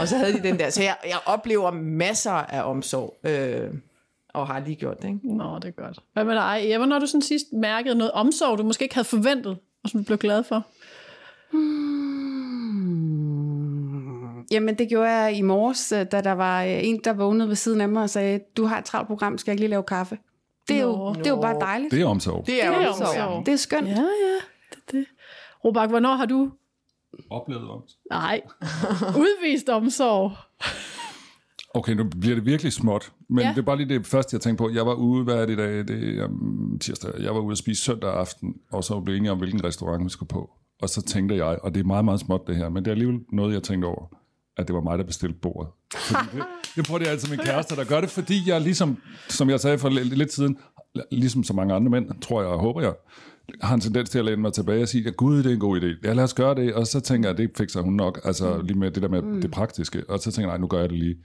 Og 0.01 0.09
så 0.09 0.17
havde 0.17 0.33
de 0.33 0.43
den 0.43 0.59
der. 0.59 0.71
Så 0.71 0.83
jeg, 0.83 0.97
jeg 1.07 1.19
oplever 1.27 1.71
masser 1.71 2.31
af 2.31 2.63
omsorg, 2.71 3.17
øh, 3.25 3.75
og 4.29 4.47
har 4.47 4.61
lige 4.61 4.77
gjort 4.77 5.03
det. 5.03 5.09
Ikke? 5.09 5.37
Nå, 5.37 5.59
det 5.59 5.65
er 5.69 5.83
godt. 5.83 5.99
Hvad 6.13 6.25
med 6.25 6.35
dig? 6.35 6.77
Hvornår 6.77 6.95
har 6.95 7.01
du 7.01 7.07
sådan 7.07 7.23
sidst 7.23 7.47
mærket 7.53 7.97
noget 7.97 8.13
omsorg, 8.13 8.59
du 8.59 8.63
måske 8.63 8.83
ikke 8.83 8.95
havde 8.95 9.09
forventet, 9.09 9.59
og 9.85 9.91
som 9.91 10.01
du 10.01 10.05
blev 10.05 10.19
glad 10.19 10.45
for? 10.45 10.67
Jamen, 14.51 14.79
det 14.79 14.89
gjorde 14.89 15.11
jeg 15.11 15.37
i 15.37 15.43
morges, 15.43 15.93
øh, 15.93 16.07
da 16.13 16.21
der 16.21 16.33
var 16.33 16.63
øh, 16.65 16.85
en, 16.85 17.01
der 17.05 17.13
vågnede 17.13 17.49
ved 17.49 17.57
siden 17.57 17.81
af 17.81 17.89
mig 17.89 18.03
og 18.03 18.11
sagde, 18.11 18.41
du 18.57 18.65
har 18.65 18.79
et 18.79 18.85
travlt 18.85 19.07
program, 19.09 19.39
skal 19.39 19.51
jeg 19.51 19.55
ikke 19.55 19.63
lige 19.63 19.71
lave 19.71 19.83
kaffe? 19.83 20.19
Det 20.69 20.77
er, 20.77 20.83
jo, 20.83 20.93
Nå. 20.97 21.15
det 21.19 21.27
er 21.27 21.31
jo 21.31 21.41
bare 21.41 21.57
dejligt. 21.61 21.91
Det 21.93 22.01
er 22.03 22.07
omsorg. 22.07 22.47
Det 22.47 22.65
er, 22.65 22.71
Det 22.79 22.85
er 22.85 22.89
omsorg. 22.89 23.47
Det 23.47 23.53
er 23.53 23.57
skønt. 23.57 23.89
Ja, 23.89 23.93
ja. 23.95 24.37
Det, 24.71 24.93
det. 24.93 25.05
Robak, 25.65 25.89
hvornår 25.91 26.15
har 26.15 26.27
du 26.27 26.51
Oplevet 27.31 27.71
omsorg. 27.71 27.99
Nej. 28.11 28.41
Udvist 29.23 29.69
omsorg. 29.69 30.33
Okay, 31.75 31.93
nu 31.93 32.05
bliver 32.21 32.35
det 32.35 32.47
virkelig 32.47 32.73
småt, 32.73 33.13
men 33.29 33.45
Ja. 33.45 33.49
det 33.51 33.59
er 33.59 33.63
bare 33.63 33.77
lige 33.77 33.89
det 33.99 34.07
første, 34.07 34.35
jeg 34.35 34.41
tænkte 34.41 34.63
på. 34.63 34.71
Jeg 34.71 34.87
var 34.87 34.95
ude, 34.95 35.25
hvad 35.25 35.35
er 35.35 35.47
det 35.47 35.53
i 35.53 35.57
dag? 35.57 35.73
Det 35.89 36.19
er 36.19 36.25
um, 36.27 36.79
tirsdag. 36.81 37.11
Jeg 37.21 37.35
var 37.35 37.41
ude 37.41 37.53
at 37.53 37.59
spise 37.59 37.83
søndag 37.83 38.11
aften, 38.15 38.55
og 38.73 38.85
så 38.85 39.01
blev 39.01 39.17
enige 39.17 39.31
om, 39.33 39.39
hvilken 39.39 39.65
restaurant 39.65 40.05
vi 40.05 40.09
skulle 40.09 40.29
på. 40.29 40.51
Og 40.83 40.89
så 40.89 41.03
tænkte 41.03 41.35
jeg, 41.37 41.59
og 41.63 41.75
det 41.75 41.81
er 41.81 41.85
meget, 41.85 42.05
meget 42.05 42.21
småt 42.21 42.47
det 42.47 42.57
her, 42.57 42.69
men 42.69 42.85
det 42.85 42.91
er 42.91 42.93
alligevel 42.93 43.21
noget, 43.33 43.55
jeg 43.55 43.63
tænkte 43.63 43.87
over, 43.87 44.07
at 44.61 44.69
det 44.69 44.75
var 44.75 44.81
mig, 44.81 44.99
der 44.99 45.05
bestilte 45.05 45.39
bordet. 45.43 45.71
Fordi 45.97 46.25
det, 46.37 46.45
jeg 46.77 46.85
prøver 46.85 46.99
det 46.99 47.07
er 47.07 47.11
altid 47.11 47.31
min 47.31 47.39
kæreste, 47.39 47.77
der 47.77 47.85
gør 47.85 48.01
det, 48.01 48.11
fordi 48.11 48.43
jeg 48.47 48.61
ligesom, 48.61 48.99
som 49.29 49.51
jeg 49.51 49.61
sagde 49.61 49.79
for 49.79 49.89
lidt, 49.89 50.33
siden, 50.33 50.59
ligesom 51.11 51.45
så 51.45 51.53
mange 51.53 51.75
andre 51.75 51.91
mænd, 51.91 52.21
tror 52.21 52.43
jeg 52.43 52.51
og 52.51 52.61
håber 52.61 52.81
jeg, 52.81 52.93
har 53.61 53.75
en 53.75 53.81
tendens 53.81 54.11
til 54.11 54.19
at 54.19 54.25
læne 54.25 54.43
mig 54.43 54.53
tilbage 54.53 54.83
og 54.83 54.89
sige, 54.89 55.09
at 55.09 55.17
gud, 55.17 55.39
det 55.39 55.47
er 55.47 55.55
en 55.55 55.61
god 55.61 55.81
idé. 55.81 55.87
Ja, 56.05 56.13
lad 56.13 56.25
os 56.25 56.35
gøre 56.35 56.55
det. 56.55 56.75
Og 56.75 56.87
så 56.87 57.01
tænker 57.01 57.29
jeg, 57.29 57.39
det 57.39 57.51
fikser 57.57 57.81
hun 57.81 57.95
nok. 57.95 58.21
Altså 58.25 58.63
lige 58.63 58.79
med 58.79 58.91
det 58.91 59.03
der 59.03 59.09
med 59.09 59.23
mm. 59.23 59.41
det 59.41 59.51
praktiske. 59.51 60.11
Og 60.11 60.19
så 60.19 60.33
tænker 60.33 60.51
jeg, 60.51 60.59
nej, 60.59 60.61
nu 60.61 60.67
gør 60.67 60.81
jeg 60.81 60.91
det 60.91 60.99
lige. 60.99 61.17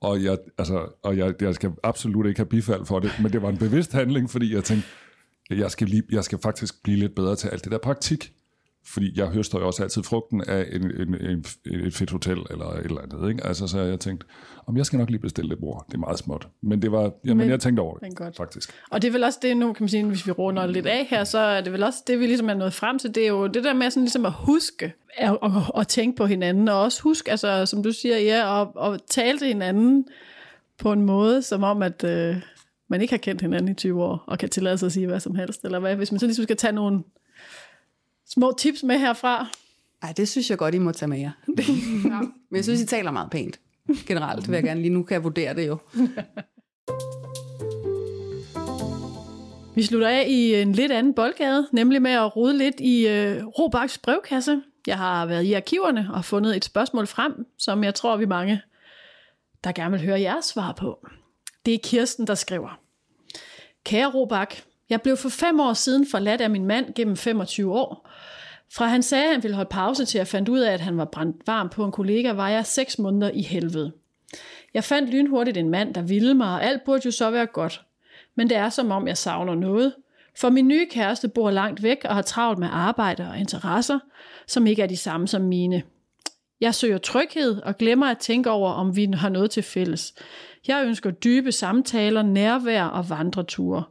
Og 0.00 0.22
jeg, 0.24 0.38
altså, 0.58 0.86
og 1.02 1.16
jeg, 1.16 1.42
jeg 1.42 1.54
skal 1.54 1.72
absolut 1.82 2.26
ikke 2.26 2.38
have 2.38 2.46
bifald 2.46 2.86
for 2.86 2.98
det, 2.98 3.10
men 3.22 3.32
det 3.32 3.42
var 3.42 3.48
en 3.48 3.58
bevidst 3.58 3.92
handling, 3.92 4.30
fordi 4.30 4.54
jeg 4.54 4.64
tænkte, 4.64 4.88
jeg 5.50 5.70
skal, 5.70 5.88
lige, 5.88 6.02
jeg 6.12 6.24
skal 6.24 6.38
faktisk 6.42 6.82
blive 6.82 6.98
lidt 6.98 7.14
bedre 7.14 7.36
til 7.36 7.48
alt 7.48 7.64
det 7.64 7.72
der 7.72 7.78
praktik. 7.78 8.32
Fordi 8.84 9.12
jeg 9.18 9.26
høster 9.26 9.58
jo 9.58 9.66
også 9.66 9.82
altid 9.82 10.02
frugten 10.02 10.44
af 10.48 10.66
en, 10.72 10.90
en, 11.00 11.14
en, 11.30 11.44
et 11.86 11.94
fedt 11.94 12.10
hotel 12.10 12.38
eller 12.50 12.66
et 12.66 12.84
eller 12.84 13.00
andet. 13.00 13.30
Ikke? 13.30 13.46
Altså, 13.46 13.66
så 13.66 13.80
jeg 13.80 14.00
tænkte, 14.00 14.26
om 14.66 14.76
jeg 14.76 14.86
skal 14.86 14.98
nok 14.98 15.10
lige 15.10 15.20
bestille 15.20 15.50
det 15.50 15.58
bord. 15.58 15.84
Det 15.88 15.94
er 15.94 15.98
meget 15.98 16.18
småt. 16.18 16.48
Men 16.60 16.82
det 16.82 16.92
var, 16.92 17.12
jamen, 17.24 17.36
Men- 17.36 17.50
jeg 17.50 17.60
tænkte 17.60 17.80
over 17.80 17.94
det, 17.94 18.02
men 18.02 18.14
godt. 18.14 18.36
faktisk. 18.36 18.72
Og 18.90 19.02
det 19.02 19.08
er 19.08 19.12
vel 19.12 19.24
også 19.24 19.38
det 19.42 19.56
nu, 19.56 19.72
kan 19.72 19.84
man 19.84 19.88
sige, 19.88 20.04
hvis 20.04 20.26
vi 20.26 20.32
runder 20.32 20.66
lidt 20.66 20.86
af 20.86 21.06
her, 21.10 21.24
så 21.24 21.38
er 21.38 21.60
det 21.60 21.72
vel 21.72 21.82
også 21.82 21.98
det, 22.06 22.20
vi 22.20 22.26
ligesom 22.26 22.48
er 22.50 22.54
nået 22.54 22.72
frem 22.72 22.98
til. 22.98 23.14
Det 23.14 23.22
er 23.24 23.28
jo 23.28 23.46
det 23.46 23.64
der 23.64 23.72
med 23.74 23.90
sådan 23.90 24.02
ligesom 24.02 24.26
at 24.26 24.32
huske 24.32 24.92
at, 25.16 25.38
at, 25.42 25.50
at 25.78 25.88
tænke 25.88 26.16
på 26.16 26.26
hinanden, 26.26 26.68
og 26.68 26.80
også 26.80 27.02
huske, 27.02 27.30
altså, 27.30 27.66
som 27.66 27.82
du 27.82 27.92
siger, 27.92 28.18
ja, 28.18 28.62
at, 28.62 28.68
at 28.92 29.00
tale 29.10 29.38
til 29.38 29.48
hinanden 29.48 30.06
på 30.78 30.92
en 30.92 31.02
måde, 31.02 31.42
som 31.42 31.62
om, 31.62 31.82
at 31.82 32.04
øh, 32.04 32.36
man 32.88 33.00
ikke 33.00 33.12
har 33.12 33.18
kendt 33.18 33.40
hinanden 33.40 33.70
i 33.70 33.74
20 33.74 34.02
år, 34.04 34.24
og 34.26 34.38
kan 34.38 34.48
tillade 34.48 34.78
sig 34.78 34.86
at 34.86 34.92
sige 34.92 35.06
hvad 35.06 35.20
som 35.20 35.34
helst, 35.34 35.64
eller 35.64 35.78
hvad, 35.78 35.96
hvis 35.96 36.12
man 36.12 36.18
så 36.18 36.26
ligesom 36.26 36.42
skal 36.42 36.56
tage 36.56 36.72
nogle 36.72 37.02
små 38.34 38.54
tips 38.58 38.82
med 38.82 38.98
herfra. 38.98 39.46
Ej, 40.02 40.12
det 40.16 40.28
synes 40.28 40.50
jeg 40.50 40.58
godt, 40.58 40.74
I 40.74 40.78
må 40.78 40.92
tage 40.92 41.08
med 41.08 41.18
jer. 41.18 41.30
Men 42.50 42.56
jeg 42.56 42.64
synes, 42.64 42.80
I 42.80 42.86
taler 42.86 43.10
meget 43.10 43.30
pænt. 43.30 43.60
Generelt 44.06 44.48
vil 44.48 44.54
jeg 44.54 44.62
gerne 44.62 44.80
lige 44.80 44.92
nu 44.92 45.02
kan 45.02 45.14
jeg 45.14 45.24
vurdere 45.24 45.54
det 45.54 45.66
jo. 45.66 45.78
Vi 49.74 49.82
slutter 49.82 50.08
af 50.08 50.24
i 50.28 50.54
en 50.54 50.72
lidt 50.72 50.92
anden 50.92 51.14
boldgade, 51.14 51.68
nemlig 51.72 52.02
med 52.02 52.10
at 52.10 52.36
rode 52.36 52.58
lidt 52.58 52.80
i 52.80 53.08
øh, 53.08 53.46
Robaks 53.46 53.98
brevkasse. 53.98 54.62
Jeg 54.86 54.98
har 54.98 55.26
været 55.26 55.44
i 55.44 55.52
arkiverne 55.52 56.08
og 56.14 56.24
fundet 56.24 56.56
et 56.56 56.64
spørgsmål 56.64 57.06
frem, 57.06 57.46
som 57.58 57.84
jeg 57.84 57.94
tror, 57.94 58.16
vi 58.16 58.26
mange, 58.26 58.62
der 59.64 59.72
gerne 59.72 59.90
vil 59.90 60.06
høre 60.06 60.20
jeres 60.20 60.44
svar 60.44 60.72
på. 60.72 61.06
Det 61.66 61.74
er 61.74 61.78
Kirsten, 61.82 62.26
der 62.26 62.34
skriver. 62.34 62.80
Kære 63.84 64.10
Robak, 64.10 64.54
jeg 64.90 65.02
blev 65.02 65.16
for 65.16 65.28
fem 65.28 65.60
år 65.60 65.72
siden 65.72 66.06
forladt 66.10 66.40
af 66.40 66.50
min 66.50 66.66
mand 66.66 66.94
gennem 66.94 67.16
25 67.16 67.72
år. 67.72 68.08
Fra 68.74 68.86
han 68.86 69.02
sagde, 69.02 69.24
at 69.24 69.30
han 69.30 69.42
ville 69.42 69.54
holde 69.54 69.68
pause 69.70 70.04
til 70.04 70.18
at 70.18 70.28
fandt 70.28 70.48
ud 70.48 70.60
af, 70.60 70.72
at 70.72 70.80
han 70.80 70.96
var 70.96 71.04
brændt 71.04 71.36
varm 71.46 71.68
på 71.68 71.84
en 71.84 71.92
kollega, 71.92 72.32
var 72.32 72.48
jeg 72.48 72.66
seks 72.66 72.98
måneder 72.98 73.30
i 73.30 73.42
helvede. 73.42 73.92
Jeg 74.74 74.84
fandt 74.84 75.10
lynhurtigt 75.10 75.56
en 75.56 75.70
mand, 75.70 75.94
der 75.94 76.02
ville 76.02 76.34
mig, 76.34 76.48
og 76.48 76.64
alt 76.64 76.84
burde 76.84 77.02
jo 77.04 77.10
så 77.10 77.30
være 77.30 77.46
godt. 77.46 77.82
Men 78.34 78.48
det 78.48 78.56
er 78.56 78.68
som 78.68 78.90
om, 78.90 79.08
jeg 79.08 79.18
savner 79.18 79.54
noget. 79.54 79.94
For 80.40 80.50
min 80.50 80.68
nye 80.68 80.86
kæreste 80.90 81.28
bor 81.28 81.50
langt 81.50 81.82
væk 81.82 82.04
og 82.04 82.14
har 82.14 82.22
travlt 82.22 82.58
med 82.58 82.68
arbejde 82.70 83.28
og 83.30 83.38
interesser, 83.38 83.98
som 84.46 84.66
ikke 84.66 84.82
er 84.82 84.86
de 84.86 84.96
samme 84.96 85.28
som 85.28 85.42
mine. 85.42 85.82
Jeg 86.60 86.74
søger 86.74 86.98
tryghed 86.98 87.62
og 87.62 87.78
glemmer 87.78 88.06
at 88.06 88.18
tænke 88.18 88.50
over, 88.50 88.72
om 88.72 88.96
vi 88.96 89.08
har 89.14 89.28
noget 89.28 89.50
til 89.50 89.62
fælles. 89.62 90.14
Jeg 90.68 90.84
ønsker 90.86 91.10
dybe 91.10 91.52
samtaler, 91.52 92.22
nærvær 92.22 92.84
og 92.84 93.10
vandreture. 93.10 93.84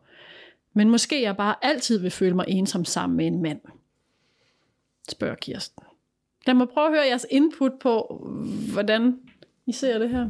Men 0.74 0.90
måske 0.90 1.24
jeg 1.24 1.38
bare 1.38 1.56
altid 1.62 2.00
vil 2.00 2.12
føle 2.12 2.36
mig 2.36 2.46
ensom 2.48 2.86
sammen 2.86 3.18
med 3.18 3.28
en 3.28 3.42
mand. 3.42 3.60
Spørger 5.10 5.36
Kirsten. 5.36 5.84
Lad 6.48 6.56
mig 6.56 6.68
prøve 6.70 6.88
at 6.88 6.94
høre 6.94 7.06
jeres 7.06 7.26
input 7.30 7.72
på, 7.82 8.22
hvordan 8.74 9.20
I 9.68 9.74
ser 9.74 10.00
det 10.00 10.10
her. 10.10 10.28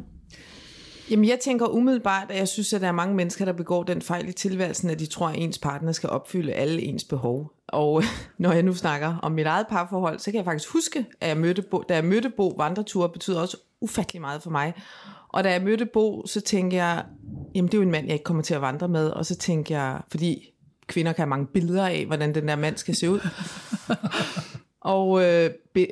Jamen, 1.11 1.29
jeg 1.29 1.39
tænker 1.39 1.67
umiddelbart, 1.67 2.31
at 2.31 2.37
jeg 2.37 2.47
synes, 2.47 2.73
at 2.73 2.81
der 2.81 2.87
er 2.87 2.91
mange 2.91 3.15
mennesker, 3.15 3.45
der 3.45 3.53
begår 3.53 3.83
den 3.83 4.01
fejl 4.01 4.29
i 4.29 4.31
tilværelsen, 4.31 4.89
at 4.89 4.99
de 4.99 5.05
tror, 5.05 5.27
at 5.27 5.35
ens 5.37 5.57
partner 5.57 5.91
skal 5.91 6.09
opfylde 6.09 6.53
alle 6.53 6.81
ens 6.81 7.03
behov. 7.03 7.51
Og 7.67 8.03
når 8.37 8.51
jeg 8.51 8.63
nu 8.63 8.73
snakker 8.73 9.15
om 9.21 9.31
mit 9.31 9.45
eget 9.45 9.67
parforhold, 9.67 10.19
så 10.19 10.25
kan 10.31 10.37
jeg 10.37 10.45
faktisk 10.45 10.73
huske, 10.73 11.05
at 11.21 11.29
jeg 11.29 11.37
mødte 11.37 11.61
Bo, 11.61 11.83
da 11.89 11.95
jeg 11.95 12.05
mødte 12.05 12.29
Bo, 12.29 12.47
vandreture 12.47 13.09
betyder 13.09 13.41
også 13.41 13.57
ufattelig 13.81 14.21
meget 14.21 14.43
for 14.43 14.49
mig. 14.49 14.73
Og 15.29 15.43
da 15.43 15.51
jeg 15.51 15.61
mødte 15.61 15.85
Bo, 15.85 16.23
så 16.25 16.41
tænkte 16.41 16.77
jeg, 16.77 17.05
jamen 17.55 17.67
det 17.67 17.73
er 17.73 17.77
jo 17.77 17.83
en 17.83 17.91
mand, 17.91 18.05
jeg 18.05 18.13
ikke 18.13 18.23
kommer 18.23 18.43
til 18.43 18.53
at 18.53 18.61
vandre 18.61 18.87
med. 18.87 19.09
Og 19.09 19.25
så 19.25 19.35
tænkte 19.35 19.73
jeg, 19.73 20.01
fordi 20.11 20.53
kvinder 20.87 21.13
kan 21.13 21.21
have 21.23 21.29
mange 21.29 21.47
billeder 21.47 21.87
af, 21.87 22.05
hvordan 22.05 22.35
den 22.35 22.47
der 22.47 22.55
mand 22.55 22.77
skal 22.77 22.95
se 22.95 23.09
ud. 23.09 23.19
Og, 24.81 25.23
øh, 25.23 25.49
be, 25.73 25.87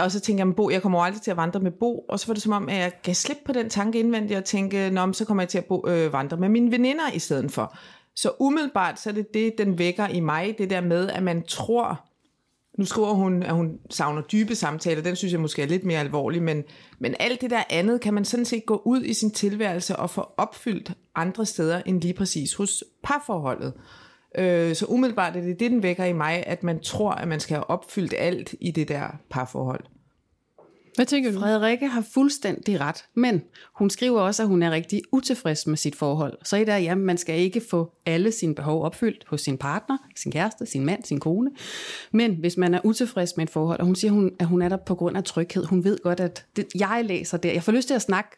og 0.00 0.12
så 0.12 0.20
tænkte 0.20 0.46
jeg, 0.46 0.54
Bo, 0.54 0.70
jeg 0.70 0.82
kommer 0.82 1.00
aldrig 1.00 1.22
til 1.22 1.30
at 1.30 1.36
vandre 1.36 1.60
med 1.60 1.70
Bo. 1.70 1.98
Og 1.98 2.20
så 2.20 2.26
var 2.26 2.34
det 2.34 2.42
som 2.42 2.52
om, 2.52 2.68
at 2.68 2.76
jeg 2.76 2.92
gav 3.02 3.14
slip 3.14 3.38
på 3.46 3.52
den 3.52 3.70
tanke 3.70 3.98
indvendigt 3.98 4.38
og 4.38 4.44
tænkte, 4.44 4.90
Nå, 4.90 5.12
så 5.12 5.24
kommer 5.24 5.42
jeg 5.42 5.48
til 5.48 5.58
at 5.58 5.64
bo, 5.64 5.88
øh, 5.88 6.12
vandre 6.12 6.36
med 6.36 6.48
mine 6.48 6.70
veninder 6.70 7.12
i 7.14 7.18
stedet 7.18 7.52
for. 7.52 7.76
Så 8.16 8.32
umiddelbart, 8.40 9.00
så 9.00 9.10
er 9.10 9.14
det 9.14 9.34
det, 9.34 9.54
den 9.58 9.78
vækker 9.78 10.08
i 10.08 10.20
mig, 10.20 10.54
det 10.58 10.70
der 10.70 10.80
med, 10.80 11.08
at 11.08 11.22
man 11.22 11.42
tror, 11.42 12.00
nu 12.78 12.84
skriver 12.84 13.12
hun, 13.12 13.42
at 13.42 13.54
hun 13.54 13.78
savner 13.90 14.22
dybe 14.22 14.54
samtaler, 14.54 15.02
den 15.02 15.16
synes 15.16 15.32
jeg 15.32 15.40
måske 15.40 15.62
er 15.62 15.66
lidt 15.66 15.84
mere 15.84 16.00
alvorlig, 16.00 16.42
men, 16.42 16.64
men 16.98 17.14
alt 17.20 17.40
det 17.40 17.50
der 17.50 17.62
andet 17.70 18.00
kan 18.00 18.14
man 18.14 18.24
sådan 18.24 18.44
set 18.44 18.66
gå 18.66 18.82
ud 18.84 19.02
i 19.02 19.14
sin 19.14 19.30
tilværelse 19.30 19.96
og 19.96 20.10
få 20.10 20.26
opfyldt 20.36 20.92
andre 21.14 21.46
steder 21.46 21.82
end 21.86 22.00
lige 22.00 22.14
præcis 22.14 22.54
hos 22.54 22.84
parforholdet. 23.02 23.72
Øh, 24.38 24.74
så 24.74 24.86
umiddelbart 24.86 25.36
er 25.36 25.40
det 25.40 25.60
det, 25.60 25.70
den 25.70 25.82
vækker 25.82 26.04
i 26.04 26.12
mig, 26.12 26.46
at 26.46 26.62
man 26.62 26.80
tror, 26.80 27.10
at 27.10 27.28
man 27.28 27.40
skal 27.40 27.54
have 27.54 27.70
opfyldt 27.70 28.14
alt 28.18 28.54
i 28.60 28.70
det 28.70 28.88
der 28.88 29.08
parforhold. 29.30 29.84
Hvad 30.94 31.06
tænker 31.06 31.32
du? 31.32 31.40
Frederikke 31.40 31.88
har 31.88 32.04
fuldstændig 32.14 32.80
ret, 32.80 33.04
men 33.14 33.42
hun 33.74 33.90
skriver 33.90 34.20
også, 34.20 34.42
at 34.42 34.48
hun 34.48 34.62
er 34.62 34.70
rigtig 34.70 35.02
utilfreds 35.12 35.66
med 35.66 35.76
sit 35.76 35.96
forhold. 35.96 36.38
Så 36.44 36.56
i 36.56 36.64
der, 36.64 36.76
ja, 36.76 36.94
man 36.94 37.18
skal 37.18 37.38
ikke 37.38 37.62
få 37.70 37.92
alle 38.06 38.32
sine 38.32 38.54
behov 38.54 38.84
opfyldt 38.84 39.24
hos 39.26 39.40
sin 39.40 39.58
partner, 39.58 39.98
sin 40.16 40.32
kæreste, 40.32 40.66
sin 40.66 40.86
mand, 40.86 41.04
sin 41.04 41.20
kone. 41.20 41.50
Men 42.12 42.34
hvis 42.34 42.56
man 42.56 42.74
er 42.74 42.80
utilfreds 42.84 43.36
med 43.36 43.44
et 43.44 43.50
forhold, 43.50 43.80
og 43.80 43.86
hun 43.86 43.94
siger, 43.94 44.12
hun, 44.12 44.30
at 44.38 44.46
hun 44.46 44.62
er 44.62 44.68
der 44.68 44.76
på 44.76 44.94
grund 44.94 45.16
af 45.16 45.24
tryghed, 45.24 45.64
hun 45.64 45.84
ved 45.84 45.98
godt, 46.02 46.20
at 46.20 46.46
det, 46.56 46.66
jeg 46.74 47.02
læser 47.04 47.36
der, 47.36 47.52
jeg 47.52 47.62
får 47.62 47.72
lyst 47.72 47.88
til 47.88 47.94
at 47.94 48.02
snakke 48.02 48.30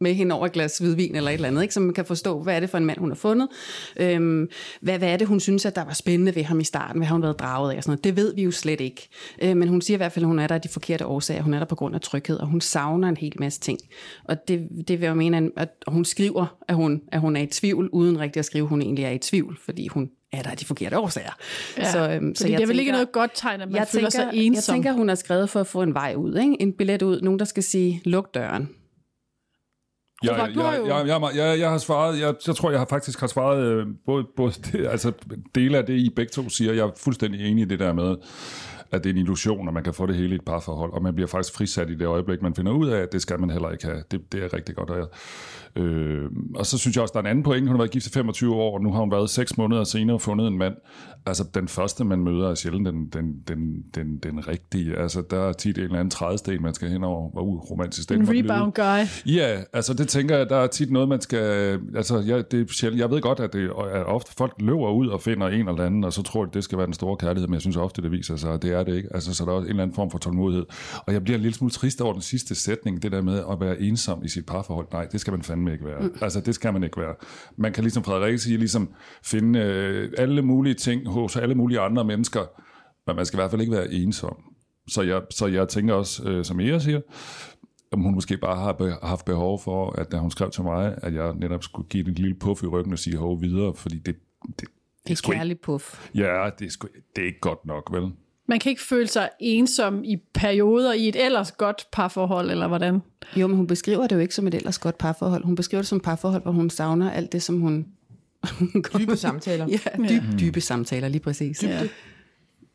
med 0.00 0.14
hende 0.14 0.34
over 0.34 0.46
et 0.46 0.52
glas 0.52 0.78
hvidvin 0.78 1.16
eller 1.16 1.30
et 1.30 1.34
eller 1.34 1.48
andet, 1.48 1.62
ikke? 1.62 1.74
så 1.74 1.80
man 1.80 1.94
kan 1.94 2.04
forstå, 2.04 2.42
hvad 2.42 2.56
er 2.56 2.60
det 2.60 2.70
for 2.70 2.78
en 2.78 2.84
mand, 2.84 2.98
hun 2.98 3.10
har 3.10 3.16
fundet. 3.16 3.48
Øhm, 3.96 4.48
hvad, 4.80 4.98
hvad 4.98 5.08
er 5.08 5.16
det, 5.16 5.26
hun 5.26 5.40
synes, 5.40 5.66
at 5.66 5.76
der 5.76 5.84
var 5.84 5.92
spændende 5.92 6.34
ved 6.34 6.42
ham 6.42 6.60
i 6.60 6.64
starten? 6.64 6.98
Hvad 6.98 7.06
har 7.06 7.14
hun 7.14 7.22
været 7.22 7.38
draget 7.38 7.72
af? 7.72 7.76
Og 7.76 7.82
sådan 7.82 7.90
noget. 7.90 8.04
Det 8.04 8.16
ved 8.16 8.34
vi 8.34 8.42
jo 8.42 8.50
slet 8.50 8.80
ikke. 8.80 9.08
Øh, 9.42 9.56
men 9.56 9.68
hun 9.68 9.80
siger 9.80 9.96
i 9.96 9.98
hvert 9.98 10.12
fald, 10.12 10.24
at 10.24 10.28
hun 10.28 10.38
er 10.38 10.46
der 10.46 10.54
af 10.54 10.60
de 10.60 10.68
forkerte 10.68 11.06
årsager. 11.06 11.42
Hun 11.42 11.54
er 11.54 11.58
der 11.58 11.66
på 11.66 11.74
grund 11.74 11.94
af 11.94 12.00
tryghed, 12.00 12.38
og 12.38 12.46
hun 12.46 12.60
savner 12.60 13.08
en 13.08 13.16
hel 13.16 13.32
masse 13.38 13.60
ting. 13.60 13.78
Og 14.24 14.48
det, 14.48 14.68
det 14.88 15.00
vil 15.00 15.06
jeg 15.06 15.16
mene, 15.16 15.50
at 15.56 15.68
hun 15.88 16.04
skriver, 16.04 16.58
at 16.68 16.74
hun, 16.74 17.02
at 17.12 17.20
hun 17.20 17.36
er 17.36 17.40
i 17.40 17.46
tvivl, 17.46 17.88
uden 17.92 18.20
rigtig 18.20 18.40
at 18.40 18.46
skrive, 18.46 18.64
at 18.64 18.68
hun 18.68 18.82
egentlig 18.82 19.04
er 19.04 19.10
i 19.10 19.18
tvivl, 19.18 19.58
fordi 19.64 19.86
hun 19.86 20.10
er 20.32 20.42
der 20.42 20.50
af 20.50 20.56
de 20.56 20.64
forkerte 20.64 20.98
årsager. 20.98 21.36
Ja, 21.78 21.92
så, 21.92 22.10
øhm, 22.10 22.34
så 22.34 22.48
jeg 22.48 22.58
det 22.58 22.62
er 22.62 22.66
vel 22.66 22.78
ikke 22.78 22.92
noget 22.92 23.12
godt 23.12 23.30
tegn, 23.34 23.60
at 23.60 23.68
man 23.68 23.76
jeg 23.76 23.88
føler 23.88 24.10
tænker, 24.10 24.30
sig 24.32 24.38
ensom. 24.38 24.72
Jeg 24.72 24.76
tænker, 24.76 24.92
hun 24.92 25.08
har 25.08 25.14
skrevet 25.14 25.50
for 25.50 25.60
at 25.60 25.66
få 25.66 25.82
en 25.82 25.94
vej 25.94 26.14
ud. 26.16 26.36
Ikke? 26.36 26.56
En 26.60 26.72
billet 26.72 27.02
ud. 27.02 27.20
Nogen, 27.20 27.38
der 27.38 27.44
skal 27.44 27.62
sige, 27.62 28.00
luk 28.04 28.34
døren. 28.34 28.68
Jeg, 30.24 30.50
jeg, 30.56 30.86
jeg, 30.86 31.06
jeg, 31.06 31.06
jeg, 31.06 31.36
jeg, 31.36 31.60
jeg 31.60 31.70
har 31.70 31.78
svaret, 31.78 32.20
jeg, 32.20 32.34
jeg 32.46 32.56
tror, 32.56 32.70
jeg 32.70 32.80
har 32.80 32.86
faktisk 32.90 33.20
har 33.20 33.26
svaret 33.26 33.64
øh, 33.64 33.86
både, 34.06 34.24
både 34.36 34.52
det, 34.52 34.86
altså 34.94 35.12
dele 35.54 35.78
af 35.78 35.86
det, 35.86 35.94
I 35.94 36.10
begge 36.16 36.30
to 36.30 36.48
siger. 36.48 36.72
Jeg 36.72 36.86
er 36.86 36.90
fuldstændig 36.96 37.50
enig 37.50 37.62
i 37.62 37.68
det 37.68 37.78
der 37.78 37.92
med, 37.92 38.16
at 38.94 39.04
det 39.04 39.10
er 39.10 39.14
en 39.14 39.20
illusion, 39.20 39.68
at 39.68 39.74
man 39.74 39.84
kan 39.84 39.94
få 39.94 40.06
det 40.06 40.16
hele 40.16 40.32
i 40.32 40.34
et 40.34 40.44
parforhold, 40.44 40.92
og 40.92 41.02
man 41.02 41.14
bliver 41.14 41.28
faktisk 41.28 41.54
frisat 41.54 41.90
i 41.90 41.94
det 41.94 42.06
øjeblik, 42.06 42.42
man 42.42 42.54
finder 42.54 42.72
ud 42.72 42.88
af, 42.88 43.00
at 43.00 43.12
det 43.12 43.22
skal 43.22 43.40
man 43.40 43.50
heller 43.50 43.70
ikke 43.70 43.84
have. 43.84 44.02
Det, 44.10 44.32
det 44.32 44.44
er 44.44 44.54
rigtig 44.54 44.76
godt. 44.76 44.90
Og, 44.90 45.10
øh, 45.76 46.30
og 46.54 46.66
så 46.66 46.78
synes 46.78 46.96
jeg 46.96 47.02
også, 47.02 47.12
der 47.12 47.18
er 47.18 47.22
en 47.22 47.30
anden 47.30 47.44
point. 47.44 47.68
Hun 47.68 47.76
har 47.76 47.78
været 47.78 47.90
gift 47.90 48.06
i 48.06 48.10
25 48.10 48.54
år, 48.54 48.74
og 48.74 48.82
nu 48.82 48.92
har 48.92 49.00
hun 49.00 49.10
været 49.10 49.30
6 49.30 49.58
måneder 49.58 49.84
senere 49.84 50.20
fundet 50.20 50.46
en 50.46 50.58
mand. 50.58 50.74
Altså, 51.26 51.44
den 51.54 51.68
første, 51.68 52.04
man 52.04 52.18
møder, 52.18 52.50
er 52.50 52.54
sjældent 52.54 52.86
den, 52.86 53.08
den, 53.08 53.42
den, 53.48 53.84
den, 53.94 54.16
den 54.16 54.48
rigtige. 54.48 54.96
Altså, 54.96 55.22
der 55.30 55.40
er 55.40 55.52
tit 55.52 55.78
en 55.78 55.84
eller 55.84 55.96
anden 55.96 56.10
trædesten, 56.10 56.62
man 56.62 56.74
skal 56.74 56.88
hen 56.88 57.04
over. 57.04 57.30
Hvor 57.30 57.42
uh, 57.42 57.70
romantisk 57.70 58.10
En 58.10 58.28
rebound 58.28 58.72
guy. 58.72 59.32
Ja, 59.32 59.62
altså 59.72 59.94
det 59.94 60.08
tænker 60.08 60.36
jeg, 60.36 60.48
der 60.48 60.56
er 60.56 60.66
tit 60.66 60.90
noget, 60.90 61.08
man 61.08 61.20
skal... 61.20 61.80
Altså, 61.96 62.22
jeg, 62.26 62.50
det 62.50 62.60
er 62.60 62.72
sjældent, 62.72 63.00
jeg 63.00 63.10
ved 63.10 63.20
godt, 63.20 63.40
at, 63.40 63.52
det, 63.52 63.70
at 63.92 64.06
ofte 64.06 64.32
folk 64.38 64.54
løber 64.58 64.90
ud 64.90 65.08
og 65.08 65.20
finder 65.20 65.48
en 65.48 65.68
eller 65.68 65.84
anden, 65.84 66.04
og 66.04 66.12
så 66.12 66.22
tror 66.22 66.44
de, 66.44 66.50
det 66.54 66.64
skal 66.64 66.78
være 66.78 66.86
den 66.86 66.94
store 66.94 67.16
kærlighed, 67.16 67.48
men 67.48 67.54
jeg 67.54 67.60
synes 67.60 67.76
ofte, 67.76 68.02
det 68.02 68.12
viser 68.12 68.36
sig, 68.36 68.52
at 68.52 68.62
det 68.62 68.72
er 68.72 68.83
det 68.84 68.96
ikke. 68.96 69.08
Altså, 69.14 69.34
så 69.34 69.44
der 69.44 69.50
er 69.50 69.54
også 69.54 69.64
en 69.66 69.70
eller 69.70 69.82
anden 69.82 69.94
form 69.94 70.10
for 70.10 70.18
tålmodighed. 70.18 70.66
Og 71.06 71.12
jeg 71.12 71.24
bliver 71.24 71.36
en 71.36 71.42
lille 71.42 71.54
smule 71.54 71.70
trist 71.70 72.00
over 72.00 72.12
den 72.12 72.22
sidste 72.22 72.54
sætning, 72.54 73.02
det 73.02 73.12
der 73.12 73.22
med 73.22 73.44
at 73.50 73.60
være 73.60 73.80
ensom 73.80 74.24
i 74.24 74.28
sit 74.28 74.46
parforhold. 74.46 74.86
Nej, 74.92 75.04
det 75.04 75.20
skal 75.20 75.32
man 75.32 75.42
fandme 75.42 75.72
ikke 75.72 75.84
være. 75.84 76.00
Mm. 76.00 76.14
Altså, 76.20 76.40
det 76.40 76.54
skal 76.54 76.72
man 76.72 76.84
ikke 76.84 77.00
være. 77.00 77.14
Man 77.56 77.72
kan 77.72 77.84
ligesom 77.84 78.04
Frederik 78.04 78.38
sige, 78.38 78.56
ligesom 78.56 78.94
finde 79.24 79.58
øh, 79.58 80.12
alle 80.18 80.42
mulige 80.42 80.74
ting 80.74 81.08
hos 81.08 81.36
alle 81.36 81.54
mulige 81.54 81.80
andre 81.80 82.04
mennesker, 82.04 82.40
men 83.06 83.16
man 83.16 83.26
skal 83.26 83.36
i 83.36 83.40
hvert 83.40 83.50
fald 83.50 83.60
ikke 83.60 83.72
være 83.72 83.92
ensom. 83.92 84.36
Så 84.88 85.02
jeg, 85.02 85.22
så 85.30 85.46
jeg 85.46 85.68
tænker 85.68 85.94
også, 85.94 86.28
øh, 86.28 86.44
som 86.44 86.60
Ea 86.60 86.78
siger, 86.78 87.00
om 87.92 88.00
hun 88.00 88.14
måske 88.14 88.36
bare 88.36 88.56
har 88.56 88.72
be- 88.72 88.96
haft 89.02 89.24
behov 89.24 89.60
for, 89.60 89.90
at 89.90 90.12
da 90.12 90.16
hun 90.18 90.30
skrev 90.30 90.50
til 90.50 90.62
mig, 90.62 90.94
at 91.02 91.14
jeg 91.14 91.34
netop 91.34 91.62
skulle 91.62 91.88
give 91.88 92.08
en 92.08 92.14
lille 92.14 92.34
puff 92.34 92.62
i 92.62 92.66
ryggen 92.66 92.92
og 92.92 92.98
sige 92.98 93.16
hov 93.16 93.40
videre, 93.42 93.74
fordi 93.74 93.98
det... 93.98 94.16
Det, 94.58 94.68
det 95.08 95.20
er 95.26 95.32
kærlig 95.32 95.60
puff. 95.60 96.10
Ja, 96.14 96.50
det 96.58 96.66
er, 96.66 96.70
sgu, 96.70 96.88
det 97.16 97.22
er 97.22 97.26
ikke 97.26 97.40
godt 97.40 97.66
nok, 97.66 97.92
vel? 97.92 98.12
Man 98.46 98.58
kan 98.58 98.70
ikke 98.70 98.82
føle 98.82 99.06
sig 99.06 99.30
ensom 99.40 100.04
i 100.04 100.16
perioder 100.34 100.92
i 100.92 101.08
et 101.08 101.24
ellers 101.24 101.52
godt 101.52 101.86
parforhold, 101.92 102.50
eller 102.50 102.68
hvordan? 102.68 103.02
Jo, 103.36 103.46
men 103.46 103.56
hun 103.56 103.66
beskriver 103.66 104.06
det 104.06 104.16
jo 104.16 104.20
ikke 104.20 104.34
som 104.34 104.46
et 104.46 104.54
ellers 104.54 104.78
godt 104.78 104.98
parforhold. 104.98 105.44
Hun 105.44 105.56
beskriver 105.56 105.82
det 105.82 105.88
som 105.88 105.96
et 105.96 106.02
parforhold, 106.02 106.42
hvor 106.42 106.52
hun 106.52 106.70
savner 106.70 107.10
alt 107.10 107.32
det, 107.32 107.42
som 107.42 107.60
hun... 107.60 107.86
dybe 108.98 109.16
samtaler. 109.16 109.66
Ja, 109.68 109.78
dybe, 109.96 110.26
ja. 110.30 110.38
dybe 110.40 110.60
samtaler, 110.60 111.08
lige 111.08 111.20
præcis. 111.20 111.62
Ja. 111.62 111.82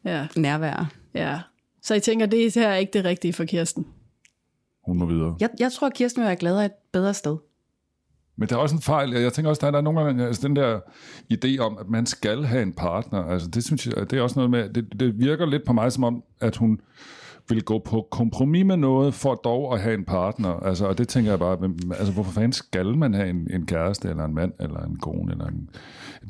ja. 0.05 0.27
Nærvær. 0.35 0.91
Ja. 1.13 1.39
Så 1.81 1.93
jeg 1.93 2.03
tænker, 2.03 2.25
det 2.25 2.55
her 2.55 2.69
er 2.69 2.75
ikke 2.75 2.93
det 2.93 3.05
rigtige 3.05 3.33
for 3.33 3.45
Kirsten. 3.45 3.87
Hun 4.85 4.97
må 4.97 5.05
videre. 5.05 5.35
Jeg, 5.39 5.49
jeg 5.59 5.71
tror, 5.71 5.87
at 5.87 5.93
Kirsten 5.93 6.21
vil 6.21 6.27
være 6.27 6.35
glad 6.35 6.59
af 6.59 6.65
et 6.65 6.71
bedre 6.91 7.13
sted. 7.13 7.37
Men 8.39 8.49
der 8.49 8.55
er 8.55 8.59
også 8.59 8.75
en 8.75 8.81
fejl. 8.81 9.11
Jeg 9.11 9.33
tænker 9.33 9.49
også, 9.49 9.71
der 9.71 9.77
er 9.77 9.81
nogle 9.81 9.99
gange 9.99 10.25
altså 10.25 10.47
den 10.47 10.55
der 10.55 10.79
idé 11.33 11.57
om, 11.57 11.77
at 11.79 11.89
man 11.89 12.05
skal 12.05 12.45
have 12.45 12.63
en 12.63 12.73
partner. 12.73 13.23
Altså 13.23 13.47
det 13.47 13.63
synes 13.63 13.87
jeg, 13.87 14.11
det 14.11 14.19
er 14.19 14.21
også 14.21 14.39
noget 14.39 14.51
med, 14.51 14.69
det, 14.69 14.99
det 14.99 15.19
virker 15.19 15.45
lidt 15.45 15.65
på 15.65 15.73
mig 15.73 15.91
som 15.91 16.03
om, 16.03 16.23
at 16.41 16.55
hun 16.55 16.79
vil 17.49 17.63
gå 17.63 17.79
på 17.79 18.07
kompromis 18.11 18.65
med 18.65 18.77
noget, 18.77 19.13
for 19.13 19.35
dog 19.35 19.73
at 19.73 19.81
have 19.81 19.93
en 19.93 20.05
partner. 20.05 20.49
Altså, 20.49 20.85
og 20.85 20.97
det 20.97 21.07
tænker 21.07 21.31
jeg 21.31 21.39
bare, 21.39 21.57
altså, 21.97 22.13
hvorfor 22.13 22.31
fanden 22.31 22.53
skal 22.53 22.97
man 22.97 23.13
have 23.13 23.29
en, 23.29 23.47
en 23.53 23.65
kæreste, 23.65 24.09
eller 24.09 24.25
en 24.25 24.33
mand, 24.33 24.51
eller 24.59 24.79
en 24.79 24.97
kone, 24.97 25.31
eller 25.31 25.45
en... 25.45 25.69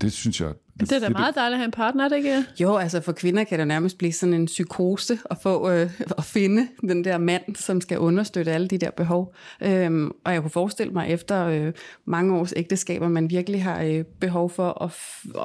Det 0.01 0.11
synes 0.11 0.41
jeg... 0.41 0.49
Det, 0.79 0.89
det 0.89 0.95
er 0.95 0.99
da 0.99 1.09
meget 1.09 1.35
dejligt 1.35 1.53
at 1.53 1.59
have 1.59 1.65
en 1.65 1.71
partner, 1.71 2.03
er 2.03 2.09
det 2.09 2.15
ikke? 2.15 2.45
Jo, 2.59 2.75
altså 2.75 3.01
for 3.01 3.11
kvinder 3.11 3.43
kan 3.43 3.59
det 3.59 3.67
nærmest 3.67 3.97
blive 3.97 4.13
sådan 4.13 4.33
en 4.33 4.45
psykose 4.45 5.17
at 5.29 5.37
få 5.43 5.69
øh, 5.71 5.89
at 6.17 6.23
finde 6.23 6.67
den 6.81 7.03
der 7.03 7.17
mand, 7.17 7.55
som 7.55 7.81
skal 7.81 7.99
understøtte 7.99 8.51
alle 8.51 8.67
de 8.67 8.77
der 8.77 8.91
behov. 8.91 9.35
Øhm, 9.61 10.11
og 10.25 10.33
jeg 10.33 10.41
kunne 10.41 10.51
forestille 10.51 10.93
mig, 10.93 11.07
efter 11.09 11.45
øh, 11.45 11.73
mange 12.05 12.35
års 12.35 12.53
ægteskaber, 12.55 13.07
man 13.07 13.29
virkelig 13.29 13.63
har 13.63 13.83
øh, 13.83 14.03
behov 14.19 14.49
for 14.49 14.83
at, 14.83 14.91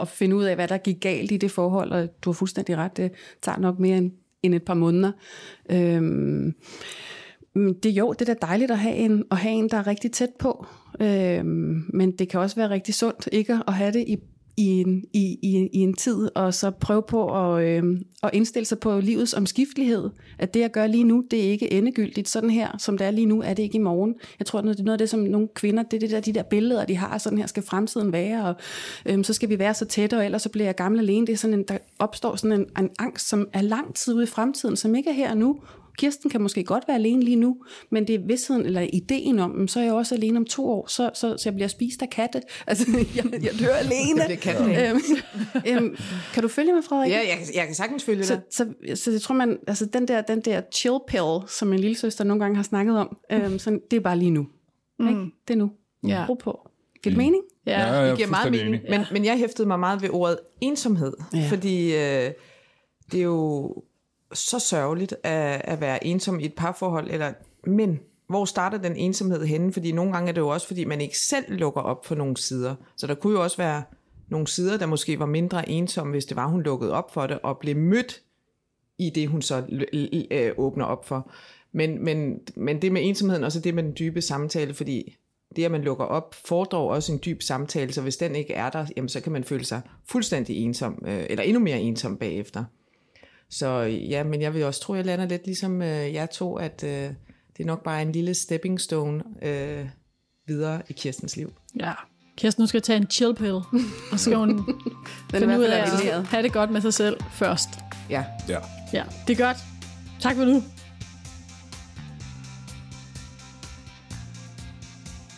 at 0.01 0.09
finde 0.09 0.37
ud 0.37 0.45
af, 0.45 0.55
hvad 0.55 0.69
der 0.69 0.79
gik 0.79 1.01
galt 1.01 1.33
i 1.33 1.37
det 1.37 1.51
forhold, 1.51 1.93
og 1.93 2.09
du 2.23 2.31
har 2.31 2.35
fuldstændig 2.35 2.77
ret, 2.77 2.97
det 2.97 3.13
tager 3.43 3.59
nok 3.59 3.79
mere 3.79 3.99
end 3.99 4.13
end 4.45 4.55
et 4.55 4.63
par 4.63 4.75
måneder. 4.75 5.13
Øhm, 5.71 6.55
det 7.55 7.87
jo, 7.91 8.13
det 8.13 8.29
er 8.29 8.35
da 8.35 8.47
dejligt 8.47 8.71
at 8.71 8.79
have 8.79 8.95
en, 8.95 9.25
at 9.31 9.37
have 9.37 9.55
en 9.55 9.69
der 9.69 9.77
er 9.77 9.87
rigtig 9.87 10.13
tæt 10.13 10.31
på. 10.39 10.67
Øhm, 11.01 11.85
men 11.93 12.13
det 12.13 12.29
kan 12.29 12.41
også 12.41 12.57
være 12.57 12.71
rigtig 12.71 12.95
sundt 12.95 13.29
ikke 13.33 13.59
at 13.67 13.75
have 13.75 13.93
det 13.93 14.05
i 14.09 14.17
i 14.57 14.81
en, 14.81 15.05
i, 15.13 15.39
i, 15.43 15.69
i 15.73 15.79
en 15.79 15.95
tid, 15.95 16.29
og 16.35 16.55
så 16.55 16.71
prøve 16.71 17.03
på 17.03 17.55
at, 17.55 17.65
øh, 17.65 18.01
at 18.23 18.31
indstille 18.33 18.67
sig 18.67 18.79
på 18.79 19.01
livets 19.01 19.35
omskiftelighed. 19.35 20.11
At 20.39 20.55
det, 20.55 20.61
jeg 20.61 20.71
gør 20.71 20.87
lige 20.87 21.05
nu, 21.05 21.25
det 21.31 21.47
er 21.47 21.51
ikke 21.51 21.73
endegyldigt. 21.73 22.29
Sådan 22.29 22.51
her, 22.51 22.79
som 22.79 22.99
det 22.99 23.07
er 23.07 23.11
lige 23.11 23.27
nu, 23.27 23.43
er 23.43 23.55
det 23.55 23.63
ikke 23.63 23.77
i 23.77 23.81
morgen. 23.81 24.15
Jeg 24.39 24.47
tror, 24.47 24.61
det 24.61 24.81
er 24.81 24.85
noget 24.85 24.95
af 24.95 24.99
det, 24.99 25.11
som 25.11 25.21
nogle 25.21 25.49
kvinder, 25.55 25.83
det 25.83 25.97
er 25.97 26.01
det 26.01 26.11
der, 26.11 26.21
de 26.21 26.33
der 26.33 26.43
billeder, 26.43 26.85
de 26.85 26.97
har, 26.97 27.19
sådan 27.19 27.39
her 27.39 27.47
skal 27.47 27.63
fremtiden 27.63 28.13
være, 28.13 28.45
og 28.45 28.55
øh, 29.07 29.25
så 29.25 29.33
skal 29.33 29.49
vi 29.49 29.59
være 29.59 29.75
så 29.75 29.85
tætte, 29.85 30.17
og 30.17 30.25
ellers 30.25 30.43
så 30.43 30.49
bliver 30.49 30.67
jeg 30.67 30.75
gammel 30.75 31.01
alene. 31.01 31.27
Det 31.27 31.33
er 31.33 31.37
sådan 31.37 31.59
en, 31.59 31.65
der 31.69 31.79
opstår 31.99 32.37
sådan 32.37 32.61
en, 32.61 32.67
en 32.79 32.91
angst, 32.99 33.29
som 33.29 33.49
er 33.53 33.63
lang 33.63 33.95
tid 33.95 34.15
ude 34.15 34.25
i 34.25 34.27
fremtiden, 34.27 34.77
som 34.77 34.95
ikke 34.95 35.11
er 35.11 35.15
her 35.15 35.35
nu, 35.35 35.61
Kirsten 35.99 36.31
kan 36.31 36.41
måske 36.41 36.65
godt 36.65 36.85
være 36.89 36.97
alene 36.97 37.23
lige 37.23 37.37
nu, 37.37 37.57
men 37.91 38.07
det 38.07 38.15
er 38.15 38.19
vidstheden 38.27 38.67
eller 38.67 38.81
ideen 38.93 39.39
om, 39.39 39.69
så 39.69 39.81
er 39.81 39.85
jeg 39.85 39.93
også 39.93 40.15
alene 40.15 40.37
om 40.37 40.45
to 40.45 40.69
år, 40.69 40.87
så, 40.87 41.11
så, 41.15 41.37
så 41.37 41.43
jeg 41.45 41.55
bliver 41.55 41.69
spist 41.69 42.03
af 42.03 42.11
katte. 42.11 42.41
Altså, 42.67 42.87
jeg, 43.17 43.25
jeg 43.33 43.53
dør 43.61 43.75
alene. 43.75 44.23
Det 44.29 44.39
bliver 44.41 44.91
øhm, 44.91 45.01
øhm, 45.67 45.97
kan 46.35 46.43
du 46.43 46.49
følge 46.49 46.73
mig, 46.73 46.85
Frederik? 46.85 47.11
Ja, 47.11 47.19
jeg, 47.19 47.39
jeg 47.55 47.67
kan 47.67 47.75
sagtens 47.75 48.05
følge 48.05 48.25
så, 48.25 48.41
Så, 48.51 48.67
så, 48.87 48.97
så 49.03 49.11
jeg 49.11 49.21
tror, 49.21 49.35
man, 49.35 49.59
altså 49.67 49.87
den 49.87 50.09
der, 50.09 50.21
den 50.21 50.41
der 50.41 50.61
chill 50.73 50.99
pill, 51.09 51.49
som 51.49 51.69
min 51.69 51.79
lille 51.79 51.97
søster 51.97 52.25
nogle 52.25 52.41
gange 52.41 52.57
har 52.57 52.63
snakket 52.63 52.99
om, 52.99 53.17
øhm, 53.33 53.59
så 53.59 53.79
det 53.91 53.97
er 53.97 54.01
bare 54.01 54.19
lige 54.19 54.31
nu. 54.31 54.47
Mm. 54.99 55.09
Ikke? 55.09 55.21
Det 55.49 55.55
er 55.55 55.59
nu. 55.59 55.71
Ja. 56.07 56.27
Brug 56.27 56.39
på. 56.39 56.69
Giver 57.03 57.11
det 57.11 57.17
mening? 57.17 57.43
Ja, 57.67 57.95
ja 57.95 58.09
det 58.09 58.17
giver 58.17 58.29
meget 58.29 58.51
mening. 58.53 58.83
Men, 58.91 59.01
men 59.13 59.25
jeg 59.25 59.39
hæftede 59.39 59.69
mig 59.69 59.81
meget 59.81 60.03
ved 60.03 60.09
ordet 60.13 60.39
ensomhed, 60.61 61.13
ja. 61.35 61.47
fordi 61.51 61.95
øh, 61.95 62.31
det 63.13 63.21
er 63.21 63.25
jo 63.25 63.75
så 64.35 64.59
sørgeligt 64.59 65.15
at, 65.23 65.61
at 65.65 65.81
være 65.81 66.07
ensom 66.07 66.41
i 66.41 66.45
et 66.45 66.55
parforhold, 66.55 67.11
eller, 67.11 67.33
men 67.67 68.01
hvor 68.27 68.45
starter 68.45 68.79
den 68.79 68.97
ensomhed 68.97 69.45
henne? 69.45 69.73
Fordi 69.73 69.93
nogle 69.93 70.13
gange 70.13 70.29
er 70.29 70.33
det 70.33 70.41
jo 70.41 70.49
også, 70.49 70.67
fordi 70.67 70.85
man 70.85 71.01
ikke 71.01 71.19
selv 71.19 71.45
lukker 71.49 71.81
op 71.81 72.07
for 72.07 72.15
nogle 72.15 72.37
sider. 72.37 72.75
Så 72.97 73.07
der 73.07 73.15
kunne 73.15 73.33
jo 73.33 73.43
også 73.43 73.57
være 73.57 73.83
nogle 74.29 74.47
sider, 74.47 74.79
der 74.79 74.87
måske 74.87 75.19
var 75.19 75.27
mindre 75.27 75.69
ensomme, 75.69 76.11
hvis 76.11 76.25
det 76.25 76.37
var, 76.37 76.49
hun 76.49 76.63
lukkede 76.63 76.93
op 76.93 77.15
for 77.15 77.27
det, 77.27 77.39
og 77.43 77.59
blev 77.59 77.77
mødt 77.77 78.23
i 78.99 79.11
det, 79.11 79.29
hun 79.29 79.43
så 79.43 79.63
øh, 80.31 80.53
åbner 80.59 80.85
op 80.85 81.07
for. 81.07 81.31
Men, 81.73 82.05
men, 82.05 82.41
men 82.57 82.83
det 82.83 82.93
med 82.93 83.09
ensomheden, 83.09 83.45
og 83.45 83.53
så 83.53 83.61
det 83.61 83.75
med 83.75 83.83
den 83.83 83.95
dybe 83.99 84.21
samtale, 84.21 84.75
fordi 84.75 85.17
det, 85.57 85.65
at 85.65 85.71
man 85.71 85.83
lukker 85.83 86.05
op, 86.05 86.35
fordrer 86.35 86.79
også 86.79 87.13
en 87.13 87.21
dyb 87.25 87.43
samtale, 87.43 87.93
så 87.93 88.03
hvis 88.03 88.17
den 88.17 88.35
ikke 88.35 88.55
er 88.55 88.71
der, 88.71 88.87
jamen, 88.97 89.09
så 89.09 89.21
kan 89.21 89.33
man 89.33 89.45
føle 89.45 89.65
sig 89.65 89.81
fuldstændig 90.05 90.57
ensom, 90.57 91.03
øh, 91.07 91.27
eller 91.31 91.43
endnu 91.45 91.61
mere 91.61 91.81
ensom 91.81 92.17
bagefter. 92.17 92.65
Så 93.59 93.81
ja, 93.83 94.25
men 94.25 94.43
jeg 94.43 94.55
vil 94.55 94.65
også 94.65 94.81
tro, 94.81 94.93
at 94.93 94.97
jeg 94.97 95.07
lander 95.07 95.27
lidt 95.27 95.47
ligesom 95.47 95.83
øh, 95.83 96.15
jeg 96.15 96.31
to, 96.31 96.57
at 96.57 96.85
øh, 96.85 96.91
det 97.57 97.61
er 97.61 97.65
nok 97.65 97.83
bare 97.83 98.03
en 98.03 98.13
lille 98.13 98.35
stepping 98.35 98.81
stone 98.81 99.23
øh, 99.43 99.89
videre 100.47 100.83
i 100.89 100.93
Kirstens 100.93 101.37
liv. 101.37 101.53
Ja, 101.81 101.93
Kirsten, 102.37 102.63
nu 102.63 102.67
skal 102.67 102.83
tage 102.83 102.97
en 102.97 103.11
chill 103.11 103.35
pill, 103.35 103.53
og 103.53 103.65
så 104.13 104.19
skal 104.19 104.37
hun 104.37 104.49
finde 105.31 105.59
ud 105.59 105.65
af 105.65 105.83
at 106.13 106.27
have 106.27 106.43
det 106.43 106.53
godt 106.53 106.71
med 106.71 106.81
sig 106.81 106.95
selv 106.95 107.17
først. 107.33 107.69
Ja. 108.11 108.25
Ja. 108.49 108.59
Ja, 108.93 109.05
det 109.27 109.41
er 109.41 109.47
godt. 109.47 109.57
Tak 110.21 110.37
for 110.37 110.45
nu. 110.45 110.63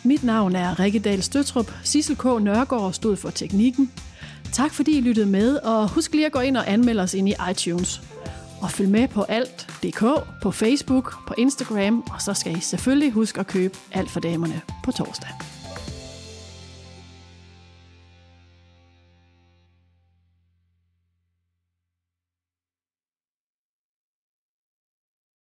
Mit 0.03 0.23
navn 0.23 0.55
er 0.55 0.79
Rikke 0.79 0.99
Dahl 0.99 1.23
Støtrup. 1.23 1.71
Sissel 1.83 2.15
K. 2.15 2.23
Nørgaard 2.23 2.93
stod 2.93 3.15
for 3.15 3.29
teknikken. 3.29 3.91
Tak 4.57 4.73
fordi 4.73 4.97
I 4.97 5.01
lyttede 5.01 5.25
med, 5.25 5.57
og 5.57 5.89
husk 5.89 6.13
lige 6.13 6.25
at 6.25 6.31
gå 6.31 6.39
ind 6.39 6.57
og 6.57 6.71
anmelde 6.71 7.03
os 7.03 7.13
ind 7.13 7.29
i 7.29 7.33
iTunes. 7.51 8.01
Og 8.61 8.71
følg 8.71 8.89
med 8.89 9.07
på 9.07 9.23
alt.dk, 9.23 10.03
på 10.41 10.51
Facebook, 10.51 11.27
på 11.27 11.33
Instagram, 11.37 11.99
og 11.99 12.21
så 12.21 12.33
skal 12.33 12.57
I 12.57 12.59
selvfølgelig 12.59 13.11
huske 13.11 13.39
at 13.39 13.47
købe 13.47 13.77
alt 13.91 14.09
for 14.09 14.19
damerne 14.19 14.61
på 14.83 14.91
torsdag. 14.91 15.56